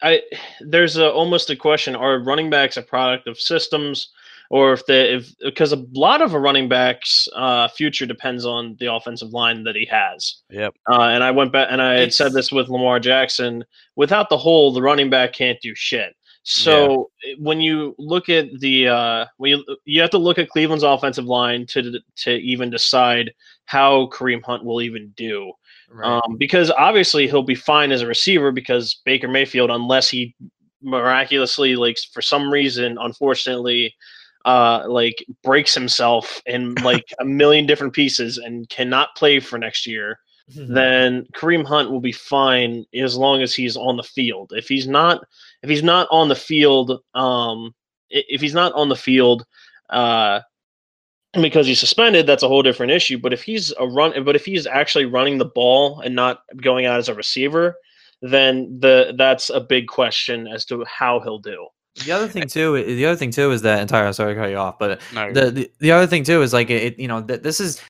[0.00, 0.22] I
[0.60, 4.10] there's a, almost a question: Are running backs a product of systems,
[4.50, 8.76] or if they if because a lot of a running back's uh, future depends on
[8.80, 10.42] the offensive line that he has.
[10.50, 10.74] Yep.
[10.90, 13.64] Uh, and I went back and I had said this with Lamar Jackson.
[13.96, 16.14] Without the hole, the running back can't do shit.
[16.44, 20.84] So when you look at the uh, when you you have to look at Cleveland's
[20.84, 23.32] offensive line to to even decide
[23.66, 25.52] how Kareem Hunt will even do.
[26.02, 30.34] Um, because obviously he'll be fine as a receiver because Baker Mayfield, unless he
[30.82, 33.94] miraculously, like for some reason, unfortunately,
[34.48, 39.86] uh, like breaks himself in like a million different pieces and cannot play for next
[39.86, 40.18] year.
[40.74, 44.54] then Kareem Hunt will be fine as long as he's on the field.
[44.56, 45.22] If he's not,
[45.62, 47.74] if he's not on the field, um,
[48.08, 49.44] if he's not on the field,
[49.90, 50.40] uh,
[51.34, 53.18] because he's suspended, that's a whole different issue.
[53.18, 56.86] But if he's a run, but if he's actually running the ball and not going
[56.86, 57.76] out as a receiver,
[58.22, 61.68] then the that's a big question as to how he'll do.
[62.04, 64.12] The other thing too, the other thing too is that entire.
[64.12, 66.70] Sorry to cut you off, but No, the, the the other thing too is like
[66.70, 67.82] it, you know that this is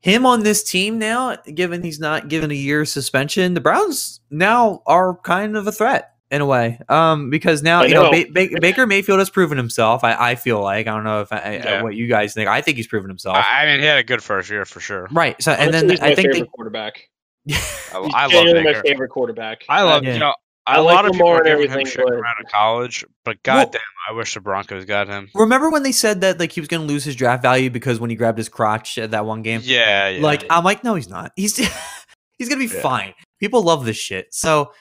[0.00, 1.34] him on this team now.
[1.36, 6.10] Given he's not given a year suspension, the Browns now are kind of a threat
[6.30, 6.80] in a way.
[6.88, 8.24] Um, because now I you know, know.
[8.24, 10.02] ba- ba- Baker Mayfield has proven himself.
[10.04, 11.82] I, I feel like I don't know if I, Yeah.
[11.82, 12.48] what you guys think.
[12.48, 13.36] I think he's proven himself.
[13.36, 15.08] I I mean, he had a good first year for sure.
[15.10, 15.40] right.
[15.42, 17.08] So and Honestly, then he's my I think favorite they, quarterback.
[17.50, 17.54] I,
[18.14, 19.64] I love genuinely my favorite quarterback.
[19.68, 20.14] I love Yeah.
[20.14, 20.34] you know.
[20.66, 23.64] I a like lot of people Lamar and everything, shit but- of college, but Well-
[23.64, 25.28] goddamn, I wish the Broncos got him.
[25.34, 27.98] remember when they said that like he was going to lose his draft value because
[28.00, 29.60] when he grabbed his crotch at that one game.
[29.64, 30.22] Yeah, yeah.
[30.22, 31.32] Like I'm like, no, he's not.
[31.36, 31.56] He's
[32.38, 32.80] he's gonna be Yeah.
[32.80, 33.14] fine.
[33.40, 34.26] People love this shit.
[34.32, 34.72] So,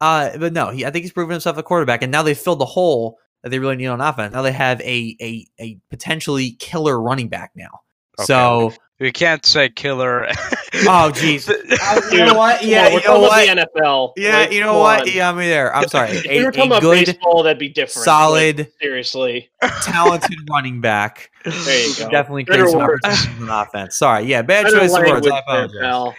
[0.00, 2.60] uh, but no, he, I think he's proven himself a quarterback, and now they filled
[2.60, 4.32] the hole that they really need on offense.
[4.34, 7.80] Now they have a a a potentially killer running back now.
[8.20, 8.26] Okay.
[8.26, 10.26] So, we can't say killer.
[10.28, 12.62] oh jeez, Uh, you know what?
[12.64, 13.56] Yeah, on, you know talking what?
[13.74, 14.12] the NFL.
[14.16, 15.00] Yeah, Like, you know come what?
[15.02, 15.08] on.
[15.12, 15.74] Yeah, I'm there.
[15.74, 16.10] I'm sorry.
[16.10, 18.04] If A, we were talking about good, baseball, that'd be different.
[18.04, 19.50] solid, Like, seriously,
[19.82, 21.30] talented running back.
[21.44, 22.10] there you go.
[22.10, 23.04] Definitely Better creates some words.
[23.04, 23.96] opportunities on offense.
[23.96, 25.26] Sorry, yeah, bad Better choice of words.
[25.28, 25.76] I apologize.
[25.80, 26.14] pal.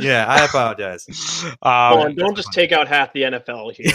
[0.00, 1.06] Yeah, I apologize.
[1.42, 3.90] Come um, on, don't just take out half the NFL here.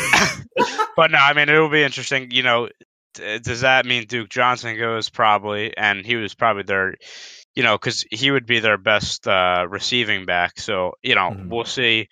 [0.98, 2.30] but no, I mean it will be interesting.
[2.32, 2.68] You know,
[3.14, 6.96] d- does that mean Duke Johnson goes probably, and he was probably their,
[7.56, 10.60] you know, because he would be their best uh, receiving back.
[10.60, 11.50] So you know, Mhm.
[11.50, 12.10] we'll see.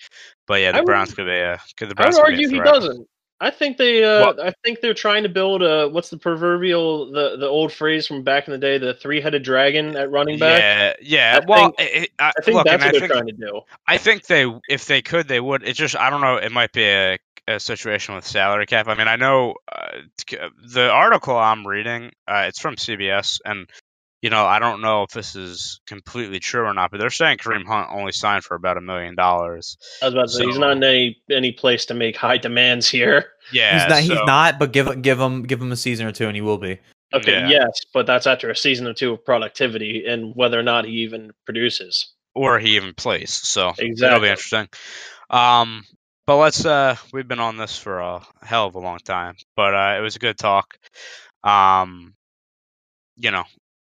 [0.48, 1.60] But yeah, the I would- Browns could be a.
[1.78, 3.08] Could the I would Browns be a argue he doesn't.
[3.44, 5.90] I think they, uh, I think they're trying to build a.
[5.90, 8.78] What's the proverbial the the old phrase from back in the day?
[8.78, 10.60] The three headed dragon at running back.
[10.60, 11.40] Yeah, yeah.
[11.42, 13.28] I well, think- it, it- I, I think look, that's what I they're think trying
[13.28, 13.62] to do.
[13.88, 15.64] I think they, if they could, they would.
[15.68, 16.36] It's just I don't know.
[16.36, 18.88] It might be a, a situation with salary cap.
[18.88, 20.02] I mean, I know uh,
[20.64, 22.12] the article I'm reading.
[22.28, 23.68] Uh, it's from CBS, and
[24.22, 27.40] you know, I don't know if this is completely true or not, but they're saying
[27.40, 29.78] Kareem Hunt only signed for about a million dollars.
[30.02, 32.88] I was about to say he's not in any any place to make high demands
[32.88, 33.26] here.
[33.52, 34.00] Yeah, he's not.
[34.02, 34.60] He's not.
[34.60, 36.78] But give give him give him a season or two, and he will be.
[37.14, 37.50] Okay, Yeah.
[37.50, 40.92] yes, but that's after a season or two of productivity and whether or not he
[41.02, 42.14] even produces.
[42.34, 43.32] or he even plays.
[43.32, 44.70] So that'll be interesting.
[45.30, 45.84] Um,
[46.28, 46.64] but let's.
[46.66, 50.02] Uh, we've been on this for a hell of a long time, but uh, it
[50.02, 50.78] was a good talk.
[51.44, 52.14] Um,
[53.18, 53.44] you know,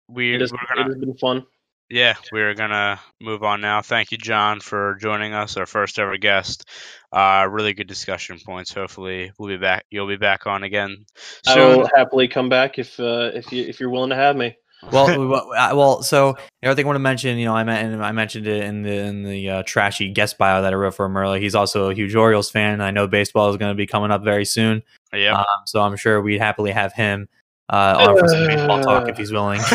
[0.10, 0.84] we It, is, we're it gonna.
[0.86, 1.46] has been fun.
[1.90, 3.82] Yeah, we're gonna move on now.
[3.82, 6.68] Thank you, John, for joining us, our first ever guest.
[7.14, 8.74] Uh, really good discussion points.
[8.74, 9.86] Hopefully, we'll be back.
[9.90, 11.06] You'll be back on again
[11.48, 14.58] I will happily come back if uh, if you if you're willing to have me.
[14.92, 17.64] Well, we- well, uh, so the other thing I want to mention, you know, I
[17.64, 20.94] meant I mentioned it in the in the uh, trashy guest bio that I wrote
[20.94, 21.40] for him earlier.
[21.40, 22.82] He's also a huge Orioles fan.
[22.82, 25.40] I know baseball is going to be coming up very soon, yeah.
[25.40, 27.28] um, so I'm sure we'd happily have him
[27.70, 29.60] uh, on for some baseball talk if he's willing.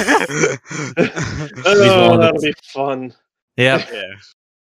[1.64, 3.14] Oh, willing to- that'll be fun.
[3.56, 4.02] Yeah, yeah.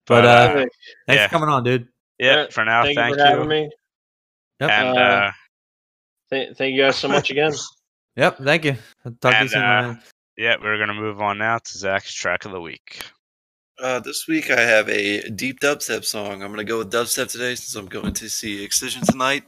[0.07, 1.27] but uh, Hey, thanks yeah.
[1.27, 1.87] for coming on, dude.
[2.19, 2.47] Yeah.
[2.49, 3.69] For now, thank, thank, you for having me.
[4.59, 4.69] Yep.
[4.69, 5.31] And Uh, uh,
[6.31, 7.53] Th- thank you guys so much again.
[8.15, 8.75] Yep, thank you.
[9.05, 9.61] I'll talk to you soon.
[9.63, 10.01] uh, man.
[10.37, 13.01] yeah, we're gonna move on now to Zach's track of the week.
[13.79, 16.43] Uh, this week I have a deep dubstep song.
[16.43, 19.45] I'm gonna go with dubstep today since I'm going to see Excision tonight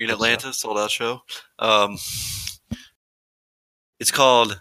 [0.00, 1.22] in Atlanta, sold out show.
[1.58, 1.98] Um,
[4.00, 4.60] it's called.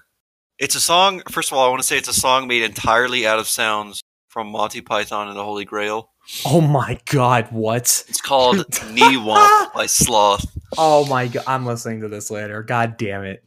[0.60, 1.22] It's a song.
[1.30, 4.02] First of all, I want to say it's a song made entirely out of sounds
[4.30, 6.10] from Monty Python and the Holy Grail.
[6.46, 8.06] Oh my god, what?
[8.08, 8.58] It's called
[8.92, 10.46] Knee Womp by Sloth.
[10.78, 12.64] Oh my god, I'm listening to this later.
[12.64, 13.44] God damn it.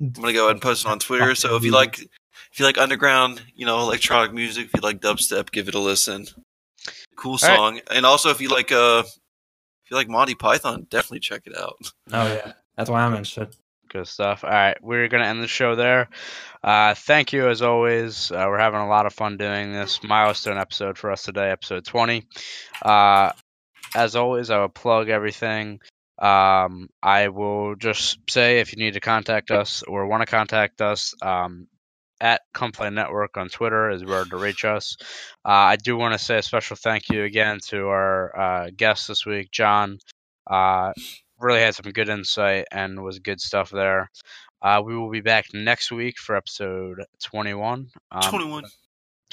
[0.00, 1.34] I'm gonna go ahead and post it on Twitter.
[1.34, 5.00] So if you like, if you like underground, you know, electronic music, if you like
[5.00, 6.26] dubstep, give it a listen.
[7.16, 7.56] Cool All right.
[7.56, 9.02] song, and also if you like, uh,
[9.86, 11.78] if you like Monty Python, definitely check it out.
[12.12, 13.54] Oh yeah, that's why I'm interested.
[13.88, 14.42] Good stuff.
[14.42, 16.08] All right, we're gonna end the show there.
[16.62, 18.32] Uh, thank you as always.
[18.32, 21.84] Uh, we're having a lot of fun doing this milestone episode for us today, episode
[21.84, 22.26] twenty.
[22.82, 23.30] Uh,
[23.94, 25.80] as always, I will plug everything.
[26.18, 30.80] Um, I will just say if you need to contact us or want to contact
[30.80, 31.68] us, um,
[32.20, 34.96] at Complain Network on Twitter is where to reach us.
[35.44, 39.08] Uh, I do want to say a special thank you again to our uh, guest
[39.08, 39.98] this week, John.
[40.46, 40.92] Uh,
[41.38, 44.10] really had some good insight and was good stuff there.
[44.62, 47.88] Uh, we will be back next week for episode 21.
[48.10, 48.64] Um, Twenty-one.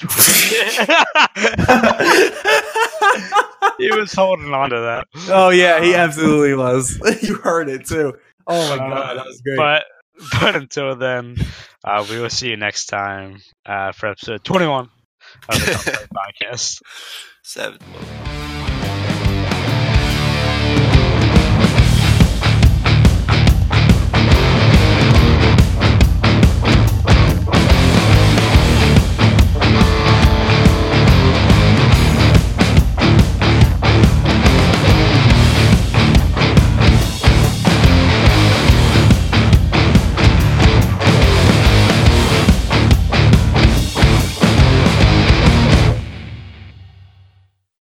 [3.78, 5.06] he was holding on to that.
[5.28, 6.98] Oh yeah, he absolutely was.
[7.22, 8.14] you heard it too.
[8.46, 9.56] Oh my Uh, god, that was great.
[9.56, 9.84] But
[10.40, 11.36] but until then,
[11.84, 14.88] uh, we will see you next time uh, for episode 21.
[15.48, 16.82] of the podcast.
[17.42, 17.78] Seven.